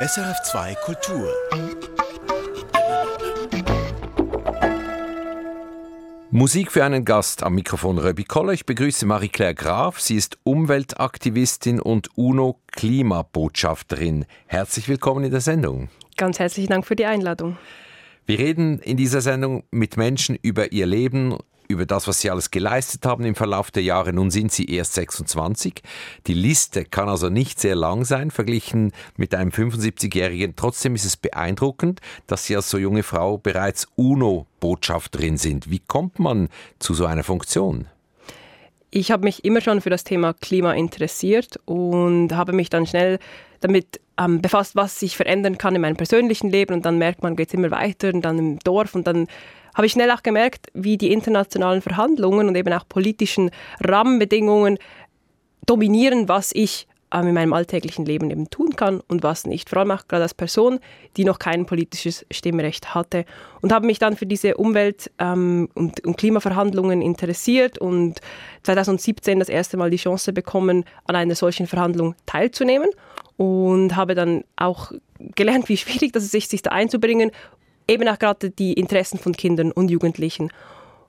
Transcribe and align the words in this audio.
SRF2 0.00 0.76
Kultur. 0.84 1.28
Musik 6.30 6.70
für 6.70 6.84
einen 6.84 7.04
Gast 7.04 7.42
am 7.42 7.56
Mikrofon 7.56 7.98
Röbi 7.98 8.22
Koller. 8.22 8.52
Ich 8.52 8.64
begrüße 8.64 9.06
Marie-Claire 9.06 9.56
Graf. 9.56 9.98
Sie 9.98 10.14
ist 10.14 10.38
Umweltaktivistin 10.44 11.80
und 11.80 12.16
UNO-Klimabotschafterin. 12.16 14.24
Herzlich 14.46 14.88
willkommen 14.88 15.24
in 15.24 15.32
der 15.32 15.40
Sendung. 15.40 15.88
Ganz 16.16 16.38
herzlichen 16.38 16.70
Dank 16.70 16.86
für 16.86 16.94
die 16.94 17.06
Einladung. 17.06 17.58
Wir 18.24 18.38
reden 18.38 18.78
in 18.78 18.96
dieser 18.96 19.20
Sendung 19.20 19.64
mit 19.72 19.96
Menschen 19.96 20.38
über 20.40 20.70
ihr 20.70 20.86
Leben, 20.86 21.38
über 21.68 21.86
das, 21.86 22.08
was 22.08 22.20
sie 22.20 22.30
alles 22.30 22.50
geleistet 22.50 23.04
haben 23.04 23.24
im 23.24 23.34
Verlauf 23.34 23.70
der 23.70 23.82
Jahre. 23.82 24.12
Nun 24.12 24.30
sind 24.30 24.50
sie 24.50 24.64
erst 24.64 24.94
26. 24.94 25.82
Die 26.26 26.34
Liste 26.34 26.84
kann 26.84 27.08
also 27.08 27.28
nicht 27.28 27.60
sehr 27.60 27.76
lang 27.76 28.04
sein, 28.04 28.30
verglichen 28.30 28.92
mit 29.16 29.34
einem 29.34 29.50
75-Jährigen. 29.50 30.56
Trotzdem 30.56 30.94
ist 30.94 31.04
es 31.04 31.16
beeindruckend, 31.16 32.00
dass 32.26 32.46
Sie 32.46 32.56
als 32.56 32.70
so 32.70 32.78
junge 32.78 33.02
Frau 33.02 33.36
bereits 33.36 33.86
UNO-Botschafterin 33.96 35.36
sind. 35.36 35.70
Wie 35.70 35.80
kommt 35.80 36.18
man 36.18 36.48
zu 36.78 36.94
so 36.94 37.04
einer 37.04 37.22
Funktion? 37.22 37.86
Ich 38.90 39.10
habe 39.10 39.24
mich 39.24 39.44
immer 39.44 39.60
schon 39.60 39.82
für 39.82 39.90
das 39.90 40.04
Thema 40.04 40.32
Klima 40.32 40.72
interessiert 40.72 41.60
und 41.66 42.34
habe 42.34 42.54
mich 42.54 42.70
dann 42.70 42.86
schnell 42.86 43.18
damit 43.60 44.00
ähm, 44.18 44.40
befasst, 44.40 44.76
was 44.76 44.98
sich 44.98 45.16
verändern 45.16 45.58
kann 45.58 45.74
in 45.74 45.82
meinem 45.82 45.96
persönlichen 45.96 46.50
Leben. 46.50 46.72
Und 46.74 46.86
dann 46.86 46.96
merkt 46.96 47.22
man, 47.22 47.36
geht 47.36 47.48
es 47.48 47.54
immer 47.54 47.70
weiter 47.70 48.08
und 48.14 48.22
dann 48.22 48.38
im 48.38 48.58
Dorf 48.60 48.94
und 48.94 49.06
dann 49.06 49.26
habe 49.78 49.86
ich 49.86 49.92
schnell 49.92 50.10
auch 50.10 50.24
gemerkt, 50.24 50.66
wie 50.74 50.98
die 50.98 51.12
internationalen 51.12 51.82
Verhandlungen 51.82 52.48
und 52.48 52.56
eben 52.56 52.72
auch 52.72 52.86
politischen 52.88 53.52
Rahmenbedingungen 53.78 54.76
dominieren, 55.66 56.28
was 56.28 56.50
ich 56.52 56.88
ähm, 57.14 57.28
in 57.28 57.34
meinem 57.34 57.52
alltäglichen 57.52 58.04
Leben 58.04 58.28
eben 58.28 58.50
tun 58.50 58.74
kann 58.74 59.00
und 59.06 59.22
was 59.22 59.46
nicht. 59.46 59.70
Vor 59.70 59.78
allem 59.78 59.92
auch 59.92 60.08
gerade 60.08 60.24
als 60.24 60.34
Person, 60.34 60.80
die 61.16 61.24
noch 61.24 61.38
kein 61.38 61.64
politisches 61.64 62.26
Stimmrecht 62.28 62.92
hatte. 62.92 63.24
Und 63.60 63.70
habe 63.70 63.86
mich 63.86 64.00
dann 64.00 64.16
für 64.16 64.26
diese 64.26 64.56
Umwelt- 64.56 65.12
ähm, 65.20 65.68
und, 65.74 66.04
und, 66.04 66.16
Klimaverhandlungen 66.16 67.00
interessiert 67.00 67.78
und 67.78 68.20
2017 68.64 69.38
das 69.38 69.48
erste 69.48 69.76
Mal 69.76 69.90
die 69.90 69.96
Chance 69.96 70.32
bekommen, 70.32 70.86
an 71.04 71.14
einer 71.14 71.36
solchen 71.36 71.68
Verhandlung 71.68 72.16
teilzunehmen. 72.26 72.90
Und 73.36 73.94
habe 73.94 74.16
dann 74.16 74.42
auch 74.56 74.90
gelernt, 75.36 75.68
wie 75.68 75.76
schwierig 75.76 76.12
das 76.12 76.34
ist, 76.34 76.50
sich 76.50 76.62
da 76.62 76.70
einzubringen 76.70 77.30
eben 77.88 78.08
auch 78.08 78.18
gerade 78.18 78.50
die 78.50 78.74
Interessen 78.74 79.18
von 79.18 79.32
Kindern 79.32 79.72
und 79.72 79.90
Jugendlichen. 79.90 80.50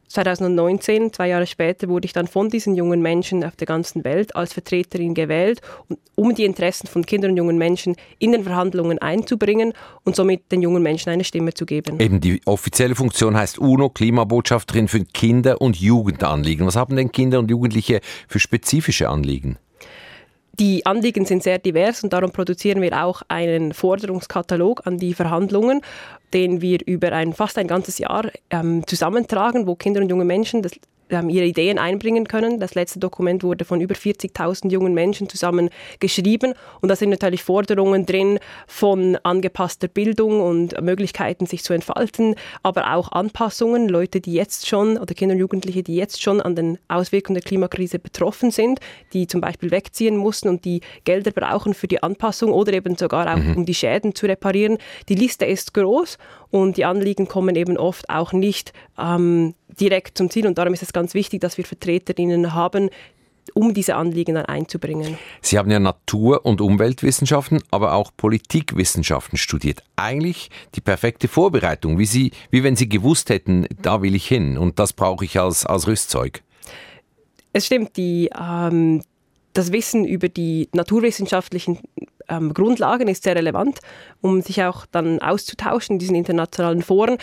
2019, 0.09 1.13
zwei 1.13 1.27
Jahre 1.27 1.45
später, 1.45 1.87
wurde 1.87 2.05
ich 2.05 2.13
dann 2.13 2.27
von 2.27 2.49
diesen 2.49 2.75
jungen 2.75 3.01
Menschen 3.01 3.43
auf 3.43 3.55
der 3.55 3.67
ganzen 3.67 4.03
Welt 4.03 4.35
als 4.35 4.53
Vertreterin 4.53 5.13
gewählt, 5.13 5.61
um 6.15 6.33
die 6.33 6.45
Interessen 6.45 6.87
von 6.87 7.05
Kindern 7.05 7.31
und 7.31 7.37
jungen 7.37 7.59
Menschen 7.59 7.95
in 8.17 8.31
den 8.31 8.43
Verhandlungen 8.43 8.97
einzubringen 8.97 9.73
und 10.03 10.15
somit 10.15 10.51
den 10.51 10.63
jungen 10.63 10.81
Menschen 10.81 11.11
eine 11.11 11.23
Stimme 11.23 11.53
zu 11.53 11.67
geben. 11.67 11.99
Eben 11.99 12.19
die 12.19 12.41
offizielle 12.45 12.95
Funktion 12.95 13.37
heißt 13.37 13.59
UNO, 13.59 13.89
Klimabotschafterin 13.89 14.87
für 14.87 15.05
Kinder- 15.05 15.61
und 15.61 15.77
Jugendanliegen. 15.77 16.65
Was 16.65 16.75
haben 16.75 16.95
denn 16.95 17.11
Kinder 17.11 17.37
und 17.37 17.51
Jugendliche 17.51 18.01
für 18.27 18.39
spezifische 18.39 19.09
Anliegen? 19.09 19.59
Die 20.59 20.85
Anliegen 20.85 21.23
sind 21.23 21.41
sehr 21.41 21.57
divers 21.57 22.03
und 22.03 22.11
darum 22.11 22.31
produzieren 22.31 22.81
wir 22.81 23.01
auch 23.01 23.21
einen 23.29 23.73
Forderungskatalog 23.73 24.85
an 24.85 24.97
die 24.97 25.13
Verhandlungen, 25.13 25.81
den 26.33 26.59
wir 26.61 26.79
über 26.85 27.13
ein 27.13 27.31
fast 27.31 27.57
ein 27.57 27.67
ganzes 27.67 27.97
Jahr 27.97 28.29
ähm, 28.49 28.85
zusammentragen, 28.85 29.67
wo 29.67 29.75
Kinder 29.75 30.01
und 30.01 30.09
junge 30.09 30.25
Menschen 30.25 30.61
das 30.61 30.73
ähm, 31.09 31.29
ihre 31.29 31.45
Ideen 31.45 31.77
einbringen 31.77 32.27
können. 32.27 32.59
Das 32.59 32.75
letzte 32.75 32.99
Dokument 32.99 33.43
wurde 33.43 33.65
von 33.65 33.81
über 33.81 33.95
40.000 33.95 34.71
jungen 34.71 34.93
Menschen 34.93 35.29
zusammen 35.29 35.69
geschrieben 35.99 36.53
und 36.81 36.89
da 36.89 36.95
sind 36.95 37.09
natürlich 37.09 37.43
Forderungen 37.43 38.05
drin 38.05 38.39
von 38.67 39.17
angepasster 39.23 39.87
Bildung 39.87 40.41
und 40.41 40.79
Möglichkeiten, 40.81 41.45
sich 41.45 41.63
zu 41.63 41.73
entfalten, 41.73 42.35
aber 42.63 42.93
auch 42.93 43.11
Anpassungen. 43.11 43.89
Leute, 43.89 44.21
die 44.21 44.33
jetzt 44.33 44.67
schon 44.67 44.97
oder 44.97 45.13
Kinder 45.13 45.33
und 45.33 45.39
Jugendliche, 45.39 45.83
die 45.83 45.95
jetzt 45.95 46.21
schon 46.21 46.41
an 46.41 46.55
den 46.55 46.77
Auswirkungen 46.87 47.35
der 47.35 47.43
Klimakrise 47.43 47.99
betroffen 47.99 48.51
sind, 48.51 48.79
die 49.13 49.27
zum 49.27 49.41
Beispiel 49.41 49.71
wegziehen 49.71 50.17
mussten 50.17 50.49
und 50.49 50.65
die 50.65 50.81
Gelder 51.03 51.31
brauchen 51.31 51.73
für 51.73 51.87
die 51.87 52.01
Anpassung 52.03 52.51
oder 52.51 52.73
eben 52.73 52.95
sogar 52.95 53.33
auch 53.33 53.37
mhm. 53.37 53.57
um 53.57 53.65
die 53.65 53.73
Schäden 53.73 54.15
zu 54.15 54.25
reparieren. 54.25 54.77
Die 55.07 55.15
Liste 55.15 55.45
ist 55.45 55.73
groß 55.73 56.17
und 56.51 56.77
die 56.77 56.85
Anliegen 56.85 57.27
kommen 57.27 57.55
eben 57.55 57.77
oft 57.77 58.09
auch 58.09 58.33
nicht 58.33 58.73
ähm, 58.97 59.53
direkt 59.79 60.17
zum 60.17 60.29
Ziel 60.29 60.47
und 60.47 60.57
darum 60.57 60.73
ist 60.73 60.83
es 60.83 60.93
ganz 60.93 61.13
wichtig, 61.13 61.41
dass 61.41 61.57
wir 61.57 61.65
Vertreterinnen 61.65 62.53
haben, 62.53 62.89
um 63.53 63.73
diese 63.73 63.95
Anliegen 63.95 64.35
dann 64.35 64.45
einzubringen. 64.45 65.17
Sie 65.41 65.57
haben 65.57 65.71
ja 65.71 65.79
Natur- 65.79 66.45
und 66.45 66.61
Umweltwissenschaften, 66.61 67.61
aber 67.71 67.93
auch 67.93 68.11
Politikwissenschaften 68.15 69.37
studiert. 69.37 69.83
Eigentlich 69.95 70.49
die 70.75 70.81
perfekte 70.81 71.27
Vorbereitung, 71.27 71.97
wie, 71.97 72.05
Sie, 72.05 72.31
wie 72.51 72.63
wenn 72.63 72.75
Sie 72.75 72.89
gewusst 72.89 73.29
hätten, 73.29 73.67
da 73.81 74.01
will 74.01 74.15
ich 74.15 74.27
hin 74.27 74.57
und 74.57 74.79
das 74.79 74.93
brauche 74.93 75.25
ich 75.25 75.39
als, 75.39 75.65
als 75.65 75.87
Rüstzeug. 75.87 76.43
Es 77.53 77.65
stimmt, 77.65 77.97
die, 77.97 78.29
ähm, 78.39 79.01
das 79.53 79.71
Wissen 79.71 80.05
über 80.05 80.29
die 80.29 80.69
naturwissenschaftlichen 80.73 81.79
ähm, 82.27 82.53
Grundlagen 82.53 83.07
ist 83.07 83.23
sehr 83.23 83.35
relevant, 83.35 83.79
um 84.21 84.41
sich 84.41 84.63
auch 84.63 84.85
dann 84.85 85.19
auszutauschen 85.19 85.95
in 85.95 85.99
diesen 85.99 86.15
internationalen 86.15 86.81
Foren. 86.81 87.17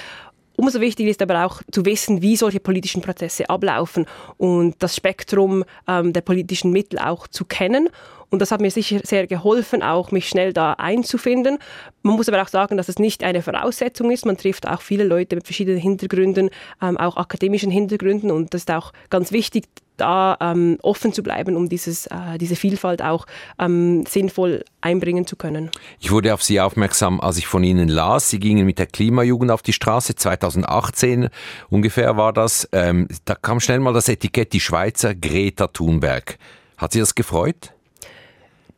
Umso 0.57 0.81
wichtiger 0.81 1.11
ist 1.11 1.21
aber 1.21 1.45
auch 1.45 1.63
zu 1.71 1.85
wissen, 1.85 2.23
wie 2.23 2.35
solche 2.35 2.61
politischen 2.61 3.03
Prozesse 3.03 3.51
ablaufen 3.51 4.07
und 4.39 4.75
das 4.79 4.97
Spektrum 4.97 5.65
ähm, 5.87 6.15
der 6.15 6.23
politischen 6.23 6.71
Mittel 6.71 6.99
auch 6.99 7.29
zu 7.29 7.45
kennen. 7.45 7.91
Und 8.31 8.43
das 8.43 8.51
hat 8.51 8.61
mir 8.61 8.71
sicher 8.71 9.01
sehr 9.05 9.27
geholfen, 9.27 9.83
auch 9.83 10.11
mich 10.11 10.29
schnell 10.29 10.53
da 10.53 10.75
einzufinden. 10.75 11.59
Man 12.03 12.17
muss 12.17 12.29
aber 12.29 12.43
auch 12.43 12.49
sagen, 12.49 12.77
dass 12.77 12.89
es 12.89 12.99
nicht 12.99 13.23
eine 13.23 13.43
Voraussetzung 13.43 14.11
ist. 14.11 14.27
Man 14.27 14.37
trifft 14.37 14.67
auch 14.67 14.81
viele 14.81 15.05
Leute 15.05 15.37
mit 15.37 15.47
verschiedenen 15.47 15.81
Hintergründen, 15.81 16.51
ähm, 16.83 16.97
auch 16.97 17.17
akademischen 17.17 17.71
Hintergründen. 17.71 18.31
Und 18.31 18.55
das 18.55 18.63
ist 18.63 18.71
auch 18.71 18.93
ganz 19.11 19.33
wichtig, 19.33 19.65
da 19.97 20.37
ähm, 20.41 20.79
offen 20.83 21.13
zu 21.13 21.23
bleiben, 21.23 21.57
um 21.57 21.69
dieses, 21.69 22.07
äh, 22.07 22.39
diese 22.39 22.57
Vielfalt 22.57 23.03
auch 23.03 23.27
ähm, 23.59 24.05
sinnvoll 24.07 24.65
einbringen 24.81 25.27
zu 25.27 25.37
können. 25.37 25.71
Ich 26.01 26.11
wurde 26.11 26.35
auf 26.35 26.43
Sie 26.43 26.61
aufmerksam, 26.61 27.21
als 27.21 27.39
ich 27.39 27.47
von 27.47 27.65
Ihnen 27.65 27.89
las. 27.89 28.31
Sie 28.31 28.39
gingen 28.39 28.67
mit 28.67 28.79
der 28.79 28.87
Klimajugend 28.87 29.51
auf 29.51 29.63
die 29.63 29.73
Straße, 29.73 30.15
2018 30.15 31.29
ungefähr 31.71 32.17
war 32.17 32.33
das. 32.33 32.69
Ähm, 32.73 33.09
da 33.25 33.35
kam 33.35 33.61
schnell 33.61 33.81
mal 33.81 33.95
das 33.95 34.09
Etikett 34.09 34.53
die 34.53 34.61
Schweizer 34.61 35.15
Greta 35.15 35.69
Thunberg. 35.69 36.39
Hat 36.77 36.93
Sie 36.93 37.01
das 37.01 37.15
gefreut? 37.15 37.73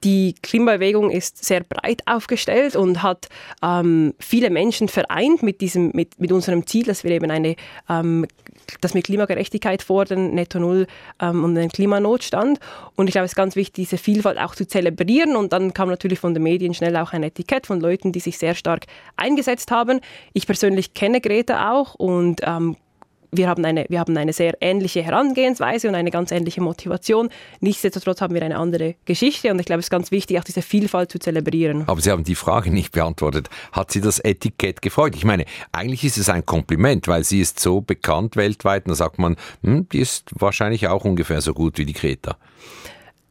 Die 0.05 0.35
Klimabewegung 0.43 1.11
ist 1.11 1.45
sehr 1.45 1.65
breit 1.65 2.03
aufgestellt 2.07 2.77
und 2.77 3.03
hat 3.03 3.29
ähm, 3.63 4.15
viele 4.21 4.51
Menschen 4.51 4.89
vereint 4.89 5.43
mit, 5.43 5.61
diesem, 5.61 5.91
mit, 5.93 6.21
mit 6.21 6.31
unserem 6.31 6.67
Ziel, 6.67 6.85
dass 6.85 7.03
wir 7.03 7.11
eben 7.11 7.31
eine, 7.31 7.57
ähm, 7.89 8.27
dass 8.81 8.95
wir 8.95 9.03
Klimagerechtigkeit 9.03 9.83
fordern, 9.83 10.35
Netto 10.35 10.61
Null 10.61 10.87
ähm, 11.21 11.43
und 11.43 11.59
einen 11.59 11.71
Klimanotstand. 11.71 12.61
Und 12.95 13.09
ich 13.09 13.13
glaube, 13.13 13.25
es 13.25 13.33
ist 13.33 13.37
ganz 13.37 13.57
wichtig, 13.57 13.87
diese 13.87 13.99
Vielfalt 13.99 14.39
auch 14.39 14.55
zu 14.55 14.69
zelebrieren. 14.69 15.35
Und 15.35 15.53
dann 15.53 15.75
kam 15.75 15.89
natürlich 15.89 16.21
von 16.21 16.33
den 16.33 16.45
Medien 16.45 16.75
schnell 16.75 16.97
auch 16.97 17.13
ein 17.13 17.25
Etikett 17.25 17.67
von 17.67 17.81
Leuten, 17.81 18.13
die 18.13 18.21
sich 18.21 18.39
sehr 18.39 18.55
stark 18.55 18.85
eingesetzt 19.17 19.73
haben. 19.73 20.01
Ich 20.33 20.47
persönlich 20.47 20.95
kenne 20.95 21.21
Greta 21.21 21.73
auch 21.73 21.97
und 21.97 22.41
ähm, 22.45 22.77
wir 23.31 23.49
haben, 23.49 23.65
eine, 23.65 23.87
wir 23.89 24.01
haben 24.01 24.17
eine 24.17 24.33
sehr 24.33 24.57
ähnliche 24.61 25.03
Herangehensweise 25.03 25.89
und 25.89 25.95
eine 25.95 26.11
ganz 26.11 26.31
ähnliche 26.31 26.61
Motivation. 26.61 27.29
Nichtsdestotrotz 27.61 28.21
haben 28.21 28.35
wir 28.35 28.43
eine 28.43 28.57
andere 28.57 28.95
Geschichte 29.05 29.51
und 29.51 29.59
ich 29.59 29.67
glaube, 29.67 29.81
es 29.81 29.87
ist 29.87 29.91
ganz 29.91 30.11
wichtig, 30.11 30.39
auch 30.39 30.45
diese 30.45 30.63
Vielfalt 30.63 31.13
zu 31.13 31.19
zelebrieren. 31.19 31.85
Aber 31.87 32.01
Sie 32.01 32.11
haben 32.11 32.25
die 32.25 32.35
Frage 32.35 32.71
nicht 32.71 32.93
beantwortet. 32.93 33.49
Hat 33.73 33.91
Sie 33.91 34.01
das 34.01 34.19
Etikett 34.19 34.83
gefreut? 34.83 35.15
Ich 35.15 35.25
meine, 35.25 35.45
eigentlich 35.73 36.05
ist 36.05 36.17
es 36.19 36.29
ein 36.29 36.47
Kompliment, 36.47 37.09
weil 37.09 37.25
sie 37.25 37.41
ist 37.41 37.61
so 37.61 37.81
bekannt 37.81 38.37
weltweit 38.37 38.87
und 38.87 38.91
da 38.91 38.95
sagt 38.95 39.19
man, 39.19 39.37
hm, 39.63 39.89
die 39.91 40.01
ist 40.01 40.31
wahrscheinlich 40.33 40.89
auch 40.89 41.05
ungefähr 41.05 41.41
so 41.41 41.55
gut 41.55 41.79
wie 41.79 41.85
die 41.85 41.93
Greta. 41.93 42.31
Hat 42.31 42.39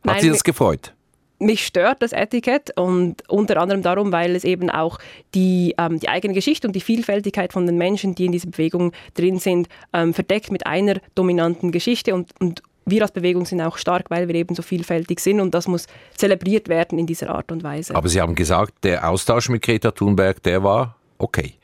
Nein, 0.03 0.22
Sie 0.22 0.30
das 0.30 0.44
gefreut? 0.44 0.94
Mich 1.40 1.66
stört 1.66 2.02
das 2.02 2.14
Etikett 2.14 2.78
und 2.78 3.28
unter 3.30 3.58
anderem 3.58 3.81
darum, 3.81 4.12
weil 4.12 4.36
es 4.36 4.44
eben 4.44 4.70
auch 4.70 5.00
die, 5.36 5.75
ähm, 5.78 6.00
die 6.00 6.10
eigene 6.10 6.34
Geschichte 6.34 6.68
und 6.68 6.75
die 6.75 6.81
Vielfältigkeit 6.81 7.54
von 7.54 7.66
den 7.66 7.78
Menschen, 7.78 8.16
die 8.16 8.25
in 8.25 8.31
dieser 8.31 8.50
Bewegung 8.50 8.92
drin 9.13 9.39
sind, 9.39 9.68
ähm, 9.94 10.13
verdeckt 10.13 10.51
mit 10.51 10.66
einer 10.66 10.95
dominanten 11.16 11.72
Geschichte 11.72 12.13
und, 12.13 12.31
und 12.39 12.63
wir 12.86 13.01
als 13.01 13.12
Bewegung 13.12 13.45
sind 13.45 13.62
auch 13.62 13.78
stark, 13.78 14.10
weil 14.10 14.28
wir 14.28 14.36
eben 14.36 14.56
so 14.56 14.62
vielfältig 14.62 15.19
sind 15.19 15.42
und 15.42 15.54
das 15.54 15.68
muss 15.68 15.88
zelebriert 16.16 16.69
werden 16.69 16.98
in 16.98 17.06
dieser 17.06 17.30
Art 17.30 17.51
und 17.51 17.63
Weise. 17.63 17.94
Aber 17.94 18.07
Sie 18.07 18.22
haben 18.22 18.34
gesagt, 18.34 18.84
der 18.84 19.10
Austausch 19.10 19.50
mit 19.50 19.62
Greta 19.62 19.92
Thunberg, 19.92 20.42
der 20.44 20.63
war 20.63 20.95
okay. 21.18 21.56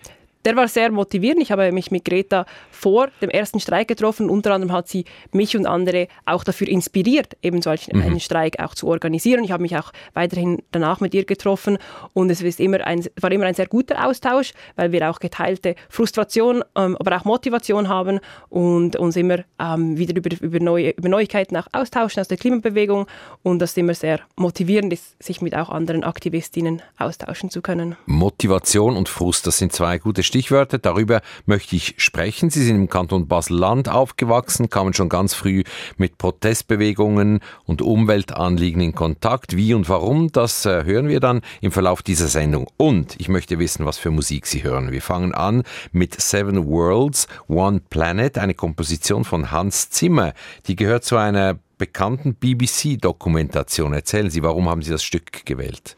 Der 0.46 0.56
war 0.56 0.68
sehr 0.68 0.92
motivierend. 0.92 1.42
Ich 1.42 1.52
habe 1.52 1.72
mich 1.72 1.92
mit 1.92 2.06
Greta 2.06 2.46
vor 2.72 3.08
dem 3.22 3.30
ersten 3.30 3.60
Streik 3.60 3.88
getroffen. 3.88 4.30
Unter 4.30 4.54
anderem 4.54 4.74
hat 4.74 4.88
sie 4.88 5.06
mich 5.32 5.56
und 5.56 5.66
andere 5.66 6.08
auch 6.26 6.44
dafür 6.44 6.68
inspiriert, 6.68 7.38
eben 7.42 7.62
solch 7.62 7.88
mhm. 7.92 8.02
einen 8.02 8.20
Streik 8.20 8.60
auch 8.60 8.76
zu 8.76 8.88
organisieren. 8.88 9.44
Ich 9.44 9.52
habe 9.52 9.62
mich 9.62 9.78
auch 9.78 9.92
weiterhin 10.14 10.62
danach 10.72 11.00
mit 11.00 11.14
ihr 11.14 11.26
getroffen 11.26 11.78
und 12.14 12.30
es 12.30 12.42
ist 12.42 12.60
immer 12.60 12.86
ein, 12.86 13.06
war 13.20 13.32
immer 13.32 13.46
ein 13.46 13.54
sehr 13.54 13.68
guter 13.68 14.06
Austausch, 14.08 14.54
weil 14.76 14.92
wir 14.92 15.10
auch 15.10 15.20
geteilte 15.20 15.76
Frustration, 15.90 16.64
ähm, 16.76 16.98
aber 17.00 17.16
auch 17.16 17.26
Motivation 17.26 17.88
haben 17.88 18.20
und 18.50 18.96
uns 18.96 19.16
immer 19.16 19.40
ähm, 19.60 19.98
wieder 19.98 20.16
über, 20.16 20.30
über, 20.42 20.60
neue, 20.60 20.92
über 20.92 21.10
Neuigkeiten 21.10 21.56
auch 21.58 21.68
austauschen 21.72 22.20
aus 22.20 22.28
der 22.28 22.38
Klimabewegung 22.38 23.08
und 23.44 23.60
das 23.60 23.78
immer 23.78 23.94
sehr 23.94 24.20
motivierend 24.36 24.92
ist, 24.94 25.22
sich 25.24 25.42
mit 25.42 25.56
auch 25.56 25.70
anderen 25.70 26.04
Aktivistinnen 26.04 26.82
austauschen 26.98 27.50
zu 27.50 27.62
können. 27.62 27.96
Motivation 28.06 28.98
und 28.98 29.10
Frust, 29.10 29.48
das 29.48 29.58
sind 29.58 29.72
zwei 29.72 29.98
gute 29.98 30.24
Stichwörter. 30.34 30.80
Darüber 30.80 31.22
möchte 31.46 31.76
ich 31.76 31.94
sprechen. 31.98 32.50
Sie 32.50 32.64
sind 32.64 32.76
im 32.76 32.90
Kanton 32.90 33.28
Basel-Land 33.28 33.88
aufgewachsen, 33.88 34.68
kamen 34.68 34.96
schon 34.96 35.08
ganz 35.08 35.36
früh 35.36 35.62
mit 35.98 36.18
Protestbewegungen 36.18 37.40
und 37.66 37.84
Umweltanliegen 37.84 38.82
in 38.82 38.96
Kontakt. 38.96 39.56
Wie 39.56 39.76
und 39.76 39.90
warum, 39.90 40.32
das 40.32 40.66
äh, 40.66 40.86
hören 40.86 41.08
wir 41.08 41.20
dann 41.20 41.42
im 41.62 41.72
Verlauf 41.72 42.02
dieser 42.02 42.30
Sendung. 42.30 42.68
Und 42.78 43.14
ich 43.20 43.30
möchte 43.30 43.60
wissen, 43.60 43.86
was 43.86 44.00
für 44.00 44.10
Musik 44.10 44.48
Sie 44.48 44.64
hören. 44.64 44.92
Wir 44.92 45.04
fangen 45.04 45.36
an 45.36 45.62
mit 45.92 46.20
Seven 46.20 46.66
Worlds, 46.66 47.28
One 47.48 47.82
Planet, 47.92 48.40
eine 48.40 48.56
Komposition 48.56 49.26
von 49.26 49.52
Hans 49.52 49.92
Zimmer. 49.92 50.34
Die 50.66 50.76
gehört 50.76 51.04
zu 51.04 51.16
einer 51.16 51.60
bekannten 51.78 52.34
BBC-Dokumentation. 52.34 53.94
Erzählen 53.94 54.32
Sie, 54.32 54.42
warum 54.42 54.68
haben 54.68 54.82
Sie 54.82 54.90
das 54.90 55.04
Stück 55.04 55.46
gewählt? 55.46 55.96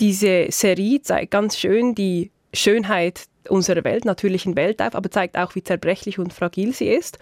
Diese 0.00 0.46
Serie 0.50 1.00
zeigt 1.00 1.30
ganz 1.30 1.56
schön 1.56 1.94
die 1.94 2.32
Schönheit 2.54 3.26
unserer 3.48 3.84
Welt, 3.84 4.04
natürlichen 4.04 4.56
Welt 4.56 4.80
auf, 4.80 4.94
aber 4.94 5.10
zeigt 5.10 5.36
auch, 5.36 5.54
wie 5.54 5.62
zerbrechlich 5.62 6.18
und 6.18 6.32
fragil 6.32 6.72
sie 6.72 6.88
ist. 6.88 7.18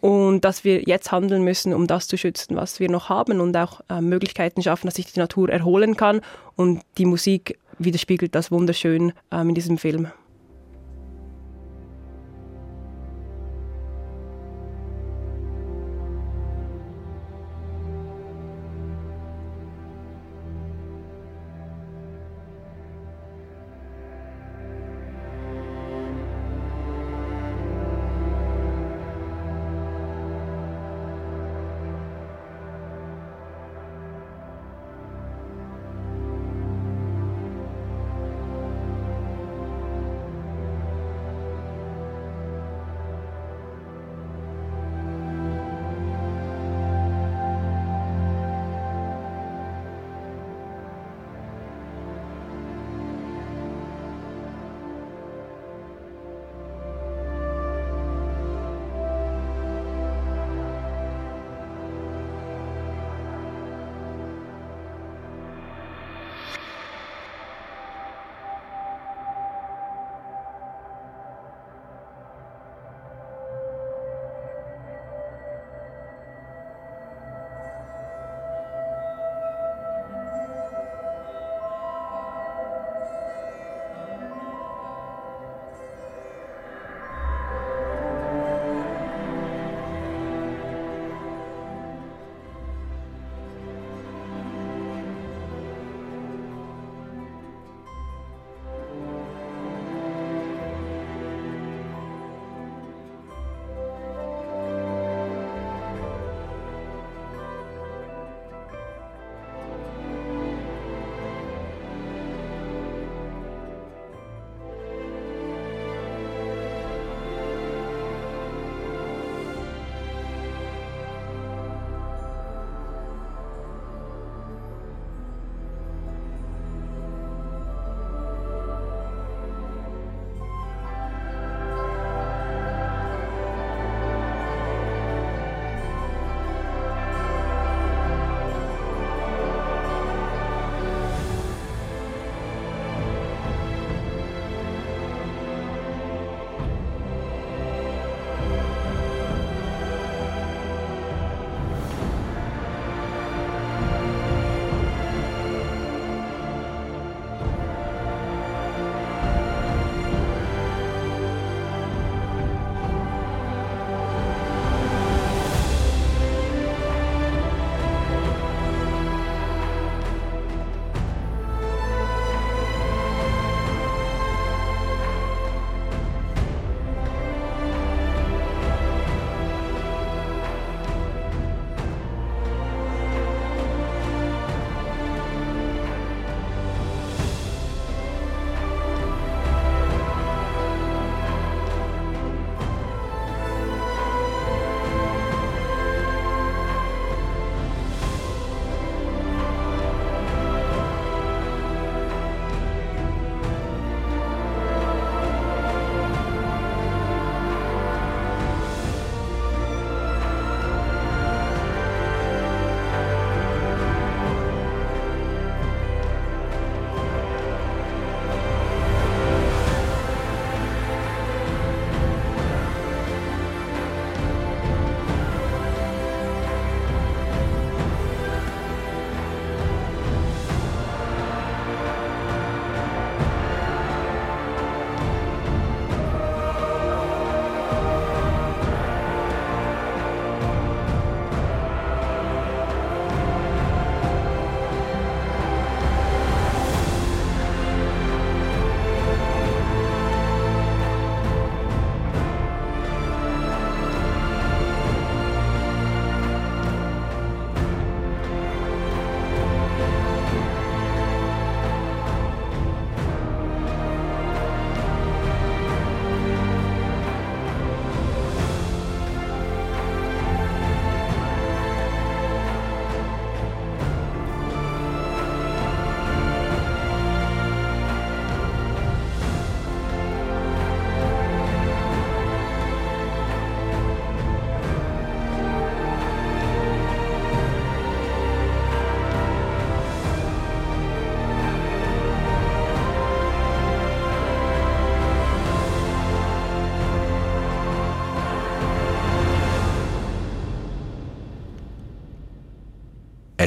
Und 0.00 0.42
dass 0.42 0.62
wir 0.62 0.82
jetzt 0.82 1.10
handeln 1.10 1.42
müssen, 1.42 1.74
um 1.74 1.88
das 1.88 2.06
zu 2.06 2.16
schützen, 2.16 2.54
was 2.54 2.78
wir 2.78 2.88
noch 2.88 3.08
haben 3.08 3.40
und 3.40 3.56
auch 3.56 3.80
äh, 3.90 4.00
Möglichkeiten 4.00 4.62
schaffen, 4.62 4.86
dass 4.86 4.94
sich 4.94 5.12
die 5.12 5.18
Natur 5.18 5.48
erholen 5.48 5.96
kann. 5.96 6.20
Und 6.54 6.82
die 6.98 7.04
Musik 7.04 7.58
widerspiegelt 7.78 8.34
das 8.34 8.52
wunderschön 8.52 9.12
ähm, 9.32 9.48
in 9.48 9.54
diesem 9.56 9.76
Film. 9.76 10.08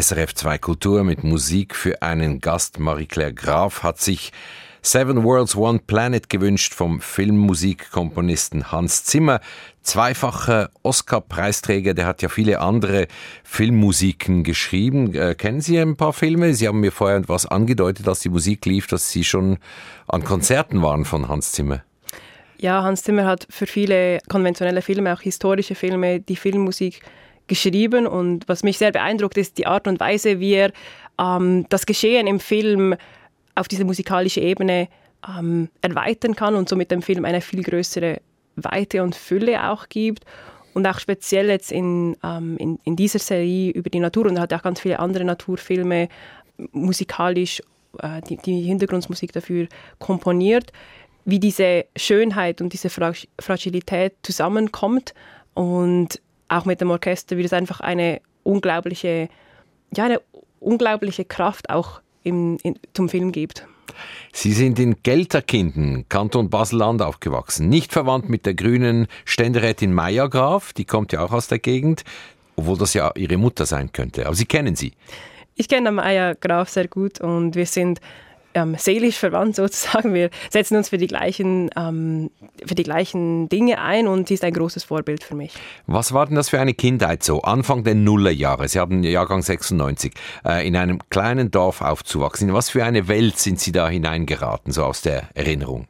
SRF 0.01 0.33
2 0.33 0.57
Kultur 0.57 1.03
mit 1.03 1.23
Musik 1.23 1.75
für 1.75 2.01
einen 2.01 2.39
Gast. 2.39 2.79
Marie-Claire 2.79 3.33
Graf 3.33 3.83
hat 3.83 3.99
sich 3.99 4.31
Seven 4.81 5.23
Worlds, 5.23 5.55
One 5.55 5.79
Planet 5.85 6.27
gewünscht 6.27 6.73
vom 6.73 7.01
Filmmusikkomponisten 7.01 8.71
Hans 8.71 9.03
Zimmer. 9.03 9.41
Zweifacher 9.83 10.71
Oscar-Preisträger, 10.81 11.93
der 11.93 12.07
hat 12.07 12.23
ja 12.23 12.29
viele 12.29 12.61
andere 12.61 13.07
Filmmusiken 13.43 14.43
geschrieben. 14.43 15.13
Äh, 15.13 15.35
kennen 15.35 15.61
Sie 15.61 15.77
ein 15.77 15.95
paar 15.97 16.13
Filme? 16.13 16.55
Sie 16.55 16.67
haben 16.67 16.79
mir 16.79 16.91
vorher 16.91 17.17
etwas 17.17 17.45
angedeutet, 17.45 18.07
als 18.07 18.21
die 18.21 18.29
Musik 18.29 18.65
lief, 18.65 18.87
dass 18.87 19.11
Sie 19.11 19.23
schon 19.23 19.59
an 20.07 20.23
Konzerten 20.23 20.81
waren 20.81 21.05
von 21.05 21.27
Hans 21.27 21.51
Zimmer. 21.51 21.83
Ja, 22.57 22.81
Hans 22.81 23.03
Zimmer 23.03 23.25
hat 23.25 23.45
für 23.51 23.67
viele 23.67 24.17
konventionelle 24.29 24.81
Filme, 24.81 25.13
auch 25.13 25.21
historische 25.21 25.75
Filme, 25.75 26.21
die 26.21 26.35
Filmmusik 26.35 27.03
geschrieben. 27.47 28.07
Und 28.07 28.47
was 28.47 28.63
mich 28.63 28.77
sehr 28.77 28.91
beeindruckt, 28.91 29.37
ist 29.37 29.57
die 29.57 29.67
Art 29.67 29.87
und 29.87 29.99
Weise, 29.99 30.39
wie 30.39 30.53
er 30.53 30.71
ähm, 31.19 31.65
das 31.69 31.85
Geschehen 31.85 32.27
im 32.27 32.39
Film 32.39 32.95
auf 33.55 33.67
diese 33.67 33.85
musikalische 33.85 34.41
Ebene 34.41 34.87
ähm, 35.27 35.69
erweitern 35.81 36.35
kann 36.35 36.55
und 36.55 36.69
somit 36.69 36.91
dem 36.91 37.01
Film 37.01 37.25
eine 37.25 37.41
viel 37.41 37.63
größere 37.63 38.21
Weite 38.55 39.03
und 39.03 39.15
Fülle 39.15 39.69
auch 39.69 39.89
gibt. 39.89 40.25
Und 40.73 40.87
auch 40.87 40.99
speziell 40.99 41.49
jetzt 41.49 41.71
in, 41.71 42.15
ähm, 42.23 42.55
in, 42.57 42.79
in, 42.85 42.95
dieser 42.95 43.19
Serie 43.19 43.71
über 43.71 43.89
die 43.89 43.99
Natur 43.99 44.27
und 44.27 44.37
er 44.37 44.43
hat 44.43 44.53
auch 44.53 44.63
ganz 44.63 44.79
viele 44.79 44.99
andere 44.99 45.25
Naturfilme 45.25 46.07
musikalisch 46.71 47.61
äh, 47.99 48.21
die, 48.21 48.37
die 48.37 48.61
Hintergrundmusik 48.61 49.33
dafür 49.33 49.67
komponiert, 49.99 50.71
wie 51.25 51.39
diese 51.39 51.85
Schönheit 51.95 52.61
und 52.61 52.73
diese 52.73 52.89
Fragilität 52.89 54.13
zusammenkommt 54.23 55.13
und 55.53 56.21
auch 56.51 56.65
mit 56.65 56.81
dem 56.81 56.91
Orchester, 56.91 57.37
wie 57.37 57.43
das 57.43 57.53
einfach 57.53 57.79
eine 57.79 58.21
unglaubliche, 58.43 59.29
ja, 59.95 60.05
eine 60.05 60.21
unglaubliche 60.59 61.25
Kraft 61.25 61.69
auch 61.69 62.01
im, 62.23 62.57
in, 62.63 62.77
zum 62.93 63.09
Film 63.09 63.31
gibt. 63.31 63.65
Sie 64.31 64.53
sind 64.53 64.79
in 64.79 65.03
Gelterkinden, 65.03 66.05
Kanton 66.07 66.49
Basel-Land 66.49 67.01
aufgewachsen. 67.01 67.67
Nicht 67.69 67.91
verwandt 67.91 68.29
mit 68.29 68.45
der 68.45 68.53
grünen 68.53 69.07
Ständerätin 69.25 69.93
Meier 69.93 70.29
Graf, 70.29 70.73
die 70.73 70.85
kommt 70.85 71.11
ja 71.11 71.23
auch 71.23 71.31
aus 71.31 71.47
der 71.47 71.59
Gegend, 71.59 72.03
obwohl 72.55 72.77
das 72.77 72.93
ja 72.93 73.11
ihre 73.15 73.37
Mutter 73.37 73.65
sein 73.65 73.91
könnte. 73.91 74.25
Aber 74.25 74.35
Sie 74.35 74.45
kennen 74.45 74.75
sie. 74.75 74.93
Ich 75.55 75.67
kenne 75.67 75.91
Meier 75.91 76.35
Graf 76.35 76.69
sehr 76.69 76.87
gut 76.87 77.19
und 77.19 77.55
wir 77.55 77.65
sind 77.65 77.99
ähm, 78.53 78.75
seelisch 78.77 79.17
verwandt 79.17 79.55
sozusagen. 79.55 80.13
Wir 80.13 80.29
setzen 80.49 80.77
uns 80.77 80.89
für 80.89 80.97
die, 80.97 81.07
gleichen, 81.07 81.69
ähm, 81.75 82.31
für 82.65 82.75
die 82.75 82.83
gleichen 82.83 83.49
Dinge 83.49 83.79
ein 83.79 84.07
und 84.07 84.27
sie 84.27 84.35
ist 84.35 84.43
ein 84.43 84.53
großes 84.53 84.83
Vorbild 84.83 85.23
für 85.23 85.35
mich. 85.35 85.53
Was 85.87 86.13
war 86.13 86.25
denn 86.25 86.35
das 86.35 86.49
für 86.49 86.59
eine 86.59 86.73
Kindheit 86.73 87.23
so? 87.23 87.41
Anfang 87.41 87.83
der 87.83 87.95
Nullerjahre, 87.95 88.67
Sie 88.67 88.79
haben 88.79 89.03
Jahrgang 89.03 89.41
96, 89.41 90.13
äh, 90.45 90.67
in 90.67 90.75
einem 90.75 90.99
kleinen 91.09 91.51
Dorf 91.51 91.81
aufzuwachsen. 91.81 92.49
In 92.49 92.53
was 92.53 92.69
für 92.69 92.83
eine 92.83 93.07
Welt 93.07 93.37
sind 93.37 93.59
Sie 93.59 93.71
da 93.71 93.87
hineingeraten, 93.89 94.71
so 94.71 94.83
aus 94.83 95.01
der 95.01 95.29
Erinnerung? 95.33 95.87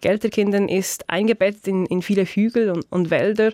Gelterkinden 0.00 0.68
ist 0.68 1.08
eingebettet 1.08 1.66
in, 1.66 1.86
in 1.86 2.02
viele 2.02 2.24
Hügel 2.24 2.70
und, 2.70 2.86
und 2.90 3.10
Wälder 3.10 3.52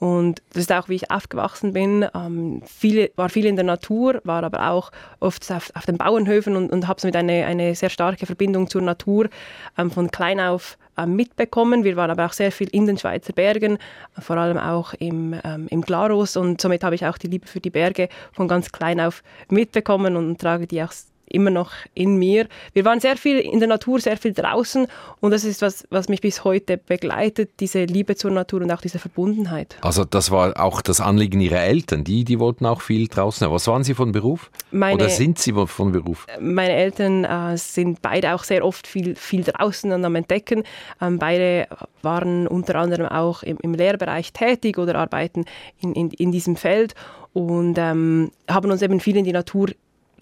und 0.00 0.40
das 0.54 0.62
ist 0.62 0.72
auch, 0.72 0.88
wie 0.88 0.94
ich 0.94 1.10
aufgewachsen 1.10 1.74
bin. 1.74 2.06
Ähm, 2.14 2.62
viele, 2.64 3.10
war 3.16 3.28
viel 3.28 3.44
in 3.44 3.56
der 3.56 3.66
Natur, 3.66 4.22
war 4.24 4.42
aber 4.42 4.70
auch 4.70 4.90
oft 5.20 5.52
auf, 5.52 5.70
auf 5.74 5.84
den 5.84 5.98
Bauernhöfen 5.98 6.56
und, 6.56 6.72
und 6.72 6.88
habe 6.88 6.98
somit 6.98 7.16
eine, 7.16 7.44
eine 7.44 7.74
sehr 7.74 7.90
starke 7.90 8.24
Verbindung 8.24 8.68
zur 8.70 8.80
Natur 8.80 9.28
ähm, 9.76 9.90
von 9.90 10.10
klein 10.10 10.40
auf 10.40 10.78
ähm, 10.96 11.16
mitbekommen. 11.16 11.84
Wir 11.84 11.96
waren 11.96 12.10
aber 12.10 12.24
auch 12.24 12.32
sehr 12.32 12.50
viel 12.50 12.68
in 12.68 12.86
den 12.86 12.96
Schweizer 12.96 13.34
Bergen, 13.34 13.76
vor 14.18 14.38
allem 14.38 14.56
auch 14.56 14.94
im, 14.94 15.38
ähm, 15.44 15.66
im 15.68 15.82
Glarus 15.82 16.34
und 16.34 16.62
somit 16.62 16.82
habe 16.82 16.94
ich 16.94 17.04
auch 17.04 17.18
die 17.18 17.28
Liebe 17.28 17.46
für 17.46 17.60
die 17.60 17.70
Berge 17.70 18.08
von 18.32 18.48
ganz 18.48 18.72
klein 18.72 19.00
auf 19.00 19.22
mitbekommen 19.50 20.16
und 20.16 20.40
trage 20.40 20.66
die 20.66 20.82
auch 20.82 20.92
immer 21.30 21.50
noch 21.50 21.72
in 21.94 22.16
mir. 22.16 22.46
Wir 22.72 22.84
waren 22.84 23.00
sehr 23.00 23.16
viel 23.16 23.38
in 23.38 23.58
der 23.60 23.68
Natur, 23.68 24.00
sehr 24.00 24.16
viel 24.16 24.32
draußen 24.32 24.86
und 25.20 25.30
das 25.30 25.44
ist 25.44 25.62
was, 25.62 25.86
was 25.90 26.08
mich 26.08 26.20
bis 26.20 26.44
heute 26.44 26.76
begleitet, 26.76 27.50
diese 27.60 27.84
Liebe 27.84 28.16
zur 28.16 28.30
Natur 28.30 28.62
und 28.62 28.70
auch 28.70 28.80
diese 28.80 28.98
Verbundenheit. 28.98 29.76
Also 29.80 30.04
das 30.04 30.30
war 30.30 30.60
auch 30.60 30.82
das 30.82 31.00
Anliegen 31.00 31.40
Ihrer 31.40 31.60
Eltern, 31.60 32.04
die, 32.04 32.24
die 32.24 32.38
wollten 32.38 32.66
auch 32.66 32.80
viel 32.80 33.08
draußen. 33.08 33.50
Was 33.50 33.66
waren 33.66 33.84
Sie 33.84 33.94
von 33.94 34.12
Beruf? 34.12 34.50
Meine, 34.70 34.94
Oder 34.94 35.08
sind 35.08 35.38
Sie 35.38 35.52
von 35.52 35.92
Beruf? 35.92 36.26
Meine 36.40 36.72
Eltern 36.72 37.24
äh, 37.24 37.56
sind 37.56 38.02
beide 38.02 38.34
auch 38.34 38.44
sehr 38.44 38.64
oft 38.64 38.86
viel, 38.86 39.14
viel 39.16 39.44
draußen 39.44 39.90
und 39.92 40.04
am 40.04 40.14
Entdecken. 40.14 40.64
Ähm, 41.00 41.18
beide 41.18 41.66
waren 42.02 42.46
unter 42.46 42.76
anderem 42.76 43.06
auch 43.06 43.42
im, 43.42 43.58
im 43.62 43.74
Lehrbereich 43.74 44.32
tätig 44.32 44.78
oder 44.78 44.96
arbeiten 44.96 45.44
in, 45.80 45.94
in, 45.94 46.10
in 46.10 46.32
diesem 46.32 46.56
Feld 46.56 46.94
und 47.32 47.76
ähm, 47.78 48.30
haben 48.48 48.70
uns 48.70 48.82
eben 48.82 49.00
viel 49.00 49.16
in 49.16 49.24
die 49.24 49.32
Natur 49.32 49.68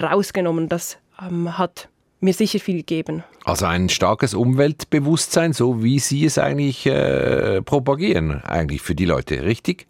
rausgenommen. 0.02 0.69
Das 0.69 0.99
ähm, 1.21 1.57
hat 1.59 1.88
mir 2.21 2.33
sicher 2.33 2.59
viel 2.59 2.78
gegeben. 2.78 3.25
Also 3.45 3.67
ein 3.67 3.88
starkes 3.88 4.35
Umweltbewusstsein, 4.35 5.52
so 5.52 5.83
wie 5.83 5.99
Sie 5.99 6.25
es 6.25 6.38
eigentlich 6.38 6.87
äh, 6.87 7.62
propagieren, 7.62 8.43
eigentlich 8.45 8.83
für 8.83 8.95
die 8.95 9.05
Leute, 9.05 9.43
richtig? 9.43 9.87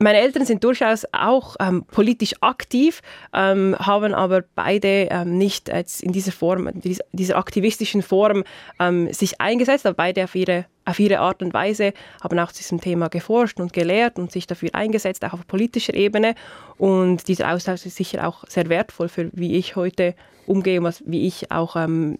Meine 0.00 0.20
Eltern 0.20 0.46
sind 0.46 0.62
durchaus 0.62 1.04
auch 1.12 1.56
ähm, 1.58 1.84
politisch 1.84 2.34
aktiv, 2.40 3.02
ähm, 3.34 3.74
haben 3.78 4.14
aber 4.14 4.44
beide 4.54 5.08
ähm, 5.10 5.38
nicht 5.38 5.68
jetzt 5.68 6.02
in 6.02 6.12
dieser 6.12 6.30
Form, 6.30 6.70
dieser 7.12 7.36
aktivistischen 7.36 8.02
Form 8.02 8.44
ähm, 8.78 9.12
sich 9.12 9.40
eingesetzt, 9.40 9.86
aber 9.86 9.96
beide 9.96 10.24
auf 10.24 10.36
ihre, 10.36 10.66
auf 10.84 11.00
ihre 11.00 11.18
Art 11.18 11.42
und 11.42 11.52
Weise 11.52 11.92
haben 12.22 12.38
auch 12.38 12.52
zu 12.52 12.58
diesem 12.58 12.80
Thema 12.80 13.08
geforscht 13.08 13.58
und 13.58 13.72
gelehrt 13.72 14.20
und 14.20 14.30
sich 14.30 14.46
dafür 14.46 14.70
eingesetzt, 14.72 15.24
auch 15.24 15.32
auf 15.32 15.46
politischer 15.48 15.94
Ebene. 15.94 16.36
Und 16.76 17.26
dieser 17.26 17.52
Austausch 17.52 17.84
ist 17.84 17.96
sicher 17.96 18.28
auch 18.28 18.44
sehr 18.46 18.68
wertvoll 18.68 19.08
für 19.08 19.30
wie 19.32 19.56
ich 19.56 19.74
heute 19.74 20.14
umgehe 20.46 20.78
und 20.78 20.84
was, 20.84 21.02
wie 21.06 21.26
ich 21.26 21.50
auch 21.50 21.74
ähm, 21.74 22.18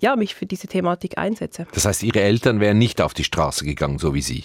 ja, 0.00 0.16
mich 0.16 0.34
für 0.34 0.44
diese 0.44 0.66
Thematik 0.66 1.16
einsetze. 1.16 1.66
Das 1.72 1.86
heißt, 1.86 2.02
Ihre 2.02 2.20
Eltern 2.20 2.60
wären 2.60 2.76
nicht 2.76 3.00
auf 3.00 3.14
die 3.14 3.24
Straße 3.24 3.64
gegangen, 3.64 3.98
so 3.98 4.12
wie 4.12 4.20
Sie? 4.20 4.44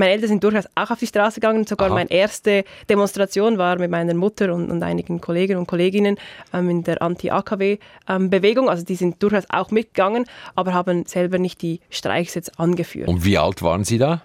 Meine 0.00 0.12
Eltern 0.12 0.28
sind 0.28 0.42
durchaus 0.42 0.64
auch 0.74 0.90
auf 0.90 0.98
die 0.98 1.06
Straße 1.06 1.40
gegangen. 1.40 1.66
Sogar 1.66 1.88
Aha. 1.88 1.94
meine 1.94 2.10
erste 2.10 2.64
Demonstration 2.88 3.58
war 3.58 3.78
mit 3.78 3.90
meiner 3.90 4.14
Mutter 4.14 4.54
und, 4.54 4.70
und 4.70 4.82
einigen 4.82 5.20
Kollegen 5.20 5.58
und 5.58 5.66
Kolleginnen 5.66 6.16
ähm, 6.54 6.70
in 6.70 6.84
der 6.84 7.02
Anti-AKW-Bewegung. 7.02 8.64
Ähm, 8.64 8.70
also 8.70 8.82
die 8.82 8.94
sind 8.94 9.22
durchaus 9.22 9.44
auch 9.50 9.70
mitgegangen, 9.70 10.24
aber 10.54 10.72
haben 10.72 11.04
selber 11.04 11.38
nicht 11.38 11.60
die 11.60 11.80
Streiks 11.90 12.34
jetzt 12.34 12.58
angeführt. 12.58 13.08
Und 13.08 13.26
wie 13.26 13.36
alt 13.36 13.60
waren 13.60 13.84
Sie 13.84 13.98
da? 13.98 14.22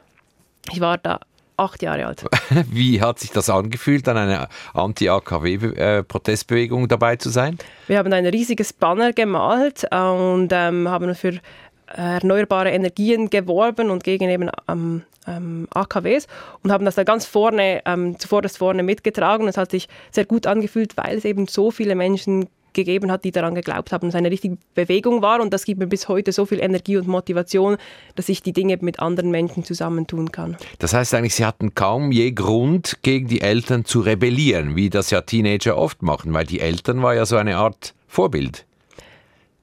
Ich 0.71 0.79
war 0.79 0.97
da 0.97 1.19
acht 1.57 1.81
Jahre 1.81 2.05
alt. 2.05 2.23
Wie 2.71 3.01
hat 3.01 3.19
sich 3.19 3.31
das 3.31 3.49
angefühlt, 3.49 4.07
an 4.07 4.15
einer 4.17 4.47
Anti-AKW-Protestbewegung 4.73 6.87
dabei 6.87 7.17
zu 7.17 7.29
sein? 7.29 7.57
Wir 7.87 7.97
haben 7.97 8.13
ein 8.13 8.25
riesiges 8.25 8.71
Banner 8.73 9.13
gemalt 9.13 9.85
und 9.91 10.49
ähm, 10.51 10.89
haben 10.89 11.15
für 11.15 11.39
erneuerbare 11.87 12.71
Energien 12.71 13.29
geworben 13.29 13.89
und 13.89 14.03
gegen 14.03 14.29
eben 14.29 14.49
ähm, 14.67 15.03
ähm, 15.27 15.67
AKWs 15.73 16.27
und 16.63 16.71
haben 16.71 16.85
das 16.85 16.95
da 16.95 17.03
ganz 17.03 17.25
vorne, 17.25 17.81
ähm, 17.85 18.19
zuvorderst 18.19 18.57
vorne 18.57 18.83
mitgetragen. 18.83 19.47
Es 19.47 19.57
hat 19.57 19.71
sich 19.71 19.87
sehr 20.11 20.25
gut 20.25 20.47
angefühlt, 20.47 20.97
weil 20.97 21.17
es 21.17 21.25
eben 21.25 21.47
so 21.47 21.71
viele 21.71 21.95
Menschen 21.95 22.47
gegeben 22.75 23.11
hat, 23.11 23.23
die 23.23 23.31
daran 23.31 23.55
geglaubt 23.55 23.91
haben, 23.91 24.07
dass 24.07 24.15
es 24.15 24.17
eine 24.17 24.29
richtige 24.29 24.57
Bewegung 24.75 25.21
war 25.21 25.41
und 25.41 25.53
das 25.53 25.65
gibt 25.65 25.79
mir 25.79 25.87
bis 25.87 26.07
heute 26.09 26.31
so 26.31 26.45
viel 26.45 26.59
Energie 26.59 26.97
und 26.97 27.07
Motivation, 27.07 27.77
dass 28.15 28.29
ich 28.29 28.43
die 28.43 28.53
Dinge 28.53 28.77
mit 28.81 28.99
anderen 28.99 29.31
Menschen 29.31 29.63
zusammentun 29.63 30.31
kann. 30.31 30.57
Das 30.79 30.93
heißt 30.93 31.13
eigentlich, 31.15 31.35
Sie 31.35 31.45
hatten 31.45 31.73
kaum 31.73 32.11
je 32.11 32.31
Grund, 32.31 32.99
gegen 33.01 33.27
die 33.27 33.41
Eltern 33.41 33.85
zu 33.85 34.01
rebellieren, 34.01 34.75
wie 34.75 34.89
das 34.89 35.09
ja 35.09 35.21
Teenager 35.21 35.77
oft 35.77 36.03
machen, 36.03 36.33
weil 36.33 36.45
die 36.45 36.59
Eltern 36.59 37.01
war 37.01 37.15
ja 37.15 37.25
so 37.25 37.37
eine 37.37 37.57
Art 37.57 37.93
Vorbild. 38.07 38.65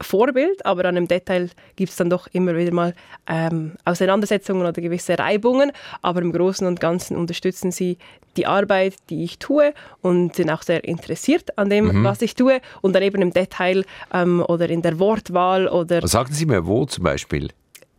Vorbild, 0.02 0.64
aber 0.66 0.84
an 0.84 0.94
dem 0.94 1.08
Detail 1.08 1.50
gibt 1.76 1.90
es 1.90 1.96
dann 1.96 2.10
doch 2.10 2.28
immer 2.32 2.56
wieder 2.56 2.72
mal 2.72 2.94
ähm, 3.26 3.72
Auseinandersetzungen 3.84 4.62
oder 4.62 4.80
gewisse 4.80 5.18
Reibungen. 5.18 5.72
Aber 6.02 6.20
im 6.20 6.32
Großen 6.32 6.66
und 6.66 6.80
Ganzen 6.80 7.16
unterstützen 7.16 7.70
sie 7.72 7.98
die 8.36 8.46
Arbeit, 8.46 8.94
die 9.10 9.24
ich 9.24 9.38
tue 9.38 9.74
und 10.00 10.36
sind 10.36 10.50
auch 10.50 10.62
sehr 10.62 10.84
interessiert 10.84 11.58
an 11.58 11.70
dem, 11.70 12.00
mhm. 12.00 12.04
was 12.04 12.22
ich 12.22 12.34
tue. 12.34 12.60
Und 12.80 12.94
dann 12.94 13.02
eben 13.02 13.22
im 13.22 13.32
Detail 13.32 13.84
ähm, 14.12 14.44
oder 14.46 14.68
in 14.68 14.82
der 14.82 14.98
Wortwahl 14.98 15.68
oder. 15.68 16.06
Sagen 16.06 16.32
Sie 16.32 16.46
mir 16.46 16.66
wo 16.66 16.84
zum 16.86 17.04
Beispiel? 17.04 17.50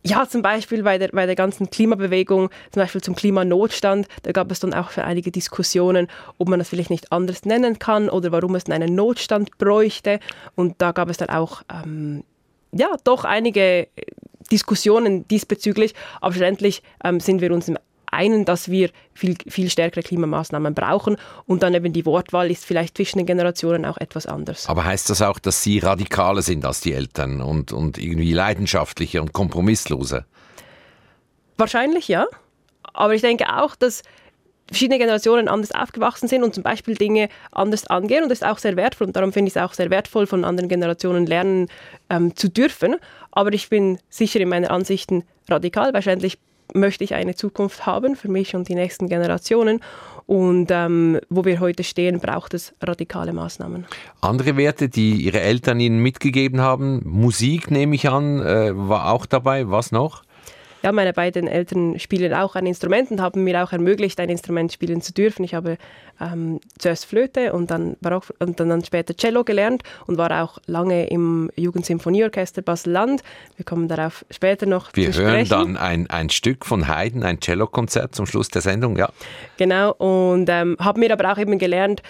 Ja, 0.06 0.28
zum 0.28 0.42
Beispiel 0.42 0.82
bei 0.82 0.98
der, 0.98 1.08
bei 1.08 1.24
der 1.24 1.34
ganzen 1.34 1.70
Klimabewegung, 1.70 2.50
zum 2.70 2.82
Beispiel 2.82 3.00
zum 3.00 3.14
Klimanotstand, 3.14 4.06
da 4.22 4.32
gab 4.32 4.50
es 4.50 4.60
dann 4.60 4.74
auch 4.74 4.90
für 4.90 5.04
einige 5.04 5.30
Diskussionen, 5.30 6.08
ob 6.36 6.48
man 6.48 6.58
das 6.58 6.68
vielleicht 6.68 6.90
nicht 6.90 7.10
anders 7.10 7.46
nennen 7.46 7.78
kann 7.78 8.10
oder 8.10 8.30
warum 8.30 8.54
es 8.54 8.68
einen 8.68 8.94
Notstand 8.94 9.56
bräuchte. 9.56 10.20
Und 10.56 10.74
da 10.82 10.92
gab 10.92 11.08
es 11.08 11.16
dann 11.16 11.30
auch, 11.30 11.62
ähm, 11.72 12.22
ja, 12.72 12.90
doch 13.04 13.24
einige 13.24 13.88
Diskussionen 14.52 15.26
diesbezüglich. 15.28 15.94
Aber 16.20 16.34
schlussendlich 16.34 16.82
ähm, 17.02 17.18
sind 17.18 17.40
wir 17.40 17.50
uns 17.52 17.68
im 17.68 17.78
einen, 18.14 18.44
dass 18.44 18.70
wir 18.70 18.90
viel, 19.12 19.36
viel 19.48 19.70
stärkere 19.70 20.02
Klimamaßnahmen 20.02 20.74
brauchen 20.74 21.16
und 21.46 21.62
dann 21.62 21.74
eben 21.74 21.92
die 21.92 22.06
Wortwahl 22.06 22.50
ist 22.50 22.64
vielleicht 22.64 22.96
zwischen 22.96 23.18
den 23.18 23.26
Generationen 23.26 23.84
auch 23.84 23.98
etwas 23.98 24.26
anders. 24.26 24.68
Aber 24.68 24.84
heißt 24.84 25.10
das 25.10 25.22
auch, 25.22 25.38
dass 25.38 25.62
Sie 25.62 25.78
radikaler 25.78 26.42
sind 26.42 26.64
als 26.64 26.80
die 26.80 26.92
Eltern 26.92 27.40
und, 27.40 27.72
und 27.72 27.98
irgendwie 27.98 28.32
leidenschaftlicher 28.32 29.20
und 29.20 29.32
kompromissloser? 29.32 30.24
Wahrscheinlich 31.56 32.08
ja. 32.08 32.26
Aber 32.82 33.14
ich 33.14 33.22
denke 33.22 33.46
auch, 33.56 33.76
dass 33.76 34.02
verschiedene 34.66 34.98
Generationen 34.98 35.48
anders 35.48 35.72
aufgewachsen 35.72 36.28
sind 36.28 36.42
und 36.42 36.54
zum 36.54 36.62
Beispiel 36.62 36.94
Dinge 36.94 37.28
anders 37.52 37.86
angehen. 37.86 38.22
Und 38.22 38.30
das 38.30 38.38
ist 38.38 38.46
auch 38.46 38.58
sehr 38.58 38.76
wertvoll. 38.76 39.08
Und 39.08 39.16
darum 39.16 39.32
finde 39.32 39.48
ich 39.48 39.56
es 39.56 39.62
auch 39.62 39.74
sehr 39.74 39.90
wertvoll, 39.90 40.26
von 40.26 40.44
anderen 40.44 40.68
Generationen 40.68 41.26
lernen 41.26 41.68
ähm, 42.08 42.34
zu 42.34 42.48
dürfen. 42.48 42.96
Aber 43.30 43.52
ich 43.52 43.68
bin 43.68 43.98
sicher 44.08 44.40
in 44.40 44.48
meinen 44.48 44.66
Ansichten 44.66 45.24
radikal. 45.48 45.92
Wahrscheinlich 45.92 46.38
möchte 46.72 47.04
ich 47.04 47.14
eine 47.14 47.34
Zukunft 47.34 47.86
haben 47.86 48.16
für 48.16 48.28
mich 48.28 48.54
und 48.56 48.68
die 48.68 48.74
nächsten 48.74 49.08
Generationen. 49.08 49.80
Und 50.26 50.70
ähm, 50.70 51.20
wo 51.28 51.44
wir 51.44 51.60
heute 51.60 51.84
stehen, 51.84 52.18
braucht 52.18 52.54
es 52.54 52.74
radikale 52.82 53.32
Maßnahmen. 53.32 53.84
Andere 54.22 54.56
Werte, 54.56 54.88
die 54.88 55.22
Ihre 55.22 55.40
Eltern 55.40 55.80
Ihnen 55.80 55.98
mitgegeben 55.98 56.60
haben, 56.60 57.02
Musik 57.04 57.70
nehme 57.70 57.94
ich 57.94 58.08
an, 58.08 58.40
äh, 58.40 58.70
war 58.74 59.12
auch 59.12 59.26
dabei. 59.26 59.68
Was 59.70 59.92
noch? 59.92 60.23
Ja, 60.84 60.92
meine 60.92 61.14
beiden 61.14 61.48
Eltern 61.48 61.98
spielen 61.98 62.34
auch 62.34 62.56
ein 62.56 62.66
Instrument 62.66 63.10
und 63.10 63.22
haben 63.22 63.42
mir 63.42 63.64
auch 63.64 63.72
ermöglicht, 63.72 64.20
ein 64.20 64.28
Instrument 64.28 64.70
spielen 64.70 65.00
zu 65.00 65.14
dürfen. 65.14 65.42
Ich 65.42 65.54
habe 65.54 65.78
ähm, 66.20 66.60
zuerst 66.78 67.06
Flöte 67.06 67.54
und 67.54 67.70
dann, 67.70 67.96
Barock, 68.02 68.34
und 68.38 68.60
dann 68.60 68.84
später 68.84 69.16
Cello 69.16 69.44
gelernt 69.44 69.82
und 70.06 70.18
war 70.18 70.44
auch 70.44 70.58
lange 70.66 71.06
im 71.06 71.50
Jugendsymphonieorchester 71.56 72.60
Basel-Land. 72.60 73.22
Wir 73.56 73.64
kommen 73.64 73.88
darauf 73.88 74.26
später 74.30 74.66
noch 74.66 74.90
Wir 74.92 75.10
zu 75.10 75.22
hören 75.22 75.48
dann 75.48 75.78
ein, 75.78 76.10
ein 76.10 76.28
Stück 76.28 76.66
von 76.66 76.86
Haydn, 76.86 77.22
ein 77.22 77.40
Cellokonzert 77.40 78.14
zum 78.14 78.26
Schluss 78.26 78.48
der 78.48 78.60
Sendung, 78.60 78.98
ja. 78.98 79.08
Genau, 79.56 79.94
und 79.94 80.50
ähm, 80.50 80.76
habe 80.78 81.00
mir 81.00 81.10
aber 81.14 81.32
auch 81.32 81.38
eben 81.38 81.58
gelernt, 81.58 82.02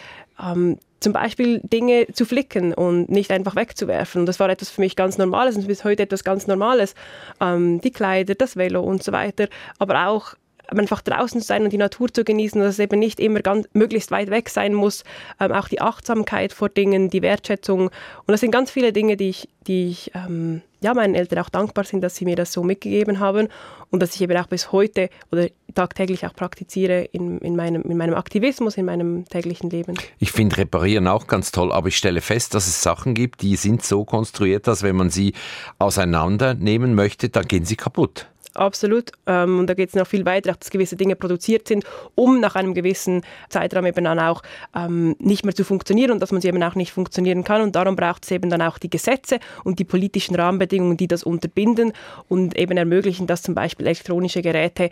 ähm, 0.43 0.78
zum 1.04 1.12
Beispiel 1.12 1.61
Dinge 1.62 2.06
zu 2.12 2.25
flicken 2.25 2.73
und 2.73 3.11
nicht 3.11 3.30
einfach 3.30 3.54
wegzuwerfen. 3.54 4.20
Und 4.20 4.26
das 4.26 4.40
war 4.40 4.49
etwas 4.49 4.70
für 4.70 4.80
mich 4.80 4.96
ganz 4.96 5.18
Normales 5.18 5.54
und 5.54 5.68
bis 5.68 5.84
heute 5.84 6.02
etwas 6.02 6.25
ganz 6.25 6.46
Normales. 6.46 6.94
Ähm, 7.40 7.80
die 7.82 7.90
Kleider, 7.90 8.34
das 8.34 8.56
Velo 8.56 8.82
und 8.82 9.02
so 9.02 9.12
weiter. 9.12 9.49
Aber 9.78 10.08
auch 10.08 10.34
einfach 10.68 11.02
draußen 11.02 11.42
zu 11.42 11.46
sein 11.46 11.62
und 11.62 11.75
die 11.75 11.78
Natur 11.78 12.08
zu 12.12 12.25
genießen, 12.25 12.58
dass 12.58 12.75
es 12.75 12.78
eben 12.78 12.99
nicht 12.99 13.20
immer 13.20 13.40
ganz 13.40 13.68
möglichst 13.75 14.11
weit 14.11 14.30
weg 14.30 14.49
sein 14.49 14.73
muss. 14.73 15.04
Ähm, 15.38 15.52
auch 15.52 15.68
die 15.68 15.82
Achtsamkeit 15.82 16.54
vor 16.54 16.70
Dingen, 16.70 17.11
die 17.11 17.20
Wertschätzung. 17.20 17.88
Und 17.88 18.28
das 18.28 18.40
sind 18.40 18.50
ganz 18.50 18.70
viele 18.70 18.94
Dinge, 18.94 19.18
die 19.18 19.28
ich, 19.28 19.49
die 19.66 19.88
ich 19.90 20.11
ähm, 20.14 20.62
ja, 20.85 20.95
meinen 20.95 21.14
Eltern 21.14 21.38
auch 21.38 21.49
dankbar 21.49 21.85
sind, 21.85 22.03
dass 22.03 22.14
sie 22.14 22.26
mir 22.26 22.37
das 22.37 22.53
so 22.53 22.62
mitgegeben 22.62 23.19
haben 23.19 23.49
und 23.91 24.00
dass 24.00 24.14
ich 24.14 24.21
eben 24.21 24.37
auch 24.37 24.47
bis 24.47 24.71
heute 24.71 25.09
oder 25.33 25.49
tagtäglich 25.75 26.26
auch 26.26 26.35
praktiziere 26.35 27.05
in, 27.11 27.38
in, 27.38 27.57
meinem, 27.57 27.83
in 27.83 27.97
meinem 27.97 28.14
Aktivismus, 28.14 28.76
in 28.76 28.85
meinem 28.85 29.25
täglichen 29.25 29.71
Leben. 29.71 29.95
Ich 30.19 30.31
finde 30.31 30.59
Reparieren 30.59 31.09
auch 31.09 31.26
ganz 31.26 31.53
toll, 31.53 31.73
aber 31.73 31.88
ich 31.88 31.97
stelle 31.97 32.21
fest, 32.21 32.55
dass 32.55 32.67
es 32.67 32.83
Sachen 32.83 33.14
gibt, 33.14 33.41
die 33.41 33.57
sind 33.57 33.83
so 33.83 34.05
konstruiert, 34.05 34.67
dass 34.67 34.83
wenn 34.83 34.95
man 34.95 35.09
sie 35.09 35.33
auseinandernehmen 35.79 36.95
möchte, 36.95 37.31
dann 37.31 37.49
gehen 37.49 37.64
sie 37.64 37.76
kaputt 37.76 38.26
absolut. 38.54 39.12
Ähm, 39.26 39.58
und 39.60 39.67
da 39.69 39.75
geht 39.75 39.90
es 39.90 39.95
noch 39.95 40.06
viel 40.06 40.25
weiter, 40.25 40.52
dass 40.52 40.71
gewisse 40.71 40.97
Dinge 40.97 41.17
produziert 41.17 41.69
sind, 41.69 41.84
um 42.14 42.40
nach 42.40 42.54
einem 42.54 42.75
gewissen 42.75 43.23
Zeitraum 43.49 43.86
eben 43.86 44.04
dann 44.04 44.19
auch 44.19 44.43
ähm, 44.75 45.17
nicht 45.19 45.45
mehr 45.45 45.54
zu 45.54 45.64
funktionieren 45.64 46.12
und 46.12 46.21
dass 46.21 46.32
man 46.32 46.40
sie 46.40 46.49
eben 46.49 46.62
auch 46.62 46.75
nicht 46.75 46.93
funktionieren 46.93 47.45
kann. 47.45 47.62
Und 47.62 47.76
darum 47.76 47.97
braucht 47.97 48.25
es 48.25 48.30
eben 48.30 48.50
dann 48.50 48.62
auch 48.62 48.78
die 48.78 48.90
Gesetze 48.90 49.38
und 49.64 49.78
die 49.78 49.84
politischen 49.84 50.34
Rahmenbedingungen, 50.34 50.97
die 50.97 51.08
das 51.08 51.25
unterbinden 51.25 51.93
und 52.28 52.56
eben 52.56 52.76
ermöglichen, 52.76 53.26
dass 53.26 53.43
zum 53.43 53.54
Beispiel 53.54 53.86
elektronische 53.86 54.43
Geräte 54.43 54.90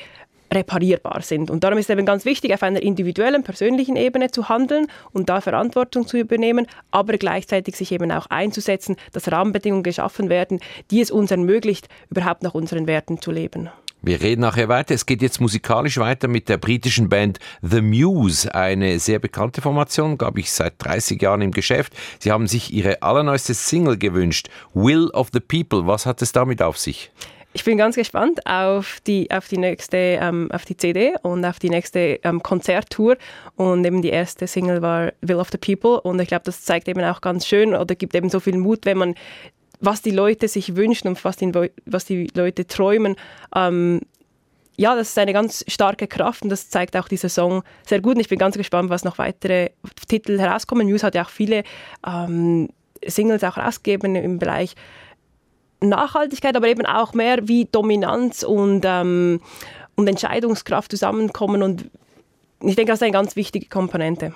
reparierbar 0.55 1.23
sind. 1.23 1.51
Und 1.51 1.65
darum 1.65 1.79
ist 1.79 1.87
es 1.87 1.91
eben 1.91 2.07
ganz 2.07 2.25
wichtig, 2.25 2.55
auf 2.55 2.63
einer 2.63 2.83
individuellen, 2.83 3.43
persönlichen 3.43 3.97
Ebene 3.97 4.31
zu 4.31 4.49
handeln 4.49 4.87
und 5.13 5.29
da 5.29 5.41
Verantwortung 5.41 6.07
zu 6.07 6.19
übernehmen, 6.19 6.67
aber 6.91 7.19
gleichzeitig 7.19 7.77
sich 7.77 7.93
eben 7.93 8.13
auch 8.13 8.27
einzusetzen, 8.27 8.97
dass 9.13 9.31
Rahmenbedingungen 9.31 9.83
geschaffen 9.83 10.29
werden, 10.29 10.61
die 10.91 11.01
es 11.01 11.11
uns 11.11 11.31
ermöglicht, 11.31 11.89
überhaupt 12.11 12.43
nach 12.43 12.55
unseren 12.55 12.87
Werten 12.87 13.21
zu 13.21 13.31
leben. 13.31 13.71
Wir 14.05 14.21
reden 14.21 14.41
nachher 14.41 14.69
weiter. 14.69 14.97
Es 14.97 15.07
geht 15.07 15.23
jetzt 15.23 15.41
musikalisch 15.41 15.99
weiter 15.99 16.27
mit 16.27 16.49
der 16.49 16.57
britischen 16.57 17.09
Band 17.09 17.39
The 17.63 17.81
Muse, 17.81 18.53
eine 18.53 18.99
sehr 18.99 19.21
bekannte 19.21 19.63
Formation, 19.63 20.19
glaube 20.19 20.41
ich, 20.41 20.51
seit 20.51 20.75
30 20.79 21.23
Jahren 21.23 21.41
im 21.41 21.53
Geschäft. 21.53 21.93
Sie 22.19 22.33
haben 22.33 22.49
sich 22.49 22.73
ihre 22.73 23.03
allerneueste 23.03 23.55
Single 23.55 23.97
gewünscht, 23.97 24.49
Will 24.75 25.09
of 25.11 25.29
the 25.33 25.39
People. 25.39 25.87
Was 25.87 26.05
hat 26.05 26.21
es 26.21 26.33
damit 26.33 26.63
auf 26.63 26.79
sich? 26.79 27.13
Ich 27.55 27.65
bin 27.65 27.77
ganz 27.77 27.97
gespannt 27.97 28.47
auf 28.47 29.01
die, 29.07 29.31
auf 29.31 29.49
die 29.49 29.59
nächste, 29.59 29.97
ähm, 29.97 30.51
auf 30.53 30.65
die 30.65 30.77
CD 30.77 31.15
und 31.23 31.45
auf 31.45 31.59
die 31.59 31.69
nächste 31.69 32.19
ähm, 32.23 32.43
Konzerttour. 32.43 33.17
Und 33.57 33.85
eben 33.85 34.01
die 34.01 34.11
erste 34.11 34.47
Single 34.47 34.81
war 34.81 35.13
Will 35.21 35.37
of 35.37 35.51
the 35.51 35.59
People. 35.59 36.01
Und 36.01 36.21
ich 36.21 36.29
glaube, 36.29 36.45
das 36.45 36.63
zeigt 36.63 36.89
eben 36.89 37.03
auch 37.05 37.21
ganz 37.21 37.47
schön 37.47 37.75
oder 37.75 37.95
gibt 37.95 38.15
eben 38.15 38.31
so 38.31 38.41
viel 38.41 38.57
Mut, 38.57 38.87
wenn 38.87 38.99
man 38.99 39.15
was 39.81 40.01
die 40.01 40.13
Leute 40.13 40.47
sich 40.47 40.77
wünschen 40.77 41.09
und 41.09 41.25
was 41.25 41.37
die, 41.37 41.53
was 41.87 42.05
die 42.05 42.29
Leute 42.35 42.67
träumen. 42.67 43.17
Ähm, 43.55 44.01
ja, 44.77 44.95
das 44.95 45.11
ist 45.11 45.19
eine 45.19 45.33
ganz 45.33 45.65
starke 45.69 46.07
Kraft 46.07 46.43
und 46.43 46.49
das 46.49 46.71
zeigt 46.71 46.97
auch 46.97 47.09
dieser 47.09 47.29
Song 47.29 47.63
sehr 47.85 48.01
gut. 48.01 48.15
Und 48.15 48.21
ich 48.21 48.29
bin 48.29 48.39
ganz 48.39 48.57
gespannt, 48.57 48.91
was 48.91 49.05
noch 49.05 49.19
weitere 49.19 49.71
Titel 50.09 50.39
herauskommen. 50.39 50.87
News 50.87 51.03
hat 51.03 51.15
ja 51.15 51.25
auch 51.25 51.31
viele 51.31 51.65
ähm, 52.07 52.69
Singles 53.05 53.45
auch 53.45 53.59
rausgegeben 53.59 54.17
im 54.17 54.39
Bereich 54.39 54.75
Nachhaltigkeit, 55.89 56.57
aber 56.57 56.69
eben 56.69 56.87
auch 56.87 57.15
mehr 57.15 57.49
wie 57.49 57.67
Dominanz 57.67 58.43
und, 58.43 58.83
ähm, 58.85 59.41
und 59.95 60.09
Entscheidungskraft 60.09 60.91
zusammenkommen. 60.91 61.63
Und 61.63 61.91
ich 62.61 62.77
denke, 62.77 62.93
das 62.93 62.99
ist 62.99 63.03
eine 63.03 63.13
ganz 63.13 63.37
wichtige 63.37 63.69
Komponente. 63.69 64.35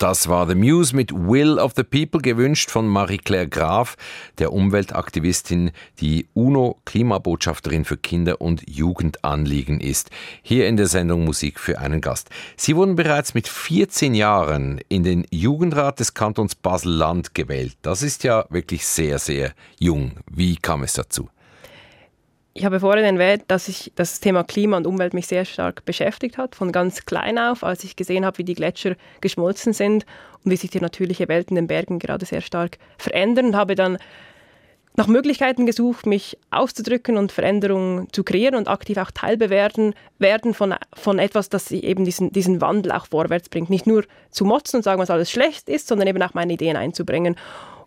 Das 0.00 0.28
war 0.28 0.48
The 0.48 0.54
Muse 0.54 0.96
mit 0.96 1.12
Will 1.12 1.58
of 1.58 1.74
the 1.76 1.82
People, 1.82 2.22
gewünscht 2.22 2.70
von 2.70 2.88
Marie-Claire 2.88 3.46
Graf, 3.46 3.98
der 4.38 4.50
Umweltaktivistin, 4.50 5.72
die 6.00 6.26
UNO-Klimabotschafterin 6.32 7.84
für 7.84 7.98
Kinder- 7.98 8.40
und 8.40 8.62
Jugendanliegen 8.66 9.78
ist. 9.78 10.08
Hier 10.40 10.68
in 10.68 10.78
der 10.78 10.86
Sendung 10.86 11.26
Musik 11.26 11.60
für 11.60 11.80
einen 11.80 12.00
Gast. 12.00 12.30
Sie 12.56 12.76
wurden 12.76 12.96
bereits 12.96 13.34
mit 13.34 13.46
14 13.46 14.14
Jahren 14.14 14.80
in 14.88 15.04
den 15.04 15.26
Jugendrat 15.30 16.00
des 16.00 16.14
Kantons 16.14 16.54
Basel-Land 16.54 17.34
gewählt. 17.34 17.76
Das 17.82 18.00
ist 18.02 18.24
ja 18.24 18.46
wirklich 18.48 18.86
sehr, 18.86 19.18
sehr 19.18 19.52
jung. 19.78 20.12
Wie 20.30 20.56
kam 20.56 20.82
es 20.82 20.94
dazu? 20.94 21.28
Ich 22.52 22.64
habe 22.64 22.80
vorhin 22.80 23.04
erwähnt, 23.04 23.44
dass 23.46 23.68
ich 23.68 23.92
das 23.94 24.18
Thema 24.18 24.42
Klima 24.42 24.76
und 24.76 24.86
Umwelt 24.86 25.14
mich 25.14 25.28
sehr 25.28 25.44
stark 25.44 25.84
beschäftigt 25.84 26.36
hat, 26.36 26.56
von 26.56 26.72
ganz 26.72 27.06
klein 27.06 27.38
auf, 27.38 27.62
als 27.62 27.84
ich 27.84 27.94
gesehen 27.94 28.24
habe, 28.24 28.38
wie 28.38 28.44
die 28.44 28.54
Gletscher 28.54 28.96
geschmolzen 29.20 29.72
sind 29.72 30.04
und 30.44 30.50
wie 30.50 30.56
sich 30.56 30.70
die 30.70 30.80
natürliche 30.80 31.28
Welt 31.28 31.50
in 31.50 31.54
den 31.54 31.68
Bergen 31.68 32.00
gerade 32.00 32.26
sehr 32.26 32.40
stark 32.40 32.78
verändern 32.98 33.46
und 33.46 33.56
habe 33.56 33.76
dann 33.76 33.98
nach 34.96 35.06
Möglichkeiten 35.06 35.64
gesucht, 35.64 36.06
mich 36.06 36.36
auszudrücken 36.50 37.16
und 37.16 37.30
Veränderungen 37.30 38.08
zu 38.12 38.24
kreieren 38.24 38.56
und 38.56 38.66
aktiv 38.68 38.98
auch 38.98 39.12
teilbewerten 39.12 39.94
werden 40.18 40.52
von, 40.52 40.74
von 40.92 41.20
etwas, 41.20 41.48
das 41.48 41.70
eben 41.70 42.04
diesen, 42.04 42.32
diesen 42.32 42.60
Wandel 42.60 42.90
auch 42.90 43.06
vorwärts 43.06 43.48
bringt. 43.48 43.70
Nicht 43.70 43.86
nur 43.86 44.04
zu 44.30 44.44
motzen 44.44 44.78
und 44.78 44.82
sagen, 44.82 45.00
was 45.00 45.10
alles 45.10 45.30
schlecht 45.30 45.68
ist, 45.68 45.86
sondern 45.86 46.08
eben 46.08 46.22
auch 46.22 46.34
meine 46.34 46.54
Ideen 46.54 46.76
einzubringen. 46.76 47.36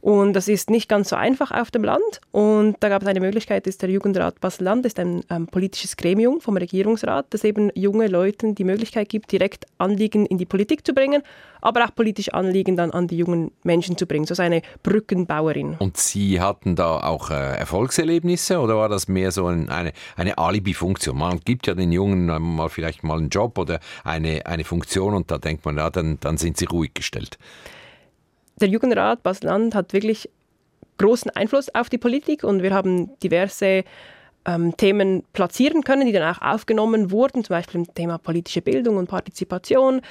Und 0.04 0.34
das 0.34 0.50
ist 0.50 0.70
nicht 0.70 0.90
ganz 0.90 1.08
so 1.08 1.16
einfach 1.16 1.52
auf 1.52 1.72
dem 1.72 1.86
Land. 1.86 2.20
Und 2.32 2.76
da 2.82 2.90
gab 2.90 3.04
es 3.04 3.08
eine 3.08 3.22
Möglichkeit, 3.22 3.68
ist 3.68 3.82
der 3.82 3.90
Jugendrat 3.90 4.42
Basel-Land, 4.42 4.86
ist 4.86 5.00
ein 5.00 5.24
ähm, 5.30 5.48
politisches 5.48 5.96
Gremium 5.96 6.42
vom 6.42 6.58
Regierungsrat, 6.58 7.28
das 7.30 7.46
eben 7.46 7.72
junge 7.74 8.08
Leuten 8.08 8.54
die 8.54 8.66
Möglichkeit 8.66 9.08
gibt, 9.08 9.32
direkt 9.32 9.66
Anliegen 9.78 10.26
in 10.26 10.38
die 10.38 10.46
Politik 10.46 10.86
zu 10.86 10.94
bringen, 10.94 11.24
aber 11.62 11.86
auch 11.86 11.96
politische 11.96 12.34
Anliegen 12.34 12.76
dann 12.76 12.92
an 12.92 13.08
die 13.08 13.16
jungen 13.16 13.52
Menschen 13.64 13.98
zu 13.98 14.06
bringen. 14.06 14.26
So 14.26 14.44
eine 14.44 14.62
Brückenbauerin. 14.84 15.78
Und 15.80 15.96
Sie 15.96 16.42
hatten 16.42 16.76
da 16.76 16.98
auch 16.98 17.30
äh, 17.30 17.56
Erfolgserlebnisse 17.58 18.60
oder 18.60 18.76
war 18.76 18.90
das 18.90 19.08
mehr 19.08 19.32
so 19.32 19.48
ein, 19.48 19.70
eine, 19.70 19.94
eine 20.18 20.38
Alibi-Funktion? 20.38 21.18
Man 21.18 21.40
gibt 21.40 21.66
ja 21.68 21.76
den 21.76 21.94
Jungen 21.94 22.26
mal 22.26 22.68
vielleicht 22.68 23.04
mal 23.06 23.20
einen 23.20 23.30
Job 23.30 23.58
oder 23.58 23.80
eine, 24.04 24.46
eine 24.48 24.66
Funktion 24.66 25.14
und 25.14 25.32
da 25.32 25.38
denkt 25.38 25.64
man, 25.64 25.78
ja, 25.78 25.90
dann, 25.90 26.20
dann 26.20 26.36
sind 26.36 26.58
sie 26.58 26.66
ruhig 26.66 26.94
gestellt 26.94 27.38
der 28.60 28.68
Jugendrat 28.70 29.24
Basel-Land 29.24 29.76
hat 29.76 29.94
wirklich 29.94 30.30
großen 30.98 31.32
Einfluss 31.32 31.74
auf 31.74 31.90
die 31.90 31.98
Politik 31.98 32.44
und 32.44 32.62
wir 32.62 32.74
haben 32.74 33.18
diverse 33.20 33.84
ähm, 34.46 34.76
Themen 34.78 35.24
platzieren 35.34 35.84
können, 35.84 36.06
die 36.06 36.12
dann 36.12 36.36
auch 36.36 36.42
aufgenommen 36.42 37.12
wurden, 37.12 37.44
zum 37.44 37.56
Beispiel 37.56 37.82
im 37.82 37.94
Thema 37.94 38.18
politische 38.18 38.62
Bildung 38.62 38.98
und 38.98 39.08
Partizipation. 39.08 40.02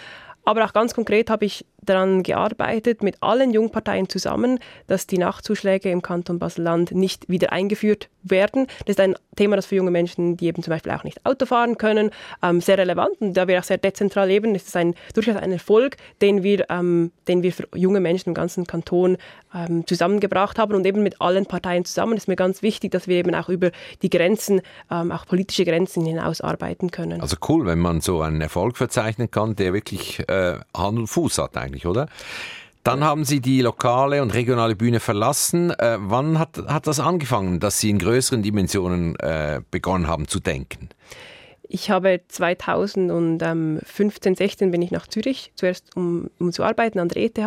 Aber 0.45 0.65
auch 0.65 0.73
ganz 0.73 0.95
konkret 0.95 1.31
habe 1.31 1.45
ich 1.45 1.65
daran 1.83 2.23
gearbeitet, 2.23 3.03
mit 3.03 3.17
allen 3.21 3.53
Jungparteien 3.53 4.09
zusammen, 4.09 4.61
dass 4.87 5.07
die 5.07 5.19
Nachtzuschläge 5.19 5.91
im 5.91 6.03
Kanton 6.03 6.39
Basel-Land 6.39 6.93
nicht 6.93 7.29
wieder 7.29 7.53
eingeführt 7.53 8.09
werden. 8.23 8.67
Das 8.87 8.95
ist 8.95 9.01
ein 9.01 9.17
Thema, 9.37 9.57
das 9.57 9.67
für 9.67 9.75
junge 9.75 9.91
Menschen, 9.91 10.37
die 10.37 10.47
eben 10.47 10.63
zum 10.63 10.71
Beispiel 10.71 10.93
auch 10.93 11.05
nicht 11.05 11.25
Auto 11.27 11.47
fahren 11.47 11.79
können, 11.79 12.11
ähm, 12.43 12.61
sehr 12.61 12.79
relevant 12.79 13.21
und 13.21 13.35
da 13.35 13.49
wir 13.49 13.59
auch 13.59 13.65
sehr 13.65 13.79
dezentral 13.79 14.29
leben, 14.29 14.55
ist 14.55 14.69
es 14.69 14.77
ein, 14.77 14.95
durchaus 15.15 15.37
ein 15.37 15.53
Erfolg, 15.53 15.97
den 16.21 16.43
wir, 16.43 16.67
ähm, 16.71 17.11
den 17.27 17.43
wir 17.43 17.53
für 17.53 17.67
junge 17.75 18.01
Menschen 18.01 18.31
im 18.31 18.35
ganzen 18.35 18.67
Kanton 18.67 19.17
ähm, 19.55 19.87
zusammengebracht 19.87 20.59
haben 20.59 20.75
und 20.75 20.87
eben 20.87 21.03
mit 21.03 21.21
allen 21.21 21.47
Parteien 21.47 21.85
zusammen. 21.85 22.17
Ist 22.17 22.29
mir 22.29 22.37
ganz 22.37 22.63
wichtig, 22.63 22.93
dass 22.93 23.09
wir 23.09 23.17
eben 23.17 23.35
auch 23.35 23.49
über 23.49 23.71
die 24.03 24.11
Grenzen, 24.11 24.61
ähm, 24.91 25.11
auch 25.11 25.27
politische 25.27 25.65
Grenzen 25.65 26.05
hinaus 26.05 26.41
arbeiten 26.41 26.91
können. 26.91 27.21
Also 27.21 27.37
cool, 27.49 27.67
wenn 27.67 27.81
man 27.81 28.01
so 28.01 28.21
einen 28.21 28.41
Erfolg 28.41 28.77
verzeichnen 28.77 29.31
kann, 29.31 29.57
der 29.57 29.73
wirklich 29.73 30.23
äh, 30.33 30.59
Hand 30.77 30.99
und 30.99 31.07
Fuß 31.07 31.39
hat 31.39 31.57
eigentlich, 31.57 31.87
oder? 31.87 32.09
Dann 32.85 33.05
haben 33.05 33.25
Sie 33.25 33.41
die 33.41 33.61
lokale 33.61 34.23
und 34.23 34.35
regionale 34.35 34.75
Bühne 34.75 34.99
verlassen. 34.99 35.71
Äh, 35.71 35.99
wann 36.01 36.39
hat, 36.39 36.59
hat 36.67 36.89
das 36.89 36.99
angefangen, 36.99 37.61
dass 37.61 37.79
Sie 37.79 37.91
in 37.91 37.99
größeren 37.99 38.43
Dimensionen 38.43 39.15
äh, 39.17 39.61
begonnen 39.71 40.09
haben 40.09 40.27
zu 40.27 40.41
denken? 40.41 40.89
Ich 41.69 41.91
habe 41.91 42.23
2015, 42.27 44.35
16 44.35 44.73
bin 44.73 44.83
ich 44.83 44.91
nach 44.91 45.07
Zürich, 45.07 45.53
zuerst 45.55 45.97
um, 45.97 46.29
um 46.39 46.53
zu 46.53 46.65
arbeiten 46.65 46.99
an 46.99 47.09
der 47.09 47.23
ETH 47.23 47.39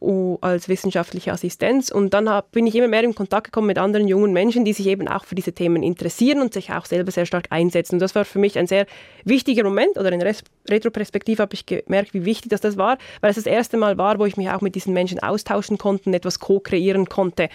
als 0.00 0.68
wissenschaftliche 0.68 1.32
Assistenz. 1.32 1.90
Und 1.90 2.14
dann 2.14 2.28
hab, 2.28 2.52
bin 2.52 2.66
ich 2.66 2.74
immer 2.76 2.88
mehr 2.88 3.02
in 3.02 3.14
Kontakt 3.14 3.44
gekommen 3.44 3.66
mit 3.66 3.78
anderen 3.78 4.06
jungen 4.06 4.32
Menschen, 4.32 4.64
die 4.64 4.72
sich 4.72 4.86
eben 4.86 5.08
auch 5.08 5.24
für 5.24 5.34
diese 5.34 5.52
Themen 5.52 5.82
interessieren 5.82 6.40
und 6.40 6.52
sich 6.52 6.70
auch 6.70 6.86
selber 6.86 7.10
sehr 7.10 7.26
stark 7.26 7.46
einsetzen. 7.50 7.96
Und 7.96 8.00
das 8.00 8.14
war 8.14 8.24
für 8.24 8.38
mich 8.38 8.58
ein 8.58 8.66
sehr 8.66 8.86
wichtiger 9.24 9.64
Moment 9.64 9.98
oder 9.98 10.12
in 10.12 10.22
Retroperspektive 10.68 11.42
habe 11.42 11.54
ich 11.54 11.66
gemerkt, 11.66 12.14
wie 12.14 12.24
wichtig 12.24 12.50
das, 12.50 12.60
das 12.60 12.76
war, 12.76 12.98
weil 13.20 13.30
es 13.30 13.36
das 13.36 13.46
erste 13.46 13.76
Mal 13.76 13.98
war, 13.98 14.18
wo 14.18 14.26
ich 14.26 14.36
mich 14.36 14.50
auch 14.50 14.60
mit 14.60 14.74
diesen 14.74 14.92
Menschen 14.92 15.18
austauschen 15.18 15.78
konnte 15.78 16.08
etwas 16.14 16.38
co-kreieren 16.38 17.08
konnte. 17.08 17.48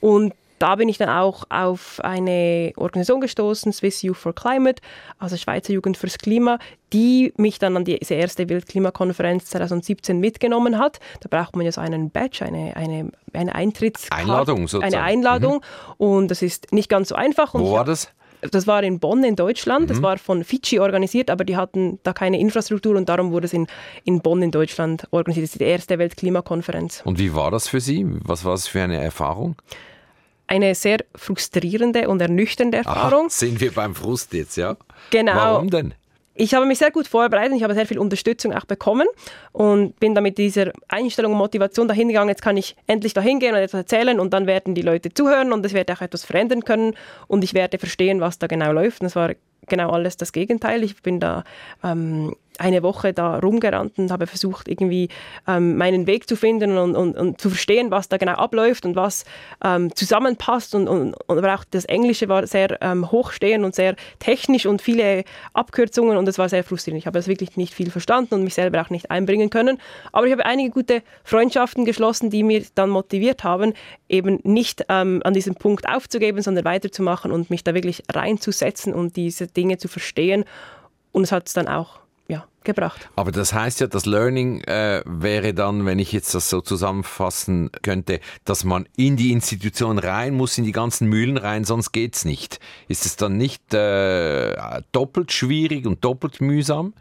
Und 0.00 0.32
da 0.60 0.76
bin 0.76 0.90
ich 0.90 0.98
dann 0.98 1.08
auch 1.08 1.44
auf 1.48 2.00
eine 2.04 2.72
Organisation 2.76 3.20
gestoßen, 3.22 3.72
Swiss 3.72 4.02
Youth 4.02 4.18
for 4.18 4.34
Climate, 4.34 4.82
also 5.18 5.36
Schweizer 5.36 5.72
Jugend 5.72 5.96
fürs 5.96 6.18
Klima, 6.18 6.58
die 6.92 7.32
mich 7.38 7.58
dann 7.58 7.76
an 7.78 7.84
diese 7.84 8.14
erste 8.14 8.48
Weltklimakonferenz 8.48 9.46
2017 9.46 10.20
mitgenommen 10.20 10.78
hat. 10.78 11.00
Da 11.20 11.28
braucht 11.30 11.56
man 11.56 11.64
ja 11.64 11.72
so 11.72 11.80
einen 11.80 12.10
Badge, 12.10 12.44
eine, 12.44 12.76
eine, 12.76 13.10
eine 13.32 13.54
Eintrittskarte. 13.54 14.22
Einladung 14.22 14.68
sozusagen. 14.68 14.94
Eine 14.94 15.02
Einladung. 15.02 15.54
Mhm. 15.54 15.94
Und 15.96 16.28
das 16.30 16.42
ist 16.42 16.72
nicht 16.72 16.90
ganz 16.90 17.08
so 17.08 17.14
einfach. 17.14 17.54
Wo 17.54 17.72
war 17.72 17.86
das? 17.86 18.12
Das 18.42 18.66
war 18.66 18.82
in 18.82 19.00
Bonn 19.00 19.24
in 19.24 19.36
Deutschland. 19.36 19.88
Das 19.88 19.98
mhm. 19.98 20.02
war 20.02 20.18
von 20.18 20.44
Fidschi 20.44 20.78
organisiert, 20.78 21.30
aber 21.30 21.44
die 21.44 21.56
hatten 21.56 22.00
da 22.02 22.12
keine 22.12 22.38
Infrastruktur 22.38 22.96
und 22.96 23.08
darum 23.08 23.32
wurde 23.32 23.46
es 23.46 23.54
in, 23.54 23.66
in 24.04 24.20
Bonn 24.20 24.42
in 24.42 24.50
Deutschland 24.50 25.08
organisiert. 25.10 25.44
Das 25.44 25.52
ist 25.52 25.60
die 25.60 25.64
erste 25.64 25.98
Weltklimakonferenz. 25.98 27.00
Und 27.04 27.18
wie 27.18 27.34
war 27.34 27.50
das 27.50 27.68
für 27.68 27.80
Sie? 27.80 28.06
Was 28.06 28.44
war 28.44 28.52
das 28.52 28.66
für 28.66 28.82
eine 28.82 29.02
Erfahrung? 29.02 29.56
Eine 30.50 30.74
sehr 30.74 30.98
frustrierende 31.14 32.08
und 32.08 32.20
ernüchternde 32.20 32.78
Erfahrung. 32.78 33.26
Aha, 33.26 33.30
sind 33.30 33.60
wir 33.60 33.72
beim 33.72 33.94
Frust 33.94 34.34
jetzt, 34.34 34.56
ja? 34.56 34.76
Genau. 35.10 35.34
Warum 35.34 35.70
denn? 35.70 35.94
Ich 36.34 36.54
habe 36.54 36.66
mich 36.66 36.78
sehr 36.78 36.90
gut 36.90 37.06
vorbereitet, 37.06 37.56
ich 37.56 37.62
habe 37.62 37.74
sehr 37.74 37.86
viel 37.86 37.98
Unterstützung 37.98 38.52
auch 38.54 38.64
bekommen 38.64 39.06
und 39.52 39.98
bin 40.00 40.14
dann 40.14 40.22
mit 40.24 40.38
dieser 40.38 40.72
Einstellung 40.88 41.32
und 41.32 41.38
Motivation 41.38 41.86
dahin 41.86 42.08
gegangen, 42.08 42.30
jetzt 42.30 42.42
kann 42.42 42.56
ich 42.56 42.76
endlich 42.86 43.12
dahin 43.12 43.40
gehen 43.40 43.54
und 43.54 43.60
etwas 43.60 43.80
erzählen 43.80 44.18
und 44.18 44.32
dann 44.32 44.46
werden 44.46 44.74
die 44.74 44.82
Leute 44.82 45.12
zuhören 45.12 45.52
und 45.52 45.64
es 45.66 45.74
wird 45.74 45.90
auch 45.90 46.00
etwas 46.00 46.24
verändern 46.24 46.64
können 46.64 46.94
und 47.28 47.44
ich 47.44 47.54
werde 47.54 47.78
verstehen, 47.78 48.20
was 48.20 48.38
da 48.38 48.46
genau 48.46 48.72
läuft. 48.72 49.02
Und 49.02 49.04
das 49.04 49.16
war 49.16 49.34
genau 49.68 49.90
alles 49.90 50.16
das 50.16 50.32
Gegenteil. 50.32 50.82
Ich 50.82 51.02
bin 51.02 51.20
da 51.20 51.44
ähm, 51.84 52.34
eine 52.60 52.82
Woche 52.82 53.12
da 53.12 53.38
rumgerannt 53.38 53.98
und 53.98 54.10
habe 54.10 54.26
versucht, 54.26 54.68
irgendwie 54.68 55.08
ähm, 55.48 55.76
meinen 55.76 56.06
Weg 56.06 56.28
zu 56.28 56.36
finden 56.36 56.76
und, 56.76 56.94
und, 56.94 57.16
und, 57.16 57.40
zu 57.40 57.48
verstehen, 57.48 57.90
was 57.90 58.08
da 58.08 58.18
genau 58.18 58.34
abläuft 58.34 58.84
und 58.84 58.96
was 58.96 59.24
ähm, 59.64 59.94
zusammenpasst. 59.96 60.74
Und, 60.74 60.86
und, 60.86 61.16
aber 61.28 61.54
auch 61.54 61.64
das 61.70 61.86
Englische 61.86 62.28
war 62.28 62.46
sehr 62.46 62.78
ähm, 62.82 63.10
hochstehend 63.10 63.64
und 63.64 63.74
sehr 63.74 63.96
technisch 64.18 64.66
und 64.66 64.82
viele 64.82 65.24
Abkürzungen 65.54 66.16
und 66.16 66.28
es 66.28 66.38
war 66.38 66.48
sehr 66.48 66.62
frustrierend. 66.62 67.00
Ich 67.00 67.06
habe 67.06 67.18
das 67.18 67.28
wirklich 67.28 67.56
nicht 67.56 67.74
viel 67.74 67.90
verstanden 67.90 68.34
und 68.34 68.44
mich 68.44 68.54
selber 68.54 68.82
auch 68.82 68.90
nicht 68.90 69.10
einbringen 69.10 69.48
können. 69.48 69.78
Aber 70.12 70.26
ich 70.26 70.32
habe 70.32 70.44
einige 70.44 70.70
gute 70.70 71.02
Freundschaften 71.24 71.84
geschlossen, 71.84 72.30
die 72.30 72.42
mir 72.42 72.62
dann 72.74 72.90
motiviert 72.90 73.42
haben, 73.42 73.72
eben 74.08 74.38
nicht 74.42 74.84
ähm, 74.88 75.22
an 75.24 75.32
diesem 75.32 75.54
Punkt 75.54 75.88
aufzugeben, 75.88 76.42
sondern 76.42 76.64
weiterzumachen 76.64 77.32
und 77.32 77.48
mich 77.48 77.64
da 77.64 77.74
wirklich 77.74 78.02
reinzusetzen 78.12 78.92
und 78.92 79.16
diese 79.16 79.46
Dinge 79.46 79.78
zu 79.78 79.88
verstehen. 79.88 80.44
Und 81.12 81.22
es 81.22 81.32
hat 81.32 81.46
es 81.48 81.54
dann 81.54 81.66
auch 81.66 81.99
ja, 82.30 82.46
gebracht. 82.64 83.10
Aber 83.16 83.32
das 83.32 83.52
heißt 83.52 83.80
ja, 83.80 83.86
das 83.88 84.06
Learning 84.06 84.60
äh, 84.62 85.02
wäre 85.04 85.52
dann, 85.52 85.84
wenn 85.84 85.98
ich 85.98 86.12
jetzt 86.12 86.34
das 86.34 86.48
so 86.48 86.60
zusammenfassen 86.60 87.70
könnte, 87.82 88.20
dass 88.44 88.64
man 88.64 88.88
in 88.96 89.16
die 89.16 89.32
Institution 89.32 89.98
rein 89.98 90.34
muss, 90.34 90.56
in 90.56 90.64
die 90.64 90.72
ganzen 90.72 91.08
Mühlen 91.08 91.36
rein, 91.36 91.64
sonst 91.64 91.92
geht's 91.92 92.24
nicht. 92.24 92.60
Ist 92.88 93.04
es 93.04 93.16
dann 93.16 93.36
nicht 93.36 93.74
äh, 93.74 94.56
doppelt 94.92 95.32
schwierig 95.32 95.86
und 95.86 96.04
doppelt 96.04 96.40
mühsam? 96.40 96.94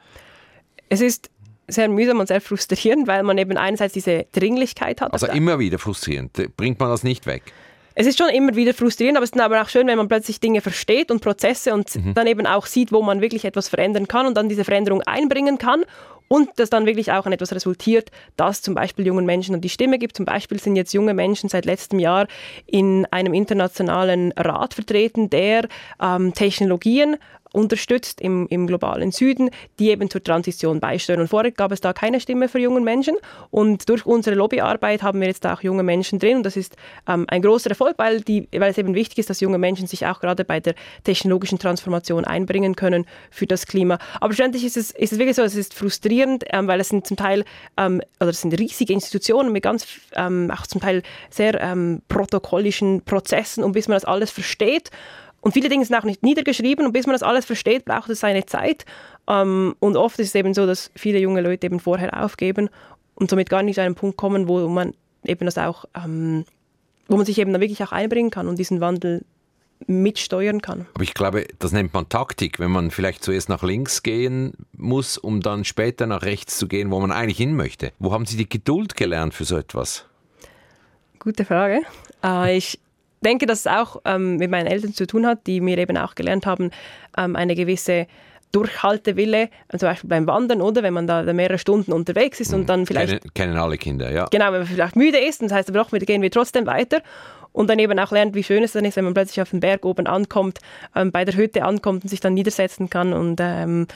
Es 0.90 1.02
ist 1.02 1.30
sehr 1.68 1.88
mühsam 1.88 2.20
und 2.20 2.28
sehr 2.28 2.42
frustrierend, 2.42 3.08
weil 3.08 3.22
man 3.22 3.38
eben 3.38 3.56
einerseits 3.56 3.94
diese 3.94 4.26
Dringlichkeit 4.32 5.02
hat. 5.02 5.14
Also 5.14 5.28
immer 5.28 5.60
wieder 5.60 5.78
frustrierend. 5.78 6.56
Bringt 6.58 6.80
man 6.80 6.90
das 6.90 7.04
nicht 7.04 7.28
weg? 7.28 7.54
Es 8.00 8.08
ist 8.08 8.18
schon 8.18 8.30
immer 8.30 8.56
wieder 8.56 8.74
frustrierend, 8.74 9.18
aber 9.18 9.26
es 9.26 9.32
ist 9.32 9.36
dann 9.36 9.44
aber 9.44 9.62
auch 9.62 9.68
schön, 9.68 9.86
wenn 9.88 9.98
man 9.98 10.08
plötzlich 10.08 10.40
Dinge 10.40 10.62
versteht 10.62 11.12
und 11.12 11.22
Prozesse 11.22 11.74
und 11.74 11.94
mhm. 11.94 12.14
dann 12.14 12.28
eben 12.28 12.48
auch 12.48 12.66
sieht, 12.66 12.94
wo 12.94 13.02
man 13.02 13.20
wirklich 13.20 13.44
etwas 13.44 13.68
verändern 13.68 14.08
kann 14.08 14.26
und 14.26 14.38
dann 14.38 14.48
diese 14.48 14.64
Veränderung 14.64 15.02
einbringen 15.02 15.58
kann 15.58 15.84
und 16.30 16.50
das 16.56 16.70
dann 16.70 16.86
wirklich 16.86 17.12
auch 17.12 17.26
an 17.26 17.34
etwas 17.34 17.52
resultiert, 17.54 18.10
das 18.38 18.62
zum 18.62 18.74
Beispiel 18.74 19.06
jungen 19.06 19.26
Menschen 19.26 19.60
die 19.60 19.68
Stimme 19.68 20.00
gibt. 20.00 20.16
Zum 20.16 20.24
Beispiel 20.24 20.62
sind 20.62 20.78
jetzt 20.78 20.94
junge 20.94 21.14
Menschen 21.14 21.50
seit 21.50 21.66
letztem 21.66 22.00
Jahr 22.00 22.28
in 22.68 23.06
einem 23.12 23.34
internationalen 23.34 24.32
Rat 24.32 24.76
vertreten, 24.76 25.30
der 25.30 25.68
ähm, 26.02 26.34
Technologien 26.34 27.18
unterstützt 27.54 28.22
im, 28.22 28.48
im 28.50 28.68
globalen 28.68 29.12
Süden, 29.12 29.50
die 29.80 29.90
eben 29.90 30.10
zur 30.10 30.24
Transition 30.24 30.80
beisteuern. 30.80 31.22
Und 31.22 31.28
vorher 31.28 31.52
gab 31.52 31.72
es 31.72 31.82
da 31.82 31.94
keine 31.94 32.20
Stimme 32.20 32.48
für 32.48 32.60
junge 32.60 32.82
Menschen 32.82 33.16
und 33.50 33.90
durch 33.90 34.06
unsere 34.06 34.36
Lobbyarbeit 34.36 35.02
haben 35.02 35.20
wir 35.20 35.28
jetzt 35.28 35.46
auch 35.48 35.62
junge 35.62 35.84
Menschen 35.84 36.20
drin 36.20 36.38
und 36.38 36.44
das 36.44 36.56
ist 36.56 36.76
ähm, 37.08 37.26
ein 37.28 37.42
großer 37.42 37.70
Erfolg, 37.70 37.96
weil, 37.98 38.22
die, 38.22 38.48
weil 38.52 38.72
es 38.72 38.78
eben 38.78 38.94
wichtig 38.94 39.20
ist, 39.20 39.30
dass 39.30 39.40
junge 39.40 39.58
Menschen 39.58 39.88
sich 39.88 40.06
auch 40.06 40.20
gerade 40.20 40.46
bei 40.46 40.60
der 40.60 40.76
technologischen 41.04 41.58
Transformation 41.60 42.26
einbringen 42.26 42.76
können 42.76 43.06
für 43.32 43.48
das 43.48 43.66
Klima. 43.66 43.98
Aber 44.22 44.34
schlussendlich 44.34 44.66
ist 44.66 44.78
es, 44.78 44.92
ist 44.92 45.14
es 45.14 45.20
wirklich 45.20 45.36
so, 45.36 45.42
es 45.42 45.56
ist 45.56 45.74
frustrierend, 45.74 46.44
ähm, 46.52 46.68
weil 46.68 46.80
es 46.80 46.90
sind 46.90 47.08
zum 47.08 47.18
Teil, 47.18 47.46
ähm, 47.78 48.02
oder 48.20 48.30
es 48.30 48.42
sind 48.42 48.58
riesige 48.60 48.94
Institutionen 48.94 49.52
mit 49.52 49.64
ganz, 49.64 49.88
ähm, 50.16 50.52
auch 50.52 50.68
zum 50.68 50.82
Teil 50.82 51.02
sehr 51.30 51.60
ähm, 51.62 52.02
protokollischen 52.08 53.02
Prozessen 53.02 53.64
und 53.64 53.72
bis 53.72 53.88
man 53.88 53.96
das 53.96 54.06
alles 54.06 54.30
versteht, 54.32 54.92
und 55.42 55.54
viele 55.54 55.70
Dinge 55.70 55.86
sind 55.86 55.96
auch 55.96 56.04
nicht 56.04 56.24
niedergeschrieben 56.24 56.86
und 56.86 56.92
bis 56.92 57.06
man 57.06 57.14
das 57.14 57.24
alles 57.24 57.46
versteht, 57.46 57.86
braucht 57.86 58.10
es 58.10 58.20
seine 58.20 58.46
Zeit. 58.46 58.86
Ähm, 59.28 59.76
und 59.80 59.96
oft 59.96 60.20
ist 60.20 60.30
es 60.30 60.36
eben 60.36 60.54
so, 60.54 60.66
dass 60.66 60.92
viele 60.96 61.20
junge 61.20 61.42
Leute 61.42 61.68
eben 61.68 61.80
vorher 61.80 62.24
aufgeben 62.24 62.70
und 63.16 63.30
somit 63.30 63.50
gar 63.50 63.64
nicht 63.64 63.76
zu 63.76 63.82
einem 63.82 63.96
Punkt 63.96 64.18
kommen, 64.18 64.48
wo 64.48 64.68
man 64.68 64.94
eben 65.24 65.46
das 65.46 65.58
auch, 65.58 65.86
ähm, 65.96 66.46
wo 67.08 67.18
man 67.18 67.26
sich 67.26 67.38
eben 67.38 67.52
dann 67.52 67.62
wirklich 67.62 67.84
auch 67.84 67.92
einbringen 67.92 68.32
kann 68.32 68.48
und 68.48 68.60
diesen 68.60 68.82
Wandel 68.82 69.24
mitsteuern 69.88 70.62
kann. 70.62 70.88
Aber 70.94 71.04
ich 71.04 71.14
glaube, 71.14 71.48
das 71.60 71.72
nennt 71.72 71.94
man 71.94 72.10
Taktik, 72.10 72.60
wenn 72.60 72.72
man 72.72 72.92
vielleicht 72.92 73.24
zuerst 73.24 73.48
nach 73.48 73.64
links 73.64 74.04
gehen 74.04 74.54
muss, 74.76 75.18
um 75.18 75.42
dann 75.42 75.64
später 75.64 76.06
nach 76.06 76.24
rechts 76.24 76.58
zu 76.58 76.68
gehen, 76.68 76.92
wo 76.92 77.00
man 77.00 77.12
eigentlich 77.12 77.38
hin 77.38 77.56
möchte. 77.56 77.94
Wo 77.98 78.12
haben 78.12 78.26
Sie 78.26 78.36
die 78.36 78.50
Geduld 78.50 78.98
gelernt 78.98 79.34
für 79.34 79.46
so 79.46 79.58
etwas? 79.58 80.06
Gute 81.20 81.46
Frage. 81.46 81.82
Äh, 82.24 82.58
ich 82.58 82.80
denke, 83.22 83.46
dass 83.46 83.60
es 83.60 83.68
auch 83.68 84.02
ähm, 84.06 84.38
mit 84.38 84.50
meinen 84.50 84.68
Eltern 84.68 84.94
zu 84.94 85.06
tun 85.08 85.26
hat, 85.26 85.48
die 85.48 85.62
mir 85.62 85.78
eben 85.78 85.98
auch 85.98 86.16
gelernt 86.16 86.46
haben, 86.46 86.72
ähm, 87.18 87.36
eine 87.36 87.56
gewisse 87.56 88.08
Durchhaltewille, 88.52 89.50
zum 89.78 89.90
Beispiel 89.90 90.10
beim 90.10 90.26
Wandern, 90.26 90.62
oder? 90.62 90.82
Wenn 90.82 90.94
man 90.94 91.06
da 91.06 91.22
mehrere 91.34 91.60
Stunden 91.60 91.94
unterwegs 91.94 92.40
ist 92.40 92.54
und 92.54 92.68
dann 92.68 92.88
vielleicht. 92.88 93.22
Kennen, 93.22 93.34
kennen 93.34 93.58
alle 93.58 93.78
Kinder, 93.78 94.12
ja. 94.12 94.26
Genau, 94.32 94.46
wenn 94.46 94.60
man 94.60 94.68
vielleicht 94.68 94.96
müde 94.96 95.20
ist, 95.20 95.42
und 95.42 95.52
das 95.52 95.58
heißt 95.58 95.70
aber 95.70 95.80
doch, 95.80 95.92
gehen 95.92 96.22
wir 96.22 96.32
trotzdem 96.32 96.66
weiter. 96.66 97.02
Und 97.52 97.70
dann 97.70 97.80
eben 97.80 97.98
auch 98.00 98.12
lernt, 98.12 98.36
wie 98.36 98.44
schön 98.44 98.64
es 98.64 98.74
dann 98.74 98.86
ist, 98.86 98.96
wenn 98.96 99.06
man 99.06 99.14
plötzlich 99.14 99.42
auf 99.42 99.50
den 99.50 99.60
Berg 99.60 99.86
oben 99.86 100.08
ankommt, 100.08 100.60
ähm, 100.96 101.12
bei 101.12 101.26
der 101.26 101.36
Hütte 101.36 101.64
ankommt 101.64 102.04
und 102.04 102.10
sich 102.10 102.20
dann 102.20 102.34
niedersetzen 102.34 102.90
kann. 102.90 103.14
Und 103.14 103.40
ähm, 103.42 103.88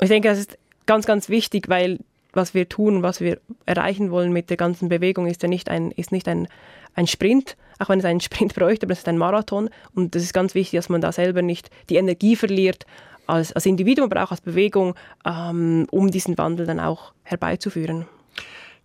ich 0.00 0.08
denke, 0.08 0.28
das 0.28 0.38
ist 0.38 0.58
ganz, 0.86 1.06
ganz 1.06 1.28
wichtig, 1.28 1.68
weil 1.68 1.98
was 2.32 2.54
wir 2.54 2.68
tun, 2.68 3.02
was 3.02 3.20
wir 3.20 3.38
erreichen 3.66 4.10
wollen 4.10 4.32
mit 4.32 4.50
der 4.50 4.56
ganzen 4.56 4.88
Bewegung, 4.88 5.26
ist 5.26 5.42
ja 5.42 5.48
nicht 5.48 5.68
ein, 5.68 5.90
ist 5.92 6.12
nicht 6.12 6.28
ein, 6.28 6.48
ein 6.94 7.06
Sprint, 7.06 7.56
auch 7.80 7.88
wenn 7.88 7.98
es 7.98 8.04
einen 8.04 8.20
Sprint 8.20 8.54
bräuchte, 8.56 8.86
aber 8.86 8.92
es 8.92 9.00
ist 9.00 9.08
ein 9.08 9.18
Marathon. 9.18 9.70
Und 9.94 10.14
das 10.14 10.22
ist 10.22 10.32
ganz 10.32 10.54
wichtig, 10.54 10.78
dass 10.78 10.88
man 10.88 11.00
da 11.00 11.10
selber 11.10 11.42
nicht 11.42 11.70
die 11.88 11.96
Energie 11.96 12.36
verliert, 12.36 12.86
als, 13.26 13.52
als 13.52 13.66
Individuum, 13.66 14.10
aber 14.10 14.24
auch 14.24 14.30
als 14.30 14.40
Bewegung, 14.40 14.94
ähm, 15.24 15.86
um 15.90 16.10
diesen 16.10 16.36
Wandel 16.36 16.66
dann 16.66 16.80
auch 16.80 17.12
herbeizuführen. 17.22 18.06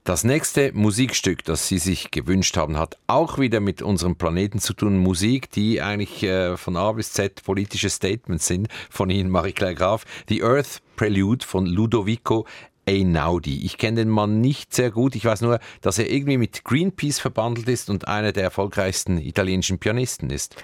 Das 0.04 0.24
nächste 0.24 0.72
Musikstück, 0.72 1.44
das 1.46 1.68
Sie 1.68 1.80
sich 1.80 2.12
gewünscht 2.12 2.58
haben, 2.58 2.78
hat 2.78 2.96
auch 3.08 3.40
wieder 3.40 3.60
mit 3.60 3.82
unserem 3.82 4.16
Planeten 4.16 4.60
zu 4.60 4.74
tun. 4.74 5.00
Musik, 5.00 5.50
die 5.50 5.82
eigentlich 5.82 6.22
äh, 6.22 6.58
von 6.58 6.78
A 6.78 6.92
bis 6.92 7.14
Z 7.14 7.42
politische 7.44 7.90
Statements 7.90 8.46
sind 8.46 8.68
von 8.92 9.10
Ihnen, 9.10 9.32
Marie-Claire 9.32 9.74
Graf. 9.74 10.06
The 10.30 10.44
Earth 10.44 10.84
Prelude 10.96 11.44
von 11.44 11.66
Ludovico 11.66 12.46
Einaudi. 12.88 13.66
Ich 13.66 13.78
kenne 13.78 13.98
den 13.98 14.10
Mann 14.10 14.42
nicht 14.42 14.74
sehr 14.74 14.92
gut. 14.92 15.16
Ich 15.16 15.26
weiß 15.26 15.42
nur, 15.42 15.60
dass 15.82 16.00
er 16.00 16.10
irgendwie 16.10 16.38
mit 16.38 16.64
Greenpeace 16.64 17.20
verbandelt 17.20 17.68
ist 17.68 17.90
und 17.90 18.08
einer 18.08 18.32
der 18.32 18.44
erfolgreichsten 18.44 19.18
italienischen 19.18 19.80
Pianisten 19.80 20.30
ist. 20.30 20.56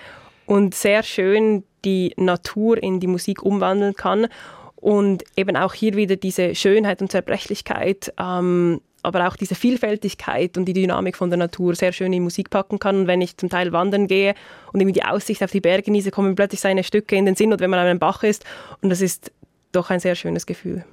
Und 0.45 0.75
sehr 0.75 1.03
schön 1.03 1.63
die 1.85 2.13
Natur 2.17 2.81
in 2.81 2.99
die 2.99 3.07
Musik 3.07 3.41
umwandeln 3.43 3.95
kann 3.95 4.27
und 4.75 5.23
eben 5.37 5.55
auch 5.55 5.73
hier 5.73 5.95
wieder 5.95 6.15
diese 6.15 6.55
Schönheit 6.55 7.01
und 7.01 7.11
Zerbrechlichkeit, 7.11 8.13
ähm, 8.19 8.81
aber 9.03 9.27
auch 9.27 9.35
diese 9.35 9.55
Vielfältigkeit 9.55 10.57
und 10.57 10.65
die 10.65 10.73
Dynamik 10.73 11.15
von 11.15 11.29
der 11.29 11.37
Natur 11.37 11.75
sehr 11.75 11.91
schön 11.91 12.13
in 12.13 12.23
Musik 12.23 12.49
packen 12.49 12.77
kann. 12.77 13.01
Und 13.01 13.07
wenn 13.07 13.21
ich 13.21 13.37
zum 13.37 13.49
Teil 13.49 13.71
wandern 13.71 14.07
gehe 14.07 14.35
und 14.73 14.79
irgendwie 14.79 14.99
die 14.99 15.05
Aussicht 15.05 15.43
auf 15.43 15.51
die 15.51 15.61
Berge 15.61 15.83
genieße, 15.83 16.11
kommen 16.11 16.35
plötzlich 16.35 16.61
seine 16.61 16.83
Stücke 16.83 17.15
in 17.15 17.25
den 17.25 17.35
Sinn 17.35 17.51
und 17.51 17.61
wenn 17.61 17.69
man 17.69 17.79
an 17.79 17.87
einem 17.87 17.99
Bach 17.99 18.23
ist 18.23 18.45
und 18.81 18.89
das 18.89 19.01
ist 19.01 19.31
doch 19.71 19.89
ein 19.89 19.99
sehr 19.99 20.15
schönes 20.15 20.45
Gefühl. 20.45 20.83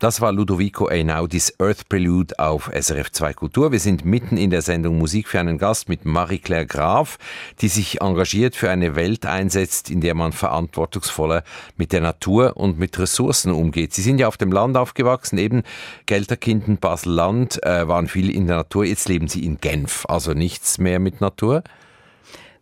Das 0.00 0.22
war 0.22 0.32
Ludovico 0.32 0.86
Einaudis 0.86 1.60
Earth 1.60 1.86
Prelude 1.90 2.38
auf 2.38 2.70
SRF 2.72 3.12
2 3.12 3.34
Kultur. 3.34 3.70
Wir 3.70 3.80
sind 3.80 4.02
mitten 4.02 4.38
in 4.38 4.48
der 4.48 4.62
Sendung 4.62 4.96
Musik 4.96 5.28
für 5.28 5.38
einen 5.38 5.58
Gast 5.58 5.90
mit 5.90 6.06
Marie-Claire 6.06 6.64
Graf, 6.64 7.18
die 7.60 7.68
sich 7.68 8.00
engagiert 8.00 8.56
für 8.56 8.70
eine 8.70 8.96
Welt 8.96 9.26
einsetzt, 9.26 9.90
in 9.90 10.00
der 10.00 10.14
man 10.14 10.32
verantwortungsvoller 10.32 11.44
mit 11.76 11.92
der 11.92 12.00
Natur 12.00 12.56
und 12.56 12.78
mit 12.78 12.98
Ressourcen 12.98 13.52
umgeht. 13.52 13.92
Sie 13.92 14.00
sind 14.00 14.18
ja 14.18 14.26
auf 14.26 14.38
dem 14.38 14.52
Land 14.52 14.78
aufgewachsen, 14.78 15.36
eben 15.36 15.64
Gelterkinden, 16.06 16.78
Basel-Land, 16.78 17.62
äh, 17.62 17.86
waren 17.86 18.08
viel 18.08 18.34
in 18.34 18.46
der 18.46 18.56
Natur. 18.56 18.86
Jetzt 18.86 19.06
leben 19.06 19.28
Sie 19.28 19.44
in 19.44 19.60
Genf, 19.60 20.06
also 20.08 20.32
nichts 20.32 20.78
mehr 20.78 20.98
mit 20.98 21.20
Natur. 21.20 21.62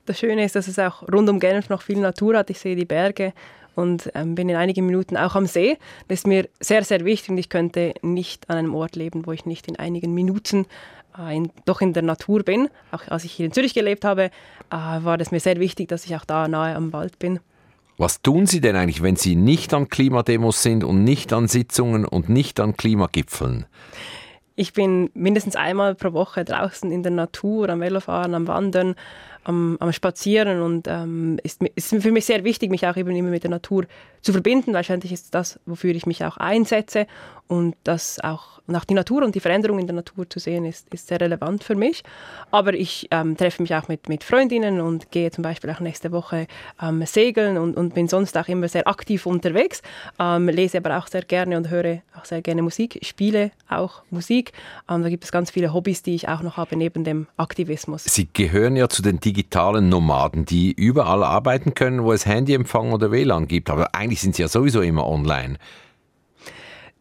Das 0.06 0.18
Schöne 0.18 0.44
ist, 0.44 0.56
dass 0.56 0.66
es 0.66 0.80
auch 0.80 1.02
rund 1.02 1.28
um 1.28 1.38
Genf 1.38 1.68
noch 1.68 1.82
viel 1.82 1.98
Natur 1.98 2.36
hat. 2.36 2.50
Ich 2.50 2.58
sehe 2.58 2.74
die 2.74 2.84
Berge, 2.84 3.32
und 3.78 4.10
ähm, 4.16 4.34
bin 4.34 4.48
in 4.48 4.56
einigen 4.56 4.84
Minuten 4.86 5.16
auch 5.16 5.36
am 5.36 5.46
See. 5.46 5.78
Das 6.08 6.20
ist 6.20 6.26
mir 6.26 6.48
sehr, 6.58 6.82
sehr 6.82 7.04
wichtig 7.04 7.30
und 7.30 7.38
ich 7.38 7.48
könnte 7.48 7.94
nicht 8.02 8.50
an 8.50 8.58
einem 8.58 8.74
Ort 8.74 8.96
leben, 8.96 9.24
wo 9.24 9.32
ich 9.32 9.46
nicht 9.46 9.68
in 9.68 9.76
einigen 9.76 10.12
Minuten 10.14 10.66
äh, 11.16 11.36
in, 11.36 11.52
doch 11.64 11.80
in 11.80 11.92
der 11.92 12.02
Natur 12.02 12.42
bin. 12.42 12.68
Auch 12.90 13.06
als 13.06 13.22
ich 13.22 13.32
hier 13.32 13.46
in 13.46 13.52
Zürich 13.52 13.74
gelebt 13.74 14.04
habe, 14.04 14.24
äh, 14.24 14.30
war 14.70 15.16
das 15.16 15.30
mir 15.30 15.38
sehr 15.38 15.60
wichtig, 15.60 15.88
dass 15.88 16.04
ich 16.04 16.16
auch 16.16 16.24
da 16.24 16.48
nahe 16.48 16.74
am 16.74 16.92
Wald 16.92 17.20
bin. 17.20 17.38
Was 17.98 18.20
tun 18.20 18.46
Sie 18.46 18.60
denn 18.60 18.74
eigentlich, 18.74 19.02
wenn 19.02 19.16
Sie 19.16 19.36
nicht 19.36 19.72
an 19.72 19.88
Klimademos 19.88 20.60
sind 20.62 20.82
und 20.82 21.04
nicht 21.04 21.32
an 21.32 21.46
Sitzungen 21.46 22.04
und 22.04 22.28
nicht 22.28 22.58
an 22.58 22.76
Klimagipfeln? 22.76 23.66
Ich 24.56 24.72
bin 24.72 25.08
mindestens 25.14 25.54
einmal 25.54 25.94
pro 25.94 26.12
Woche 26.12 26.44
draußen 26.44 26.90
in 26.90 27.04
der 27.04 27.12
Natur, 27.12 27.68
am 27.68 27.80
Velofahren, 27.80 28.34
am 28.34 28.48
Wandern, 28.48 28.96
am, 29.48 29.78
am 29.80 29.92
Spazieren 29.92 30.60
und 30.60 30.86
ähm, 30.88 31.38
ist, 31.42 31.62
ist 31.74 31.88
für 31.88 32.12
mich 32.12 32.26
sehr 32.26 32.44
wichtig, 32.44 32.70
mich 32.70 32.86
auch 32.86 32.96
eben 32.96 33.10
immer 33.16 33.30
mit 33.30 33.44
der 33.44 33.50
Natur 33.50 33.86
zu 34.20 34.32
verbinden, 34.32 34.74
weil 34.74 34.84
schlussendlich 34.84 35.12
ist 35.12 35.34
das, 35.34 35.58
wofür 35.64 35.94
ich 35.94 36.06
mich 36.06 36.24
auch 36.24 36.36
einsetze 36.36 37.06
und 37.46 37.74
das 37.82 38.20
auch 38.20 38.60
nach 38.66 38.84
die 38.84 38.92
Natur 38.92 39.24
und 39.24 39.34
die 39.34 39.40
Veränderung 39.40 39.78
in 39.78 39.86
der 39.86 39.96
Natur 39.96 40.28
zu 40.28 40.38
sehen, 40.38 40.66
ist, 40.66 40.92
ist 40.92 41.08
sehr 41.08 41.18
relevant 41.18 41.64
für 41.64 41.74
mich. 41.74 42.02
Aber 42.50 42.74
ich 42.74 43.08
ähm, 43.10 43.34
treffe 43.34 43.62
mich 43.62 43.74
auch 43.74 43.88
mit, 43.88 44.10
mit 44.10 44.22
Freundinnen 44.22 44.82
und 44.82 45.10
gehe 45.10 45.30
zum 45.30 45.40
Beispiel 45.40 45.70
auch 45.70 45.80
nächste 45.80 46.12
Woche 46.12 46.46
ähm, 46.82 47.02
segeln 47.06 47.56
und, 47.56 47.78
und 47.78 47.94
bin 47.94 48.08
sonst 48.08 48.36
auch 48.36 48.46
immer 48.48 48.68
sehr 48.68 48.86
aktiv 48.86 49.24
unterwegs, 49.24 49.80
ähm, 50.18 50.50
lese 50.50 50.76
aber 50.76 50.98
auch 50.98 51.06
sehr 51.06 51.22
gerne 51.22 51.56
und 51.56 51.70
höre 51.70 52.02
auch 52.14 52.26
sehr 52.26 52.42
gerne 52.42 52.60
Musik, 52.60 52.98
spiele 53.02 53.50
auch 53.70 54.02
Musik. 54.10 54.52
Ähm, 54.90 55.02
da 55.02 55.08
gibt 55.08 55.24
es 55.24 55.32
ganz 55.32 55.50
viele 55.50 55.72
Hobbys, 55.72 56.02
die 56.02 56.14
ich 56.14 56.28
auch 56.28 56.42
noch 56.42 56.58
habe 56.58 56.76
neben 56.76 57.04
dem 57.04 57.26
Aktivismus. 57.38 58.04
Sie 58.04 58.28
gehören 58.30 58.76
ja 58.76 58.90
zu 58.90 59.00
den 59.00 59.18
digitalen 59.18 59.37
Nomaden, 59.80 60.44
die 60.44 60.72
überall 60.72 61.22
arbeiten 61.22 61.74
können, 61.74 62.04
wo 62.04 62.12
es 62.12 62.26
Handyempfang 62.26 62.92
oder 62.92 63.10
WLAN 63.10 63.48
gibt. 63.48 63.70
Aber 63.70 63.94
eigentlich 63.94 64.20
sind 64.20 64.36
sie 64.36 64.42
ja 64.42 64.48
sowieso 64.48 64.80
immer 64.80 65.06
online. 65.06 65.58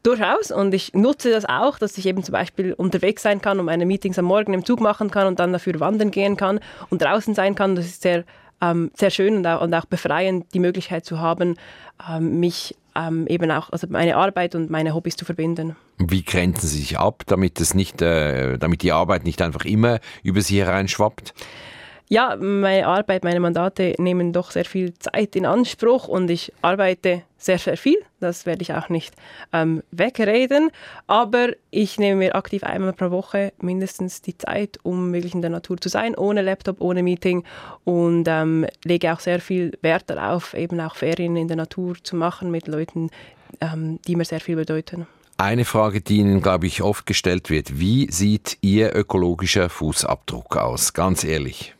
Durchaus 0.03 0.51
und 0.51 0.73
ich 0.73 0.93
nutze 0.93 1.31
das 1.31 1.43
auch, 1.43 1.79
dass 1.79 1.97
ich 1.97 2.05
eben 2.05 2.23
zum 2.23 2.31
Beispiel 2.31 2.71
unterwegs 2.73 3.23
sein 3.23 3.41
kann 3.41 3.59
und 3.59 3.65
meine 3.65 3.85
Meetings 3.85 4.17
am 4.17 4.25
Morgen 4.25 4.53
im 4.53 4.63
Zug 4.63 4.79
machen 4.79 5.11
kann 5.11 5.27
und 5.27 5.39
dann 5.39 5.51
dafür 5.51 5.79
wandern 5.79 6.11
gehen 6.11 6.37
kann 6.37 6.61
und 6.89 7.01
draußen 7.01 7.35
sein 7.35 7.55
kann. 7.55 7.75
Das 7.75 7.85
ist 7.85 8.03
sehr, 8.03 8.23
ähm, 8.61 8.89
sehr 8.93 9.09
schön 9.09 9.35
und 9.35 9.45
auch, 9.45 9.61
und 9.61 9.73
auch 9.73 9.85
befreiend, 9.85 10.45
die 10.53 10.59
Möglichkeit 10.59 11.03
zu 11.05 11.19
haben, 11.19 11.55
ähm, 12.09 12.39
mich 12.39 12.75
ähm, 12.95 13.27
eben 13.27 13.51
auch, 13.51 13.69
also 13.71 13.87
meine 13.89 14.15
Arbeit 14.15 14.55
und 14.55 14.69
meine 14.69 14.93
Hobbys 14.93 15.17
zu 15.17 15.25
verbinden. 15.25 15.75
Wie 15.97 16.23
grenzen 16.23 16.67
Sie 16.67 16.79
sich 16.79 16.97
ab, 16.97 17.23
damit, 17.27 17.59
es 17.59 17.73
nicht, 17.73 18.01
äh, 18.01 18.57
damit 18.57 18.83
die 18.83 18.91
Arbeit 18.91 19.25
nicht 19.25 19.41
einfach 19.41 19.65
immer 19.65 19.99
über 20.23 20.41
Sie 20.41 20.59
hereinschwappt? 20.59 21.33
Ja, 22.09 22.37
meine 22.39 22.87
Arbeit, 22.87 23.25
meine 23.25 23.41
Mandate 23.41 23.93
nehmen 23.97 24.31
doch 24.31 24.51
sehr 24.51 24.63
viel 24.63 24.93
Zeit 24.93 25.35
in 25.35 25.45
Anspruch 25.45 26.07
und 26.07 26.29
ich 26.29 26.53
arbeite 26.61 27.23
sehr, 27.37 27.57
sehr 27.57 27.75
viel. 27.75 27.97
Das 28.21 28.45
werde 28.45 28.61
ich 28.61 28.73
auch 28.73 28.87
nicht 28.87 29.13
ähm, 29.51 29.83
wegreden. 29.91 30.71
Aber 31.07 31.49
ich 31.69 31.99
nehme 31.99 32.19
mir 32.19 32.35
aktiv 32.35 32.63
einmal 32.63 32.93
pro 32.93 33.11
Woche 33.11 33.51
mindestens 33.59 34.21
die 34.21 34.37
Zeit, 34.37 34.79
um 34.83 35.11
wirklich 35.11 35.35
in 35.35 35.41
der 35.41 35.49
Natur 35.49 35.77
zu 35.81 35.89
sein, 35.89 36.15
ohne 36.15 36.41
Laptop, 36.43 36.79
ohne 36.79 37.03
Meeting 37.03 37.43
und 37.83 38.25
ähm, 38.29 38.65
lege 38.85 39.11
auch 39.11 39.19
sehr 39.19 39.41
viel 39.41 39.77
Wert 39.81 40.09
darauf, 40.09 40.53
eben 40.53 40.79
auch 40.79 40.95
Ferien 40.95 41.35
in 41.35 41.49
der 41.49 41.57
Natur 41.57 41.95
zu 42.01 42.15
machen 42.15 42.51
mit 42.51 42.69
Leuten, 42.69 43.09
ähm, 43.59 43.99
die 44.07 44.15
mir 44.15 44.25
sehr 44.25 44.39
viel 44.39 44.55
bedeuten. 44.55 45.07
Eine 45.35 45.65
Frage, 45.65 45.99
die 45.99 46.17
Ihnen, 46.17 46.41
glaube 46.41 46.67
ich, 46.67 46.81
oft 46.81 47.05
gestellt 47.05 47.49
wird. 47.49 47.79
Wie 47.79 48.09
sieht 48.09 48.57
Ihr 48.61 48.95
ökologischer 48.95 49.69
Fußabdruck 49.69 50.55
aus? 50.55 50.93
Ganz 50.93 51.23
ehrlich 51.23 51.76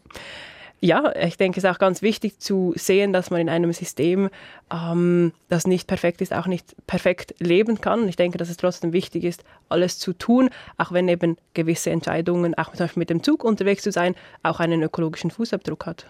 ja, 0.80 1.12
ich 1.16 1.38
denke, 1.38 1.60
es 1.60 1.64
ist 1.64 1.70
auch 1.70 1.80
ganz 1.80 2.02
wichtig 2.02 2.40
zu 2.40 2.74
sehen, 2.76 3.12
dass 3.12 3.32
man 3.32 3.42
in 3.42 3.50
einem 3.50 3.74
System, 3.74 4.30
ähm, 4.72 5.34
das 5.50 5.66
nicht 5.66 5.88
perfekt 5.88 6.22
ist, 6.22 6.34
auch 6.34 6.46
nicht 6.46 6.76
perfekt 6.86 7.34
leben 7.40 7.82
kann. 7.82 8.08
Ich 8.08 8.16
denke, 8.16 8.38
dass 8.38 8.50
es 8.50 8.58
trotzdem 8.58 8.94
wichtig 8.94 9.24
ist, 9.24 9.44
alles 9.70 9.98
zu 9.98 10.14
tun, 10.14 10.50
auch 10.78 10.92
wenn 10.92 11.08
eben 11.08 11.38
gewisse 11.56 11.90
Entscheidungen, 11.90 12.56
auch 12.56 12.72
zum 12.72 12.86
Beispiel 12.86 13.02
mit 13.02 13.10
dem 13.10 13.24
Zug 13.24 13.44
unterwegs 13.44 13.82
zu 13.82 13.92
sein, 13.92 14.14
auch 14.44 14.60
einen 14.60 14.84
ökologischen 14.84 15.32
Fußabdruck 15.32 15.86
hat. 15.88 16.06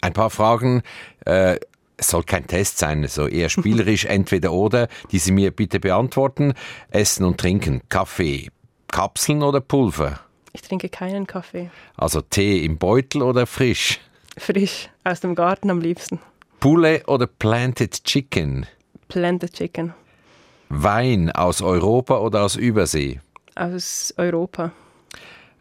Ein 0.00 0.12
paar 0.12 0.30
Fragen. 0.30 0.82
Äh 1.24 1.58
es 1.96 2.08
soll 2.08 2.24
kein 2.24 2.46
Test 2.48 2.78
sein, 2.78 3.06
so 3.06 3.28
eher 3.28 3.48
spielerisch 3.48 4.04
entweder 4.06 4.52
oder, 4.52 4.88
die 5.12 5.18
Sie 5.18 5.30
mir 5.30 5.52
bitte 5.52 5.78
beantworten. 5.78 6.54
Essen 6.90 7.24
und 7.24 7.38
Trinken, 7.38 7.82
Kaffee, 7.88 8.50
Kapseln 8.88 9.44
oder 9.44 9.60
Pulver? 9.60 10.18
Ich 10.54 10.62
trinke 10.62 10.88
keinen 10.88 11.26
Kaffee. 11.26 11.70
Also 11.96 12.20
Tee 12.20 12.64
im 12.64 12.78
Beutel 12.78 13.22
oder 13.22 13.44
frisch? 13.44 13.98
Frisch, 14.38 14.88
aus 15.02 15.18
dem 15.20 15.34
Garten 15.34 15.68
am 15.68 15.80
liebsten. 15.80 16.20
Poulet 16.60 17.06
oder 17.08 17.26
Planted 17.26 18.04
Chicken? 18.04 18.64
Planted 19.08 19.52
Chicken. 19.52 19.94
Wein 20.68 21.30
aus 21.32 21.60
Europa 21.60 22.18
oder 22.18 22.44
aus 22.44 22.54
Übersee? 22.54 23.20
Aus 23.56 24.14
Europa. 24.16 24.70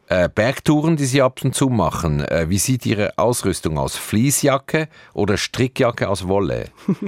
Äh, 0.07 0.27
Bergtouren, 0.27 0.97
die 0.97 1.05
Sie 1.05 1.21
ab 1.21 1.39
und 1.43 1.55
zu 1.55 1.69
machen, 1.69 2.19
äh, 2.25 2.49
wie 2.49 2.57
sieht 2.57 2.85
Ihre 2.85 3.17
Ausrüstung 3.17 3.77
aus? 3.77 3.95
Fließjacke 3.95 4.89
oder 5.13 5.37
Strickjacke 5.37 6.09
aus 6.09 6.27
Wolle? 6.27 6.65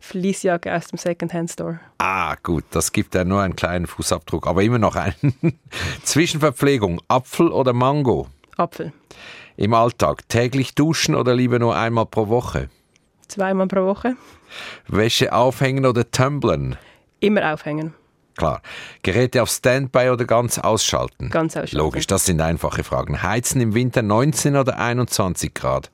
Fließjacke 0.00 0.74
aus 0.74 0.88
dem 0.88 0.98
Secondhand 0.98 1.50
Store. 1.50 1.80
Ah, 1.96 2.36
gut, 2.42 2.64
das 2.70 2.92
gibt 2.92 3.14
ja 3.14 3.24
nur 3.24 3.40
einen 3.40 3.56
kleinen 3.56 3.86
Fußabdruck, 3.86 4.46
aber 4.46 4.62
immer 4.62 4.78
noch 4.78 4.96
einen. 4.96 5.34
Zwischenverpflegung, 6.02 7.00
Apfel 7.08 7.48
oder 7.48 7.72
Mango? 7.72 8.28
Apfel. 8.58 8.92
Im 9.56 9.72
Alltag 9.72 10.28
täglich 10.28 10.74
duschen 10.74 11.14
oder 11.14 11.34
lieber 11.34 11.58
nur 11.58 11.76
einmal 11.76 12.06
pro 12.06 12.28
Woche? 12.28 12.68
Zweimal 13.26 13.68
pro 13.68 13.86
Woche. 13.86 14.16
Wäsche 14.86 15.32
aufhängen 15.32 15.86
oder 15.86 16.10
tumblen? 16.10 16.76
Immer 17.20 17.54
aufhängen. 17.54 17.94
Klar. 18.38 18.62
Geräte 19.02 19.42
auf 19.42 19.50
Standby 19.50 20.10
oder 20.10 20.24
ganz 20.24 20.58
ausschalten? 20.60 21.28
Ganz 21.28 21.56
ausschalten. 21.56 21.76
Logisch, 21.76 22.06
das 22.06 22.24
sind 22.24 22.40
einfache 22.40 22.84
Fragen. 22.84 23.22
Heizen 23.22 23.60
im 23.60 23.74
Winter 23.74 24.00
19 24.00 24.54
oder 24.54 24.78
21 24.78 25.52
Grad? 25.54 25.90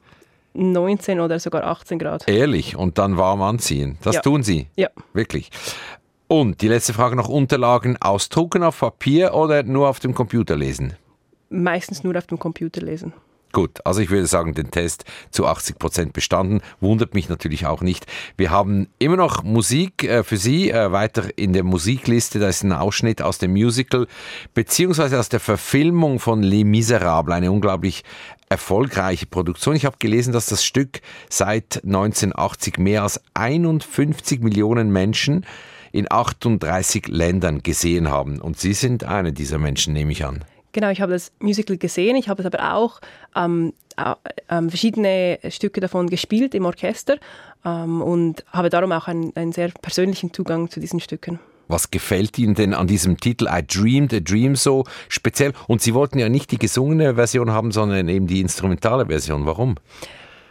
19 0.52 1.20
oder 1.20 1.40
sogar 1.40 1.64
18 1.64 1.98
Grad. 1.98 2.28
Ehrlich? 2.28 2.76
Und 2.76 2.98
dann 2.98 3.16
warm 3.16 3.40
anziehen? 3.40 3.96
Das 4.02 4.16
ja. 4.16 4.20
tun 4.20 4.42
Sie? 4.42 4.68
Ja. 4.76 4.90
Wirklich? 5.14 5.50
Und 6.28 6.60
die 6.60 6.68
letzte 6.68 6.92
Frage 6.92 7.16
noch, 7.16 7.28
Unterlagen 7.28 7.96
ausdrucken 8.00 8.62
auf 8.62 8.78
Papier 8.78 9.34
oder 9.34 9.62
nur 9.62 9.88
auf 9.88 9.98
dem 9.98 10.14
Computer 10.14 10.54
lesen? 10.54 10.92
Meistens 11.48 12.04
nur 12.04 12.16
auf 12.16 12.26
dem 12.26 12.38
Computer 12.38 12.82
lesen. 12.82 13.14
Gut, 13.54 13.86
also 13.86 14.00
ich 14.00 14.10
würde 14.10 14.26
sagen, 14.26 14.52
den 14.52 14.72
Test 14.72 15.04
zu 15.30 15.46
80 15.46 15.78
Prozent 15.78 16.12
bestanden. 16.12 16.60
Wundert 16.80 17.14
mich 17.14 17.28
natürlich 17.28 17.66
auch 17.66 17.82
nicht. 17.82 18.04
Wir 18.36 18.50
haben 18.50 18.88
immer 18.98 19.16
noch 19.16 19.44
Musik 19.44 20.02
äh, 20.02 20.24
für 20.24 20.36
Sie 20.36 20.72
äh, 20.72 20.90
weiter 20.90 21.28
in 21.38 21.52
der 21.52 21.62
Musikliste. 21.62 22.40
Da 22.40 22.48
ist 22.48 22.64
ein 22.64 22.72
Ausschnitt 22.72 23.22
aus 23.22 23.38
dem 23.38 23.52
Musical 23.52 24.08
beziehungsweise 24.54 25.20
aus 25.20 25.28
der 25.28 25.38
Verfilmung 25.38 26.18
von 26.18 26.42
Les 26.42 26.64
Miserables, 26.64 27.32
eine 27.32 27.52
unglaublich 27.52 28.02
erfolgreiche 28.48 29.26
Produktion. 29.26 29.76
Ich 29.76 29.84
habe 29.84 29.98
gelesen, 30.00 30.32
dass 30.32 30.46
das 30.46 30.64
Stück 30.64 31.00
seit 31.30 31.84
1980 31.84 32.78
mehr 32.78 33.04
als 33.04 33.20
51 33.34 34.40
Millionen 34.42 34.90
Menschen 34.90 35.46
in 35.92 36.10
38 36.10 37.06
Ländern 37.06 37.62
gesehen 37.62 38.10
haben. 38.10 38.40
Und 38.40 38.58
Sie 38.58 38.72
sind 38.72 39.04
einer 39.04 39.30
dieser 39.30 39.58
Menschen, 39.58 39.92
nehme 39.92 40.10
ich 40.10 40.24
an. 40.24 40.44
Genau, 40.74 40.90
ich 40.90 41.00
habe 41.00 41.12
das 41.12 41.30
Musical 41.38 41.78
gesehen, 41.78 42.16
ich 42.16 42.28
habe 42.28 42.42
es 42.42 42.46
aber 42.46 42.74
auch 42.74 43.00
ähm, 43.36 43.72
äh, 43.96 44.14
verschiedene 44.68 45.38
Stücke 45.48 45.80
davon 45.80 46.10
gespielt 46.10 46.52
im 46.52 46.66
Orchester 46.66 47.16
ähm, 47.64 48.02
und 48.02 48.44
habe 48.52 48.70
darum 48.70 48.90
auch 48.90 49.06
einen, 49.06 49.34
einen 49.36 49.52
sehr 49.52 49.68
persönlichen 49.68 50.32
Zugang 50.32 50.68
zu 50.68 50.80
diesen 50.80 50.98
Stücken. 50.98 51.38
Was 51.68 51.92
gefällt 51.92 52.36
Ihnen 52.40 52.54
denn 52.54 52.74
an 52.74 52.88
diesem 52.88 53.18
Titel 53.18 53.46
I 53.48 53.64
Dreamed 53.64 54.12
a 54.14 54.20
Dream 54.20 54.56
so 54.56 54.82
speziell? 55.08 55.52
Und 55.68 55.80
Sie 55.80 55.94
wollten 55.94 56.18
ja 56.18 56.28
nicht 56.28 56.50
die 56.50 56.58
gesungene 56.58 57.14
Version 57.14 57.52
haben, 57.52 57.70
sondern 57.70 58.08
eben 58.08 58.26
die 58.26 58.40
instrumentale 58.40 59.06
Version. 59.06 59.46
Warum? 59.46 59.76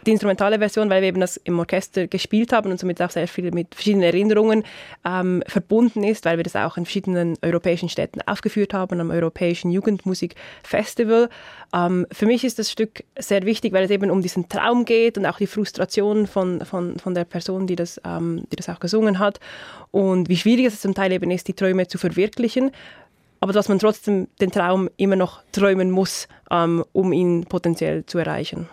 Die 0.06 0.12
instrumentale 0.12 0.58
Version, 0.58 0.90
weil 0.90 1.02
wir 1.02 1.08
eben 1.08 1.20
das 1.20 1.36
im 1.36 1.58
Orchester 1.58 2.06
gespielt 2.06 2.52
haben 2.52 2.70
und 2.70 2.78
somit 2.78 3.00
auch 3.00 3.10
sehr 3.10 3.28
viel 3.28 3.50
mit 3.50 3.74
verschiedenen 3.74 4.04
Erinnerungen 4.04 4.64
ähm, 5.04 5.42
verbunden 5.46 6.04
ist, 6.04 6.24
weil 6.24 6.36
wir 6.36 6.44
das 6.44 6.56
auch 6.56 6.76
in 6.76 6.84
verschiedenen 6.84 7.36
europäischen 7.42 7.88
Städten 7.88 8.20
aufgeführt 8.22 8.74
haben, 8.74 9.00
am 9.00 9.10
Europäischen 9.10 9.70
Jugendmusikfestival. 9.70 11.28
Ähm, 11.74 12.06
für 12.12 12.26
mich 12.26 12.44
ist 12.44 12.58
das 12.58 12.70
Stück 12.70 13.04
sehr 13.18 13.44
wichtig, 13.44 13.72
weil 13.72 13.84
es 13.84 13.90
eben 13.90 14.10
um 14.10 14.22
diesen 14.22 14.48
Traum 14.48 14.84
geht 14.84 15.18
und 15.18 15.26
auch 15.26 15.38
die 15.38 15.46
Frustration 15.46 16.26
von, 16.26 16.64
von, 16.64 16.98
von 16.98 17.14
der 17.14 17.24
Person, 17.24 17.66
die 17.66 17.76
das, 17.76 18.00
ähm, 18.04 18.44
die 18.52 18.56
das 18.56 18.68
auch 18.68 18.80
gesungen 18.80 19.18
hat 19.18 19.40
und 19.90 20.28
wie 20.28 20.36
schwierig 20.36 20.66
es 20.66 20.80
zum 20.80 20.94
Teil 20.94 21.12
eben 21.12 21.30
ist, 21.30 21.48
die 21.48 21.54
Träume 21.54 21.86
zu 21.86 21.98
verwirklichen 21.98 22.70
aber 23.44 23.52
dass 23.52 23.68
man 23.68 23.78
trotzdem 23.78 24.28
den 24.40 24.50
Traum 24.50 24.88
immer 24.96 25.16
noch 25.16 25.42
träumen 25.52 25.90
muss, 25.90 26.28
ähm, 26.50 26.82
um 26.94 27.12
ihn 27.12 27.44
potenziell 27.44 28.06
zu 28.06 28.16
erreichen. 28.16 28.70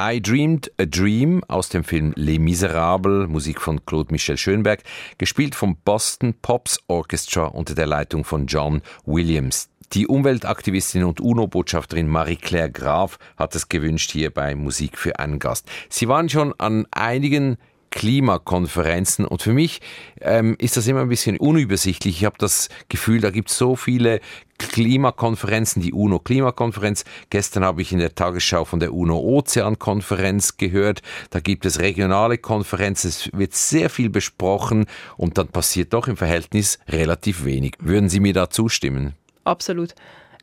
I 0.00 0.20
Dreamed 0.22 0.70
a 0.78 0.84
Dream 0.84 1.42
aus 1.48 1.70
dem 1.70 1.82
Film 1.82 2.12
Les 2.14 2.38
Miserables, 2.38 3.28
Musik 3.28 3.60
von 3.60 3.84
Claude 3.84 4.12
Michel 4.12 4.36
Schönberg, 4.36 4.84
gespielt 5.18 5.56
vom 5.56 5.76
Boston 5.84 6.34
Pops 6.40 6.78
Orchestra 6.86 7.46
unter 7.46 7.74
der 7.74 7.88
Leitung 7.88 8.22
von 8.22 8.46
John 8.46 8.80
Williams. 9.06 9.70
Die 9.94 10.06
Umweltaktivistin 10.06 11.02
und 11.02 11.20
UNO-Botschafterin 11.20 12.06
Marie-Claire 12.06 12.70
Graf 12.70 13.18
hat 13.36 13.56
es 13.56 13.68
gewünscht 13.68 14.12
hier 14.12 14.32
bei 14.32 14.54
Musik 14.54 14.96
für 14.96 15.18
einen 15.18 15.40
Gast. 15.40 15.68
Sie 15.88 16.06
waren 16.06 16.28
schon 16.28 16.54
an 16.58 16.86
einigen 16.92 17.56
Klimakonferenzen. 17.90 19.24
Und 19.24 19.42
für 19.42 19.52
mich 19.52 19.80
ähm, 20.20 20.56
ist 20.58 20.76
das 20.76 20.86
immer 20.86 21.00
ein 21.00 21.08
bisschen 21.08 21.38
unübersichtlich. 21.38 22.18
Ich 22.18 22.24
habe 22.24 22.36
das 22.38 22.68
Gefühl, 22.88 23.20
da 23.20 23.30
gibt 23.30 23.50
es 23.50 23.58
so 23.58 23.76
viele 23.76 24.20
Klimakonferenzen, 24.58 25.82
die 25.82 25.92
UNO-Klimakonferenz. 25.92 27.04
Gestern 27.30 27.64
habe 27.64 27.82
ich 27.82 27.92
in 27.92 28.00
der 28.00 28.14
Tagesschau 28.14 28.64
von 28.64 28.80
der 28.80 28.92
UNO-Ozean-Konferenz 28.92 30.56
gehört. 30.56 31.02
Da 31.30 31.40
gibt 31.40 31.64
es 31.64 31.78
regionale 31.78 32.38
Konferenzen. 32.38 33.08
Es 33.08 33.30
wird 33.32 33.54
sehr 33.54 33.88
viel 33.90 34.10
besprochen 34.10 34.86
und 35.16 35.38
dann 35.38 35.48
passiert 35.48 35.92
doch 35.92 36.08
im 36.08 36.16
Verhältnis 36.16 36.78
relativ 36.88 37.44
wenig. 37.44 37.74
Würden 37.78 38.08
Sie 38.08 38.20
mir 38.20 38.32
da 38.32 38.50
zustimmen? 38.50 39.14
Absolut. 39.44 39.94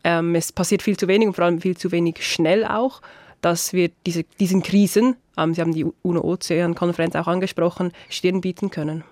Ähm, 0.04 0.36
es 0.36 0.52
passiert 0.52 0.82
viel 0.82 0.98
zu 0.98 1.08
wenig 1.08 1.28
und 1.28 1.34
vor 1.34 1.46
allem 1.46 1.62
viel 1.62 1.76
zu 1.76 1.92
wenig 1.92 2.26
schnell 2.26 2.66
auch 2.66 3.02
dass 3.46 3.74
wir 3.74 3.92
diese, 4.08 4.24
diesen 4.40 4.64
Krisen, 4.64 5.18
ähm, 5.38 5.54
Sie 5.54 5.62
haben 5.62 5.74
die 5.74 5.86
UNO-Ozean-Konferenz 6.04 7.16
auch 7.16 7.28
angesprochen, 7.28 7.92
Stirn 8.10 8.42
bieten 8.42 8.70
können. 8.70 9.04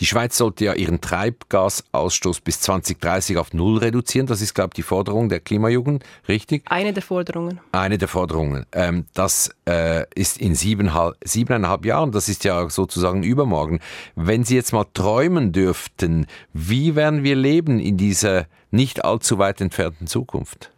Die 0.00 0.06
Schweiz 0.06 0.36
sollte 0.36 0.64
ja 0.64 0.74
ihren 0.74 1.00
Treibgasausstoß 1.00 2.40
bis 2.40 2.60
2030 2.60 3.36
auf 3.38 3.52
Null 3.52 3.78
reduzieren. 3.78 4.26
Das 4.26 4.40
ist, 4.40 4.54
glaube 4.54 4.70
ich, 4.72 4.74
die 4.74 4.82
Forderung 4.82 5.28
der 5.28 5.40
Klimajugend, 5.40 6.04
richtig? 6.28 6.64
Eine 6.68 6.92
der 6.92 7.02
Forderungen. 7.02 7.60
Eine 7.70 7.98
der 7.98 8.08
Forderungen. 8.08 8.66
Ähm, 8.72 9.06
das 9.14 9.50
äh, 9.68 10.04
ist 10.14 10.38
in 10.38 10.56
siebeneinhalb, 10.56 11.16
siebeneinhalb 11.22 11.84
Jahren, 11.84 12.10
das 12.10 12.28
ist 12.28 12.44
ja 12.44 12.68
sozusagen 12.68 13.22
übermorgen. 13.22 13.78
Wenn 14.16 14.44
Sie 14.44 14.56
jetzt 14.56 14.72
mal 14.72 14.86
träumen 14.94 15.52
dürften, 15.52 16.26
wie 16.52 16.96
werden 16.96 17.22
wir 17.22 17.36
leben 17.36 17.78
in 17.78 17.96
dieser 17.96 18.46
nicht 18.72 19.04
allzu 19.04 19.38
weit 19.38 19.60
entfernten 19.60 20.08
Zukunft? 20.08 20.72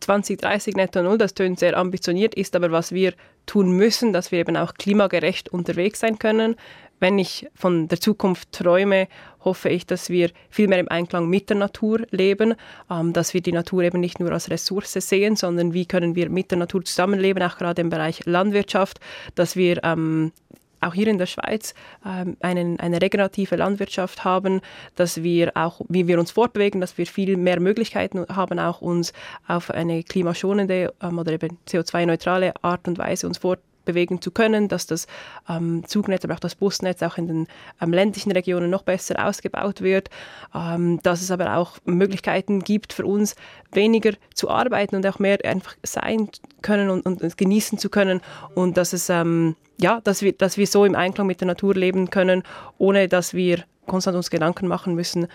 2030 0.00 0.76
netto 0.76 1.02
null, 1.02 1.18
das 1.18 1.34
tönt 1.34 1.58
sehr 1.58 1.76
ambitioniert, 1.76 2.34
ist 2.34 2.56
aber 2.56 2.72
was 2.72 2.92
wir 2.92 3.14
tun 3.46 3.72
müssen, 3.72 4.12
dass 4.12 4.32
wir 4.32 4.38
eben 4.38 4.56
auch 4.56 4.74
klimagerecht 4.74 5.48
unterwegs 5.50 6.00
sein 6.00 6.18
können. 6.18 6.56
Wenn 7.00 7.18
ich 7.18 7.48
von 7.54 7.88
der 7.88 7.98
Zukunft 7.98 8.52
träume, 8.52 9.08
hoffe 9.42 9.70
ich, 9.70 9.86
dass 9.86 10.10
wir 10.10 10.30
viel 10.50 10.68
mehr 10.68 10.78
im 10.78 10.90
Einklang 10.90 11.28
mit 11.28 11.48
der 11.48 11.56
Natur 11.56 12.00
leben, 12.10 12.54
ähm, 12.90 13.14
dass 13.14 13.32
wir 13.32 13.40
die 13.40 13.52
Natur 13.52 13.82
eben 13.82 14.00
nicht 14.00 14.20
nur 14.20 14.30
als 14.32 14.50
Ressource 14.50 14.92
sehen, 14.92 15.34
sondern 15.34 15.72
wie 15.72 15.86
können 15.86 16.14
wir 16.14 16.28
mit 16.28 16.50
der 16.50 16.58
Natur 16.58 16.84
zusammenleben, 16.84 17.42
auch 17.42 17.56
gerade 17.56 17.80
im 17.80 17.88
Bereich 17.88 18.26
Landwirtschaft, 18.26 19.00
dass 19.34 19.56
wir 19.56 19.82
ähm, 19.82 20.32
auch 20.80 20.94
hier 20.94 21.08
in 21.08 21.18
der 21.18 21.26
Schweiz 21.26 21.74
ähm, 22.04 22.36
einen, 22.40 22.80
eine 22.80 23.00
regenerative 23.00 23.56
Landwirtschaft 23.56 24.24
haben, 24.24 24.60
dass 24.96 25.22
wir 25.22 25.52
auch, 25.54 25.80
wie 25.88 26.06
wir 26.06 26.18
uns 26.18 26.30
fortbewegen, 26.30 26.80
dass 26.80 26.98
wir 26.98 27.06
viel 27.06 27.36
mehr 27.36 27.60
Möglichkeiten 27.60 28.26
haben, 28.28 28.58
auch 28.58 28.80
uns 28.80 29.12
auf 29.46 29.70
eine 29.70 30.02
klimaschonende 30.02 30.92
ähm, 31.02 31.18
oder 31.18 31.32
eben 31.32 31.58
CO2-neutrale 31.68 32.54
Art 32.62 32.88
und 32.88 32.98
Weise 32.98 33.26
uns 33.26 33.38
fortbewegen 33.38 33.69
bewegen 33.84 34.20
zu 34.20 34.30
können, 34.30 34.68
dass 34.68 34.86
das 34.86 35.06
ähm, 35.48 35.84
Zugnetz, 35.86 36.24
aber 36.24 36.34
auch 36.34 36.40
das 36.40 36.54
Busnetz 36.54 37.02
auch 37.02 37.18
in 37.18 37.26
den 37.26 37.46
ähm, 37.80 37.92
ländlichen 37.92 38.32
Regionen 38.32 38.70
noch 38.70 38.82
besser 38.82 39.24
ausgebaut 39.24 39.80
wird, 39.80 40.10
ähm, 40.54 41.00
dass 41.02 41.22
es 41.22 41.30
aber 41.30 41.56
auch 41.56 41.78
Möglichkeiten 41.84 42.60
gibt 42.60 42.92
für 42.92 43.06
uns, 43.06 43.34
weniger 43.72 44.12
zu 44.34 44.50
arbeiten 44.50 44.96
und 44.96 45.06
auch 45.06 45.18
mehr 45.18 45.38
einfach 45.44 45.76
sein 45.82 46.28
können 46.62 46.90
und, 46.90 47.06
und, 47.06 47.36
genießen 47.36 47.78
zu 47.78 47.88
können. 47.90 48.20
Und 48.54 48.76
dass 48.76 48.92
es 48.92 49.08
ähm, 49.08 49.56
ja, 49.80 50.00
dass 50.02 50.22
wir, 50.22 50.32
dass 50.32 50.56
wir 50.56 50.66
so 50.66 50.84
im 50.84 50.94
Einklang 50.94 51.26
mit 51.26 51.40
der 51.40 51.46
Natur 51.46 51.74
leben 51.74 52.10
können, 52.10 52.42
ohne 52.78 53.08
dass 53.08 53.34
wir 53.34 53.64
konstant 53.86 54.16
uns 54.16 54.30
Gedanken 54.30 54.68
machen 54.68 54.94
müssen, 54.94 55.26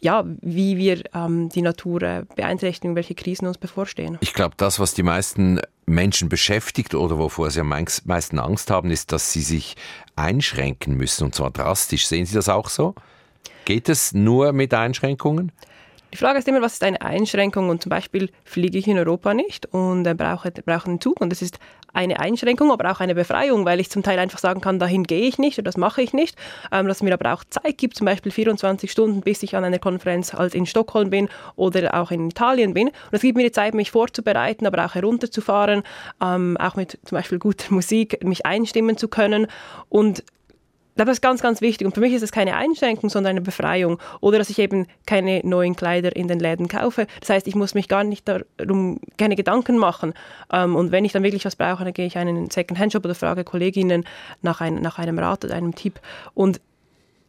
ja, 0.00 0.24
wie 0.40 0.76
wir 0.76 1.02
ähm, 1.14 1.48
die 1.48 1.62
Natur 1.62 2.02
äh, 2.02 2.24
beeinträchtigen, 2.36 2.94
welche 2.94 3.14
Krisen 3.14 3.46
uns 3.46 3.58
bevorstehen. 3.58 4.18
Ich 4.20 4.34
glaube, 4.34 4.54
das, 4.56 4.78
was 4.78 4.94
die 4.94 5.02
meisten 5.02 5.60
Menschen 5.86 6.28
beschäftigt 6.28 6.94
oder 6.94 7.18
wovor 7.18 7.50
sie 7.50 7.60
am 7.60 7.68
meisten 7.68 8.38
Angst 8.38 8.70
haben, 8.70 8.90
ist, 8.90 9.12
dass 9.12 9.32
sie 9.32 9.42
sich 9.42 9.76
einschränken 10.16 10.96
müssen 10.96 11.24
und 11.24 11.34
zwar 11.34 11.50
drastisch. 11.50 12.06
Sehen 12.06 12.26
Sie 12.26 12.34
das 12.34 12.48
auch 12.48 12.68
so? 12.68 12.94
Geht 13.64 13.88
es 13.88 14.12
nur 14.12 14.52
mit 14.52 14.74
Einschränkungen? 14.74 15.52
Die 16.14 16.18
Frage 16.18 16.38
ist 16.38 16.46
immer, 16.46 16.62
was 16.62 16.74
ist 16.74 16.84
eine 16.84 17.02
Einschränkung? 17.02 17.70
Und 17.70 17.82
zum 17.82 17.90
Beispiel 17.90 18.30
fliege 18.44 18.78
ich 18.78 18.86
in 18.86 18.96
Europa 18.96 19.34
nicht 19.34 19.66
und 19.74 20.04
brauche, 20.16 20.52
brauche 20.52 20.86
einen 20.86 21.00
Zug. 21.00 21.20
Und 21.20 21.30
das 21.30 21.42
ist 21.42 21.58
eine 21.92 22.20
Einschränkung, 22.20 22.70
aber 22.70 22.92
auch 22.92 23.00
eine 23.00 23.16
Befreiung, 23.16 23.64
weil 23.64 23.80
ich 23.80 23.90
zum 23.90 24.04
Teil 24.04 24.20
einfach 24.20 24.38
sagen 24.38 24.60
kann, 24.60 24.78
dahin 24.78 25.02
gehe 25.02 25.26
ich 25.26 25.38
nicht 25.38 25.58
oder 25.58 25.64
das 25.64 25.76
mache 25.76 26.02
ich 26.02 26.12
nicht. 26.12 26.36
Ähm, 26.70 26.86
dass 26.86 27.02
mir 27.02 27.12
aber 27.12 27.34
auch 27.34 27.42
Zeit 27.42 27.78
gibt, 27.78 27.96
zum 27.96 28.04
Beispiel 28.04 28.30
24 28.30 28.92
Stunden, 28.92 29.22
bis 29.22 29.42
ich 29.42 29.56
an 29.56 29.64
einer 29.64 29.80
Konferenz 29.80 30.32
halt 30.32 30.54
in 30.54 30.66
Stockholm 30.66 31.10
bin 31.10 31.28
oder 31.56 31.94
auch 31.94 32.12
in 32.12 32.30
Italien 32.30 32.74
bin. 32.74 32.90
Und 32.90 32.94
es 33.10 33.22
gibt 33.22 33.36
mir 33.36 33.42
die 33.42 33.50
Zeit, 33.50 33.74
mich 33.74 33.90
vorzubereiten, 33.90 34.68
aber 34.68 34.86
auch 34.86 34.94
herunterzufahren, 34.94 35.82
ähm, 36.22 36.56
auch 36.58 36.76
mit 36.76 36.96
zum 37.04 37.16
Beispiel 37.16 37.40
guter 37.40 37.74
Musik 37.74 38.22
mich 38.22 38.46
einstimmen 38.46 38.96
zu 38.96 39.08
können. 39.08 39.48
Und 39.88 40.22
das 40.96 41.08
ist 41.08 41.22
ganz, 41.22 41.42
ganz 41.42 41.60
wichtig. 41.60 41.86
Und 41.86 41.94
für 41.94 42.00
mich 42.00 42.12
ist 42.12 42.22
es 42.22 42.32
keine 42.32 42.56
Einschränkung, 42.56 43.10
sondern 43.10 43.30
eine 43.30 43.40
Befreiung. 43.40 43.98
Oder 44.20 44.38
dass 44.38 44.50
ich 44.50 44.58
eben 44.58 44.86
keine 45.06 45.40
neuen 45.44 45.76
Kleider 45.76 46.14
in 46.14 46.28
den 46.28 46.38
Läden 46.38 46.68
kaufe. 46.68 47.06
Das 47.20 47.30
heißt, 47.30 47.48
ich 47.48 47.54
muss 47.54 47.74
mich 47.74 47.88
gar 47.88 48.04
nicht 48.04 48.28
darum, 48.28 49.00
keine 49.18 49.36
Gedanken 49.36 49.78
machen. 49.78 50.14
Ähm, 50.52 50.76
und 50.76 50.92
wenn 50.92 51.04
ich 51.04 51.12
dann 51.12 51.22
wirklich 51.22 51.44
was 51.44 51.56
brauche, 51.56 51.84
dann 51.84 51.92
gehe 51.92 52.06
ich 52.06 52.14
in 52.14 52.22
einen 52.22 52.50
Second-Hand-Shop 52.50 53.04
oder 53.04 53.14
frage 53.14 53.44
Kolleginnen 53.44 54.04
nach, 54.42 54.60
ein, 54.60 54.76
nach 54.76 54.98
einem 54.98 55.18
Rat 55.18 55.44
oder 55.44 55.54
einem 55.54 55.74
Tipp. 55.74 56.00
Und 56.34 56.60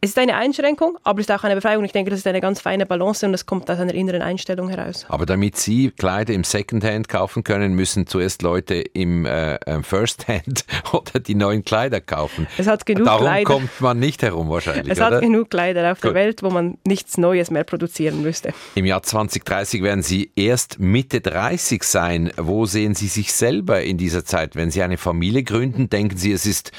es 0.06 0.10
ist 0.10 0.18
eine 0.20 0.36
Einschränkung, 0.36 0.98
aber 1.02 1.18
es 1.18 1.26
ist 1.26 1.34
auch 1.34 1.42
eine 1.42 1.56
Befreiung. 1.56 1.84
Ich 1.84 1.90
denke, 1.90 2.10
das 2.10 2.20
ist 2.20 2.28
eine 2.28 2.40
ganz 2.40 2.60
feine 2.60 2.86
Balance 2.86 3.26
und 3.26 3.32
das 3.32 3.44
kommt 3.44 3.68
aus 3.68 3.80
einer 3.80 3.92
inneren 3.92 4.22
Einstellung 4.22 4.68
heraus. 4.68 5.04
Aber 5.08 5.26
damit 5.26 5.56
Sie 5.56 5.90
Kleider 5.90 6.32
im 6.32 6.44
Secondhand 6.44 7.08
kaufen 7.08 7.42
können, 7.42 7.74
müssen 7.74 8.06
zuerst 8.06 8.42
Leute 8.42 8.74
im 8.76 9.26
äh, 9.26 9.56
äh 9.56 9.82
Firsthand 9.82 10.64
oder 10.92 11.18
die 11.18 11.34
neuen 11.34 11.64
Kleider 11.64 12.00
kaufen. 12.00 12.46
Es 12.56 12.68
hat 12.68 12.86
genug 12.86 13.06
Darum 13.06 13.22
Kleider. 13.22 13.44
kommt 13.50 13.80
man 13.80 13.98
nicht 13.98 14.22
herum 14.22 14.48
wahrscheinlich. 14.48 14.92
Es 14.92 14.98
oder? 14.98 15.16
hat 15.16 15.22
genug 15.22 15.50
Kleider 15.50 15.90
auf 15.90 16.00
Gut. 16.00 16.10
der 16.10 16.14
Welt, 16.14 16.44
wo 16.44 16.50
man 16.50 16.78
nichts 16.86 17.18
Neues 17.18 17.50
mehr 17.50 17.64
produzieren 17.64 18.22
müsste. 18.22 18.54
Im 18.76 18.84
Jahr 18.84 19.02
2030 19.02 19.82
werden 19.82 20.04
Sie 20.04 20.30
erst 20.36 20.78
Mitte 20.78 21.20
30 21.20 21.82
sein. 21.82 22.30
Wo 22.36 22.64
sehen 22.64 22.94
Sie 22.94 23.08
sich 23.08 23.32
selber 23.32 23.82
in 23.82 23.98
dieser 23.98 24.24
Zeit? 24.24 24.54
Wenn 24.54 24.70
Sie 24.70 24.84
eine 24.84 24.98
Familie 24.98 25.42
gründen, 25.42 25.90
denken 25.90 26.16
Sie, 26.16 26.30
es 26.30 26.46
ist 26.46 26.70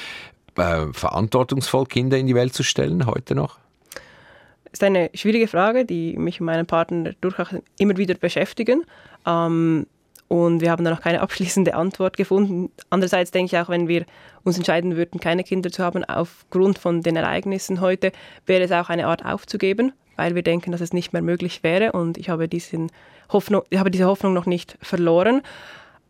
äh, 0.58 0.92
verantwortungsvoll, 0.92 1.86
Kinder 1.86 2.18
in 2.18 2.26
die 2.26 2.34
Welt 2.34 2.54
zu 2.54 2.62
stellen, 2.62 3.06
heute 3.06 3.34
noch? 3.34 3.58
Das 4.64 4.74
ist 4.74 4.84
eine 4.84 5.10
schwierige 5.14 5.48
Frage, 5.48 5.84
die 5.84 6.16
mich 6.16 6.40
und 6.40 6.46
meinen 6.46 6.66
Partner 6.66 7.12
durchaus 7.20 7.48
immer 7.78 7.96
wieder 7.96 8.14
beschäftigen. 8.14 8.84
Ähm, 9.26 9.86
und 10.28 10.60
wir 10.60 10.70
haben 10.70 10.84
da 10.84 10.90
noch 10.90 11.00
keine 11.00 11.20
abschließende 11.22 11.74
Antwort 11.74 12.16
gefunden. 12.16 12.70
Andererseits 12.90 13.30
denke 13.30 13.56
ich 13.56 13.58
auch, 13.58 13.70
wenn 13.70 13.88
wir 13.88 14.04
uns 14.44 14.56
entscheiden 14.56 14.96
würden, 14.96 15.20
keine 15.20 15.42
Kinder 15.42 15.70
zu 15.70 15.82
haben, 15.82 16.04
aufgrund 16.04 16.78
von 16.78 17.02
den 17.02 17.16
Ereignissen 17.16 17.80
heute, 17.80 18.12
wäre 18.46 18.62
es 18.62 18.72
auch 18.72 18.90
eine 18.90 19.06
Art 19.06 19.24
aufzugeben, 19.24 19.92
weil 20.16 20.34
wir 20.34 20.42
denken, 20.42 20.70
dass 20.70 20.80
es 20.80 20.92
nicht 20.92 21.12
mehr 21.12 21.22
möglich 21.22 21.62
wäre. 21.62 21.92
Und 21.92 22.18
ich 22.18 22.28
habe, 22.28 22.48
diesen 22.48 22.92
Hoffnung, 23.30 23.62
ich 23.70 23.78
habe 23.78 23.90
diese 23.90 24.06
Hoffnung 24.06 24.34
noch 24.34 24.46
nicht 24.46 24.76
verloren. 24.82 25.42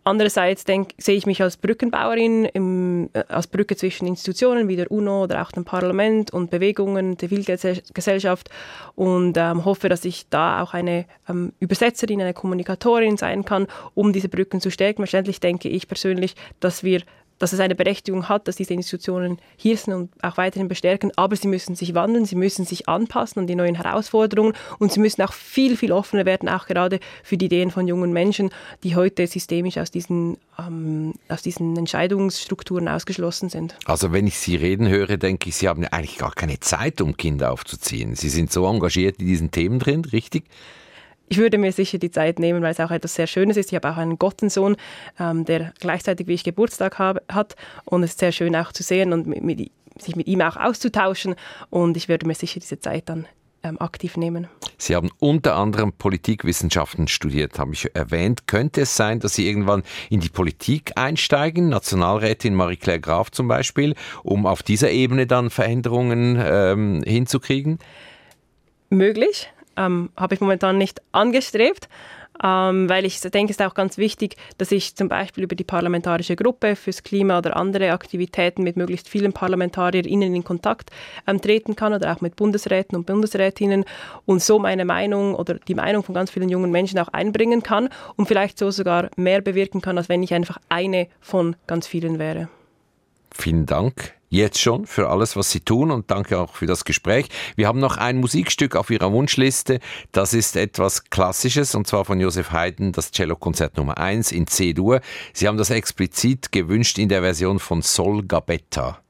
Andererseits 0.09 0.65
denk, 0.65 0.95
sehe 0.97 1.17
ich 1.17 1.27
mich 1.27 1.43
als 1.43 1.59
Brückenbauerin, 1.59 2.47
im, 2.47 3.11
äh, 3.13 3.25
als 3.29 3.47
Brücke 3.47 3.77
zwischen 3.77 4.07
Institutionen 4.07 4.67
wie 4.67 4.77
der 4.77 4.91
UNO 4.91 5.25
oder 5.25 5.43
auch 5.43 5.53
dem 5.53 5.67
Parlament 5.67 6.33
und 6.33 6.51
Bewegungen 6.51 7.19
der 7.19 7.29
Zivilgesellschaft 7.29 8.49
und 8.95 9.37
ähm, 9.37 9.67
hoffe, 9.67 9.91
dass 9.91 10.07
ich 10.07 10.27
da 10.31 10.63
auch 10.63 10.73
eine 10.73 11.05
ähm, 11.29 11.53
Übersetzerin, 11.61 12.23
eine 12.23 12.33
Kommunikatorin 12.33 13.19
sein 13.19 13.45
kann, 13.45 13.67
um 13.95 14.15
diese 14.15 14.31
Brücken 14.31 14.63
zu 14.63 14.71
stärken. 14.71 15.01
Wahrscheinlich 15.01 15.41
denke 15.41 15.69
ich 15.69 15.89
persönlich, 15.89 16.37
dass 16.59 16.83
wir 16.83 17.03
dass 17.39 17.53
es 17.53 17.61
eine 17.61 17.75
Berechtigung 17.75 18.29
hat, 18.29 18.49
dass 18.49 18.57
diese 18.57 18.75
Institutionen 18.75 19.39
hier 19.57 19.77
sind 19.77 19.95
und 19.95 20.11
auch 20.23 20.37
weiterhin 20.37 20.69
bestärken, 20.69 21.13
aber 21.17 21.37
sie 21.37 21.49
müssen 21.49 21.75
sich 21.75 21.95
wandeln, 21.95 22.25
sie 22.25 22.37
müssen 22.37 22.65
sich 22.65 22.89
anpassen 22.89 23.41
an 23.41 23.47
die 23.47 23.55
neuen 23.55 23.75
Herausforderungen 23.75 24.55
und 24.79 24.93
sie 24.93 25.01
müssen 25.01 25.23
auch 25.23 25.33
viel, 25.33 25.77
viel 25.77 25.93
offener 25.93 26.27
werden, 26.27 26.49
auch 26.49 26.67
gerade 26.67 27.01
für 27.23 27.37
die 27.37 27.47
Ideen 27.47 27.71
von 27.71 27.87
jungen 27.87 28.13
Menschen, 28.13 28.51
die 28.83 28.97
heute 28.97 29.27
systemisch 29.27 29.79
aus 29.79 29.91
diesen, 29.91 30.39
ähm, 30.59 31.15
aus 31.29 31.43
diesen 31.43 31.77
Entscheidungsstrukturen 31.77 32.89
ausgeschlossen 32.89 33.49
sind. 33.49 33.77
Also 33.85 34.13
wenn 34.13 34.27
ich 34.27 34.39
Sie 34.39 34.57
reden 34.57 34.89
höre, 34.89 35.17
denke 35.17 35.49
ich, 35.49 35.57
Sie 35.57 35.69
haben 35.69 35.85
eigentlich 35.85 36.19
gar 36.19 36.33
keine 36.33 36.61
Zeit, 36.61 37.01
um 37.01 37.17
Kinder 37.17 37.53
aufzuziehen. 37.53 38.15
Sie 38.15 38.29
sind 38.29 38.53
so 38.53 38.67
engagiert 38.67 39.21
in 39.21 39.27
diesen 39.27 39.51
Themen 39.51 39.79
drin, 39.79 40.05
richtig? 40.05 40.45
Ich 41.29 41.39
würde 41.39 41.59
mir 41.59 41.73
sicher 41.73 41.99
die 41.99 42.11
Zeit 42.11 42.39
nehmen, 42.39 42.63
weil 42.63 42.73
es 42.73 42.81
auch 42.81 42.91
etwas 42.91 43.15
sehr 43.15 43.27
Schönes 43.27 43.57
ist. 43.57 43.71
Ich 43.71 43.77
habe 43.77 43.91
auch 43.91 43.97
einen 43.97 44.19
Gottensohn, 44.19 44.77
ähm, 45.19 45.45
der 45.45 45.73
gleichzeitig 45.81 46.27
wie 46.27 46.35
ich 46.35 46.45
Geburtstag 46.45 46.99
habe, 46.99 47.23
hat 47.31 47.57
und 47.85 48.03
es 48.03 48.11
ist 48.11 48.21
sehr 48.21 48.33
schön 48.33 48.55
auch 48.57 48.73
zu 48.73 48.83
sehen 48.83 49.13
und 49.13 49.27
mit, 49.27 49.43
mit, 49.43 49.71
sich 49.99 50.17
mit 50.17 50.27
ihm 50.27 50.41
auch 50.41 50.57
auszutauschen 50.57 51.35
und 51.71 51.97
ich 51.97 52.09
würde 52.09 52.27
mir 52.27 52.35
sicher 52.35 52.61
diese 52.61 52.81
Zeit 52.81 53.09
dann 53.09 53.27
ähm, 53.63 53.81
aktiv 53.81 54.17
nehmen. 54.17 54.47
Sie 54.77 54.95
haben 54.95 55.11
unter 55.19 55.57
anderem 55.57 55.93
Politikwissenschaften 55.93 57.09
studiert, 57.09 57.59
habe 57.59 57.73
ich 57.73 57.95
erwähnt. 57.95 58.47
Könnte 58.47 58.83
es 58.83 58.97
sein, 58.97 59.19
dass 59.19 59.35
Sie 59.35 59.49
irgendwann 59.49 59.83
in 60.11 60.21
die 60.21 60.29
Politik 60.29 60.93
einsteigen, 60.95 61.69
Nationalrätin 61.69 62.55
Marie-Claire 62.55 63.01
Graf 63.01 63.31
zum 63.33 63.49
Beispiel, 63.49 63.95
um 64.23 64.47
auf 64.47 64.63
dieser 64.63 64.91
Ebene 64.91 65.27
dann 65.27 65.51
Veränderungen 65.51 66.41
ähm, 66.41 67.03
hinzukriegen? 67.05 67.81
Möglich. 68.91 69.51
Ähm, 69.79 70.11
habe 70.17 70.35
ich 70.35 70.41
momentan 70.41 70.77
nicht 70.77 71.01
angestrebt 71.13 71.89
ähm, 72.43 72.89
weil 72.89 73.05
ich 73.05 73.21
denke, 73.21 73.51
es 73.51 73.59
ist 73.59 73.67
auch 73.67 73.75
ganz 73.75 73.99
wichtig, 73.99 74.37
dass 74.59 74.71
ich 74.73 74.95
zum 74.95 75.09
Beispiel 75.09 75.45
über 75.45 75.57
die 75.57 75.65
parlamentarische 75.65 76.37
Gruppe 76.37 76.77
fürs 76.77 77.03
Klima 77.03 77.39
oder 77.39 77.57
andere 77.57 77.93
Aktivitäten 77.93 78.63
mit 78.63 78.77
möglichst 78.77 79.09
vielen 79.09 79.33
ParlamentarierInnen 79.33 80.35
in 80.35 80.45
Kontakt 80.45 80.91
ähm, 81.27 81.41
treten 81.41 81.77
kann 81.77 81.93
oder 81.93 82.13
auch 82.13 82.21
mit 82.21 82.37
Bundesräten 82.37 82.97
und 82.97 83.07
Bundesrätinnen 83.07 83.85
und 84.25 84.43
so 84.43 84.59
meine 84.59 84.85
Meinung 84.85 85.35
oder 85.35 85.55
die 85.55 85.75
Meinung 85.75 86.03
von 86.03 86.15
ganz 86.15 86.31
vielen 86.31 86.49
jungen 86.49 86.71
Menschen 86.71 86.99
auch 86.99 87.09
einbringen 87.09 87.63
kann 87.63 87.89
und 88.17 88.27
vielleicht 88.27 88.59
so 88.59 88.71
sogar 88.71 89.11
mehr 89.17 89.41
bewirken 89.41 89.81
kann, 89.81 89.99
als 89.99 90.09
wenn 90.09 90.23
ich 90.23 90.35
einfach 90.35 90.59
eine 90.69 91.09
von 91.21 91.57
ganz 91.67 91.87
vielen 91.87 92.19
wäre. 92.19 92.49
Vielen 93.33 93.67
Dank 93.67 94.18
jetzt 94.29 94.61
schon 94.61 94.87
für 94.87 95.09
alles, 95.09 95.37
was 95.37 95.51
Sie 95.51 95.61
tun 95.61 95.91
und 95.91 96.11
danke 96.11 96.39
auch 96.39 96.55
für 96.55 96.67
das 96.67 96.85
Gespräch. 96.85 97.29
Wir 97.57 97.67
haben 97.67 97.81
noch 97.81 97.97
ein 97.97 98.19
Musikstück 98.19 98.77
auf 98.77 98.91
Ihrer 98.91 99.13
Wunschliste. 99.13 99.81
Das 100.13 100.35
ist 100.35 100.57
etwas 100.57 101.05
Klassisches 101.05 101.75
und 101.75 101.87
zwar 101.87 102.05
von 102.05 102.21
Josef 102.21 102.53
Haydn, 102.53 102.93
das 102.93 103.11
Cellokonzert 103.13 103.77
Nummer 103.77 103.99
1 103.99 104.33
in 104.33 104.47
C-Dur. 104.47 105.01
Sie 105.33 105.49
haben 105.49 105.59
das 105.59 105.71
explizit 105.71 106.53
gewünscht 106.53 106.99
in 106.99 107.09
der 107.09 107.23
Version 107.23 107.59
von 107.59 107.83
Sol 107.83 108.23
Gabetta. 108.23 109.01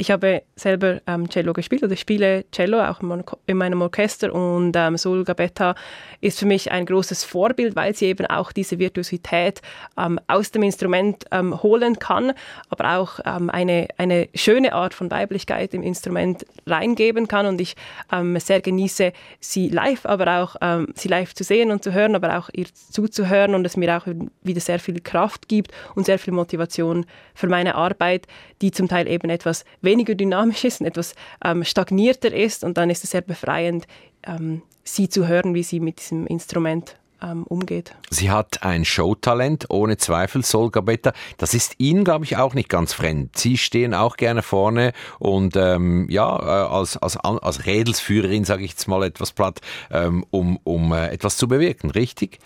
Ich 0.00 0.10
habe 0.10 0.44
selber 0.56 1.02
ähm, 1.06 1.28
Cello 1.28 1.52
gespielt 1.52 1.82
oder 1.82 1.94
spiele 1.94 2.46
Cello 2.52 2.80
auch 2.80 3.00
in 3.44 3.56
meinem 3.58 3.82
Orchester 3.82 4.32
und 4.32 4.72
ähm, 4.74 4.96
Sol 4.96 5.24
Gabetta 5.24 5.74
ist 6.22 6.38
für 6.38 6.46
mich 6.46 6.72
ein 6.72 6.86
großes 6.86 7.24
Vorbild, 7.24 7.76
weil 7.76 7.94
sie 7.94 8.06
eben 8.06 8.24
auch 8.24 8.50
diese 8.50 8.78
Virtuosität 8.78 9.60
ähm, 9.98 10.18
aus 10.26 10.52
dem 10.52 10.62
Instrument 10.62 11.26
ähm, 11.32 11.62
holen 11.62 11.98
kann, 11.98 12.32
aber 12.70 12.96
auch 12.96 13.20
ähm, 13.26 13.50
eine, 13.50 13.88
eine 13.98 14.30
schöne 14.34 14.72
Art 14.72 14.94
von 14.94 15.10
Weiblichkeit 15.10 15.74
im 15.74 15.82
Instrument 15.82 16.46
reingeben 16.64 17.28
kann. 17.28 17.44
Und 17.44 17.60
ich 17.60 17.76
ähm, 18.10 18.40
sehr 18.40 18.62
genieße, 18.62 19.12
sie 19.38 19.68
live, 19.68 20.06
aber 20.06 20.40
auch 20.40 20.56
sie 20.94 21.08
live 21.08 21.34
zu 21.34 21.44
sehen 21.44 21.70
und 21.70 21.84
zu 21.84 21.92
hören, 21.92 22.14
aber 22.14 22.38
auch 22.38 22.48
ihr 22.52 22.66
zuzuhören 22.72 23.54
und 23.54 23.66
es 23.66 23.76
mir 23.76 23.98
auch 23.98 24.06
wieder 24.42 24.60
sehr 24.60 24.78
viel 24.78 25.00
Kraft 25.00 25.48
gibt 25.48 25.72
und 25.94 26.06
sehr 26.06 26.18
viel 26.18 26.32
Motivation 26.32 27.04
für 27.34 27.48
meine 27.48 27.74
Arbeit, 27.74 28.26
die 28.62 28.70
zum 28.70 28.88
Teil 28.88 29.06
eben 29.06 29.28
etwas 29.28 29.64
weniger 29.82 29.89
dynamisch 29.96 30.64
ist 30.64 30.80
und 30.80 30.86
etwas 30.86 31.14
ähm, 31.44 31.64
stagnierter 31.64 32.32
ist. 32.32 32.64
Und 32.64 32.76
dann 32.76 32.90
ist 32.90 33.04
es 33.04 33.10
sehr 33.10 33.22
befreiend, 33.22 33.86
ähm, 34.26 34.62
sie 34.84 35.08
zu 35.08 35.26
hören, 35.26 35.54
wie 35.54 35.62
sie 35.62 35.80
mit 35.80 36.00
diesem 36.00 36.26
Instrument 36.26 36.96
ähm, 37.22 37.44
umgeht. 37.44 37.94
Sie 38.10 38.30
hat 38.30 38.62
ein 38.62 38.84
Showtalent, 38.84 39.66
ohne 39.68 39.96
Zweifel, 39.96 40.44
Sol 40.44 40.70
Gabetta. 40.70 41.12
Das 41.38 41.54
ist 41.54 41.74
Ihnen, 41.78 42.04
glaube 42.04 42.24
ich, 42.24 42.36
auch 42.36 42.54
nicht 42.54 42.68
ganz 42.68 42.92
fremd. 42.92 43.36
Sie 43.36 43.58
stehen 43.58 43.94
auch 43.94 44.16
gerne 44.16 44.42
vorne 44.42 44.92
und 45.18 45.56
ähm, 45.56 46.06
ja, 46.08 46.36
äh, 46.38 46.68
als, 46.68 46.96
als, 46.96 47.16
als 47.16 47.66
Rädelsführerin, 47.66 48.44
sage 48.44 48.64
ich 48.64 48.72
jetzt 48.72 48.88
mal 48.88 49.02
etwas 49.02 49.32
platt, 49.32 49.60
ähm, 49.90 50.24
um, 50.30 50.58
um 50.64 50.92
äh, 50.92 51.08
etwas 51.08 51.36
zu 51.36 51.48
bewirken, 51.48 51.90
richtig? 51.90 52.38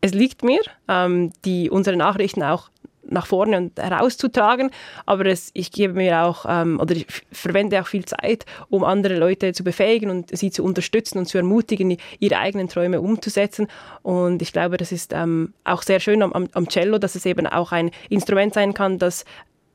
Es 0.00 0.12
liegt 0.12 0.42
mir, 0.42 0.60
ähm, 0.86 1.32
die 1.44 1.70
unsere 1.70 1.96
Nachrichten 1.96 2.42
auch 2.42 2.70
nach 3.08 3.26
vorne 3.26 3.56
und 3.56 3.78
herauszutragen. 3.78 4.70
Aber 5.06 5.26
es, 5.26 5.50
ich 5.54 5.70
gebe 5.70 5.94
mir 5.94 6.22
auch 6.22 6.44
ähm, 6.48 6.80
oder 6.80 6.94
ich 6.94 7.06
verwende 7.32 7.80
auch 7.80 7.86
viel 7.86 8.04
Zeit, 8.04 8.44
um 8.68 8.84
andere 8.84 9.16
Leute 9.16 9.52
zu 9.52 9.64
befähigen 9.64 10.10
und 10.10 10.36
sie 10.36 10.50
zu 10.50 10.64
unterstützen 10.64 11.18
und 11.18 11.26
zu 11.26 11.38
ermutigen, 11.38 11.96
ihre 12.18 12.38
eigenen 12.38 12.68
Träume 12.68 13.00
umzusetzen. 13.00 13.68
Und 14.02 14.42
ich 14.42 14.52
glaube, 14.52 14.76
das 14.76 14.92
ist 14.92 15.12
ähm, 15.12 15.52
auch 15.64 15.82
sehr 15.82 16.00
schön 16.00 16.22
am, 16.22 16.48
am 16.52 16.68
Cello, 16.68 16.98
dass 16.98 17.14
es 17.14 17.26
eben 17.26 17.46
auch 17.46 17.72
ein 17.72 17.90
Instrument 18.08 18.54
sein 18.54 18.74
kann, 18.74 18.98
das 18.98 19.24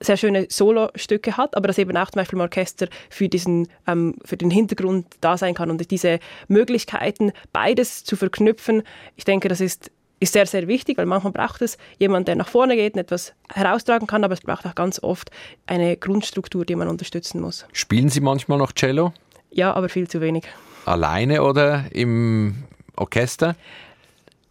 sehr 0.04 0.18
schöne 0.18 0.48
Solostücke 0.50 1.38
hat, 1.38 1.56
aber 1.56 1.68
das 1.68 1.78
eben 1.78 1.96
auch 1.98 2.10
zum 2.10 2.20
Beispiel 2.20 2.38
im 2.38 2.42
Orchester 2.42 2.88
für, 3.10 3.30
diesen, 3.30 3.68
ähm, 3.88 4.16
für 4.26 4.38
den 4.38 4.52
Hintergrund 4.52 5.08
da 5.22 5.38
sein 5.38 5.54
kann. 5.54 5.70
Und 5.70 5.90
diese 5.92 6.20
Möglichkeiten, 6.48 7.32
beides 7.52 8.04
zu 8.04 8.16
verknüpfen, 8.16 8.84
ich 9.16 9.26
denke, 9.26 9.48
das 9.48 9.62
ist 9.62 9.92
ist 10.24 10.34
sehr, 10.34 10.46
sehr 10.46 10.68
wichtig, 10.68 10.98
weil 10.98 11.06
manchmal 11.06 11.34
braucht 11.34 11.62
es 11.62 11.78
jemanden, 12.00 12.26
der 12.26 12.36
nach 12.36 12.48
vorne 12.48 12.76
geht 12.76 12.96
und 12.96 13.00
etwas 13.00 13.34
heraustragen 13.54 14.08
kann, 14.08 14.24
aber 14.24 14.34
es 14.34 14.42
braucht 14.42 14.66
auch 14.66 14.76
ganz 14.76 15.02
oft 15.02 15.30
eine 15.68 15.98
Grundstruktur, 15.98 16.66
die 16.66 16.76
man 16.76 16.88
unterstützen 16.88 17.42
muss. 17.42 17.66
Spielen 17.74 18.10
Sie 18.10 18.22
manchmal 18.22 18.58
noch 18.58 18.72
Cello? 18.72 19.14
Ja, 19.52 19.74
aber 19.74 19.90
viel 19.90 20.08
zu 20.08 20.22
wenig. 20.22 20.46
Alleine 20.86 21.44
oder 21.44 21.86
im 21.92 22.64
Orchester? 22.96 23.56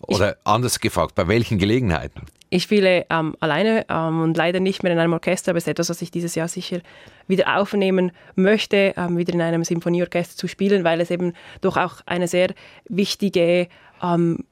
Oder 0.03 0.33
ich, 0.33 0.37
anders 0.45 0.81
gefragt, 0.81 1.15
bei 1.15 1.27
welchen 1.29 1.59
Gelegenheiten? 1.59 2.23
Ich 2.51 2.65
spiele 2.65 3.07
ähm, 3.09 3.35
alleine 3.41 3.87
ähm, 3.89 4.21
und 4.21 4.37
leider 4.37 4.61
nicht 4.61 4.83
mehr 4.83 4.93
in 4.93 4.99
einem 4.99 5.15
Orchester, 5.15 5.53
aber 5.53 5.59
es 5.59 5.65
ist 5.65 5.69
etwas, 5.69 5.89
was 5.89 6.03
ich 6.03 6.11
dieses 6.11 6.35
Jahr 6.35 6.49
sicher 6.49 6.81
wieder 7.27 7.59
aufnehmen 7.59 8.13
möchte, 8.35 8.95
ähm, 8.97 9.17
wieder 9.17 9.33
in 9.33 9.41
einem 9.41 9.65
Symphonieorchester 9.65 10.37
zu 10.37 10.49
spielen, 10.49 10.85
weil 10.85 11.01
es 11.01 11.11
eben 11.11 11.33
doch 11.63 11.77
auch 11.79 12.03
eine 12.05 12.29
sehr 12.29 12.53
wichtige 12.89 13.69
ähm, 14.03 14.45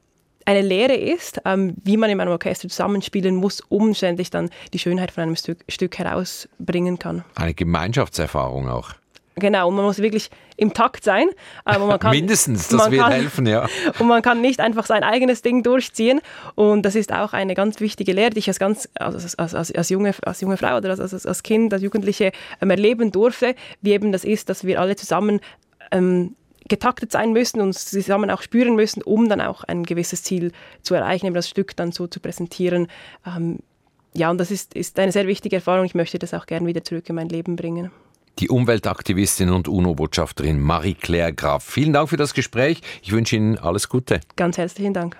eine 0.51 0.67
Lehre 0.67 0.95
ist, 0.95 1.41
ähm, 1.45 1.75
wie 1.83 1.97
man 1.97 2.09
in 2.09 2.19
einem 2.19 2.31
Orchester 2.31 2.67
zusammenspielen 2.69 3.35
muss, 3.35 3.61
um 3.69 3.93
ständig 3.93 4.29
dann 4.29 4.49
die 4.73 4.79
Schönheit 4.79 5.11
von 5.11 5.23
einem 5.23 5.35
Stück, 5.35 5.63
Stück 5.69 5.97
herausbringen 5.97 6.99
kann. 6.99 7.23
Eine 7.35 7.53
Gemeinschaftserfahrung 7.53 8.69
auch. 8.69 8.93
Genau, 9.35 9.69
und 9.69 9.75
man 9.75 9.85
muss 9.85 9.99
wirklich 9.99 10.29
im 10.57 10.73
Takt 10.73 11.03
sein. 11.03 11.27
Ähm, 11.65 11.89
kann, 11.99 12.11
Mindestens, 12.11 12.67
das 12.67 12.91
wird 12.91 13.01
kann, 13.01 13.11
helfen, 13.11 13.45
ja. 13.45 13.67
Und 13.99 14.07
man 14.07 14.21
kann 14.21 14.41
nicht 14.41 14.59
einfach 14.59 14.85
sein 14.85 15.03
eigenes 15.03 15.41
Ding 15.41 15.63
durchziehen. 15.63 16.19
Und 16.55 16.83
das 16.83 16.95
ist 16.95 17.13
auch 17.13 17.31
eine 17.33 17.55
ganz 17.55 17.79
wichtige 17.79 18.11
Lehre, 18.11 18.31
die 18.31 18.39
ich 18.39 18.47
als, 18.49 18.59
ganz, 18.59 18.89
als, 18.95 19.37
als, 19.37 19.55
als, 19.55 19.71
als 19.71 19.89
junge, 19.89 20.13
als 20.23 20.41
junge 20.41 20.57
Frau 20.57 20.77
oder 20.77 20.89
als, 20.89 20.99
als, 20.99 21.25
als 21.25 21.43
Kind, 21.43 21.73
als 21.73 21.81
Jugendliche 21.81 22.33
ähm, 22.61 22.69
erleben 22.69 23.11
durfte, 23.11 23.55
wie 23.81 23.93
eben 23.93 24.11
das 24.11 24.25
ist, 24.25 24.49
dass 24.49 24.65
wir 24.65 24.81
alle 24.81 24.95
zusammen 24.97 25.39
ähm, 25.91 26.35
getaktet 26.71 27.11
sein 27.11 27.33
müssen 27.33 27.61
und 27.61 27.77
zusammen 27.77 28.31
auch 28.31 28.41
spüren 28.41 28.75
müssen, 28.75 29.03
um 29.03 29.29
dann 29.29 29.41
auch 29.41 29.63
ein 29.65 29.83
gewisses 29.83 30.23
Ziel 30.23 30.53
zu 30.81 30.95
erreichen, 30.95 31.27
eben 31.27 31.35
das 31.35 31.49
Stück 31.49 31.75
dann 31.75 31.91
so 31.91 32.07
zu 32.07 32.19
präsentieren. 32.19 32.87
Ähm, 33.27 33.59
ja, 34.13 34.31
und 34.31 34.39
das 34.39 34.51
ist, 34.51 34.73
ist 34.73 34.97
eine 34.97 35.11
sehr 35.11 35.27
wichtige 35.27 35.57
Erfahrung. 35.57 35.85
Ich 35.85 35.95
möchte 35.95 36.17
das 36.17 36.33
auch 36.33 36.45
gerne 36.45 36.65
wieder 36.65 36.83
zurück 36.83 37.07
in 37.09 37.15
mein 37.15 37.29
Leben 37.29 37.55
bringen. 37.55 37.91
Die 38.39 38.49
Umweltaktivistin 38.49 39.49
und 39.49 39.67
UNO-Botschafterin 39.67 40.59
Marie-Claire 40.59 41.33
Graf. 41.33 41.63
Vielen 41.63 41.93
Dank 41.93 42.09
für 42.09 42.17
das 42.17 42.33
Gespräch. 42.33 42.81
Ich 43.01 43.11
wünsche 43.11 43.35
Ihnen 43.35 43.57
alles 43.57 43.89
Gute. 43.89 44.21
Ganz 44.37 44.57
herzlichen 44.57 44.93
Dank. 44.93 45.17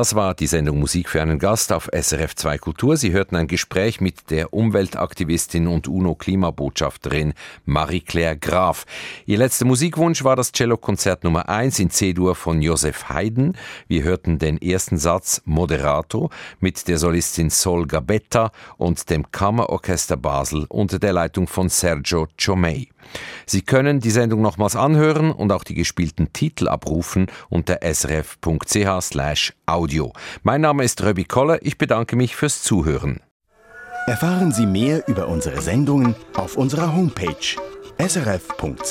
Das 0.00 0.14
war 0.14 0.32
die 0.32 0.46
Sendung 0.46 0.80
Musik 0.80 1.10
für 1.10 1.20
einen 1.20 1.38
Gast 1.38 1.74
auf 1.74 1.90
SRF 1.92 2.34
2 2.34 2.56
Kultur. 2.56 2.96
Sie 2.96 3.12
hörten 3.12 3.36
ein 3.36 3.48
Gespräch 3.48 4.00
mit 4.00 4.30
der 4.30 4.54
Umweltaktivistin 4.54 5.66
und 5.66 5.88
UNO-Klimabotschafterin 5.88 7.34
Marie-Claire 7.66 8.38
Graf. 8.38 8.86
Ihr 9.26 9.36
letzter 9.36 9.66
Musikwunsch 9.66 10.24
war 10.24 10.36
das 10.36 10.52
Cellokonzert 10.52 11.22
Nummer 11.22 11.50
1 11.50 11.80
in 11.80 11.90
C-Dur 11.90 12.34
von 12.34 12.62
Josef 12.62 13.10
Haydn. 13.10 13.58
Wir 13.88 14.02
hörten 14.02 14.38
den 14.38 14.56
ersten 14.56 14.96
Satz 14.96 15.42
Moderato 15.44 16.30
mit 16.60 16.88
der 16.88 16.96
Solistin 16.96 17.50
Sol 17.50 17.86
Gabetta 17.86 18.52
und 18.78 19.10
dem 19.10 19.30
Kammerorchester 19.30 20.16
Basel 20.16 20.64
unter 20.70 20.98
der 20.98 21.12
Leitung 21.12 21.46
von 21.46 21.68
Sergio 21.68 22.26
Ciomei. 22.38 22.88
Sie 23.46 23.62
können 23.62 24.00
die 24.00 24.10
Sendung 24.10 24.40
nochmals 24.42 24.76
anhören 24.76 25.32
und 25.32 25.52
auch 25.52 25.64
die 25.64 25.74
gespielten 25.74 26.32
Titel 26.32 26.68
abrufen 26.68 27.26
unter 27.48 27.82
srf.ch/audio. 29.90 30.12
Mein 30.42 30.60
Name 30.60 30.84
ist 30.84 31.02
Röbi 31.02 31.24
Koller. 31.24 31.58
Ich 31.62 31.78
bedanke 31.78 32.16
mich 32.16 32.36
fürs 32.36 32.62
Zuhören. 32.62 33.20
Erfahren 34.06 34.52
Sie 34.52 34.66
mehr 34.66 35.08
über 35.08 35.28
unsere 35.28 35.60
Sendungen 35.60 36.14
auf 36.34 36.56
unserer 36.56 36.94
Homepage 36.94 37.56
srf.ch-kultur. 37.98 38.90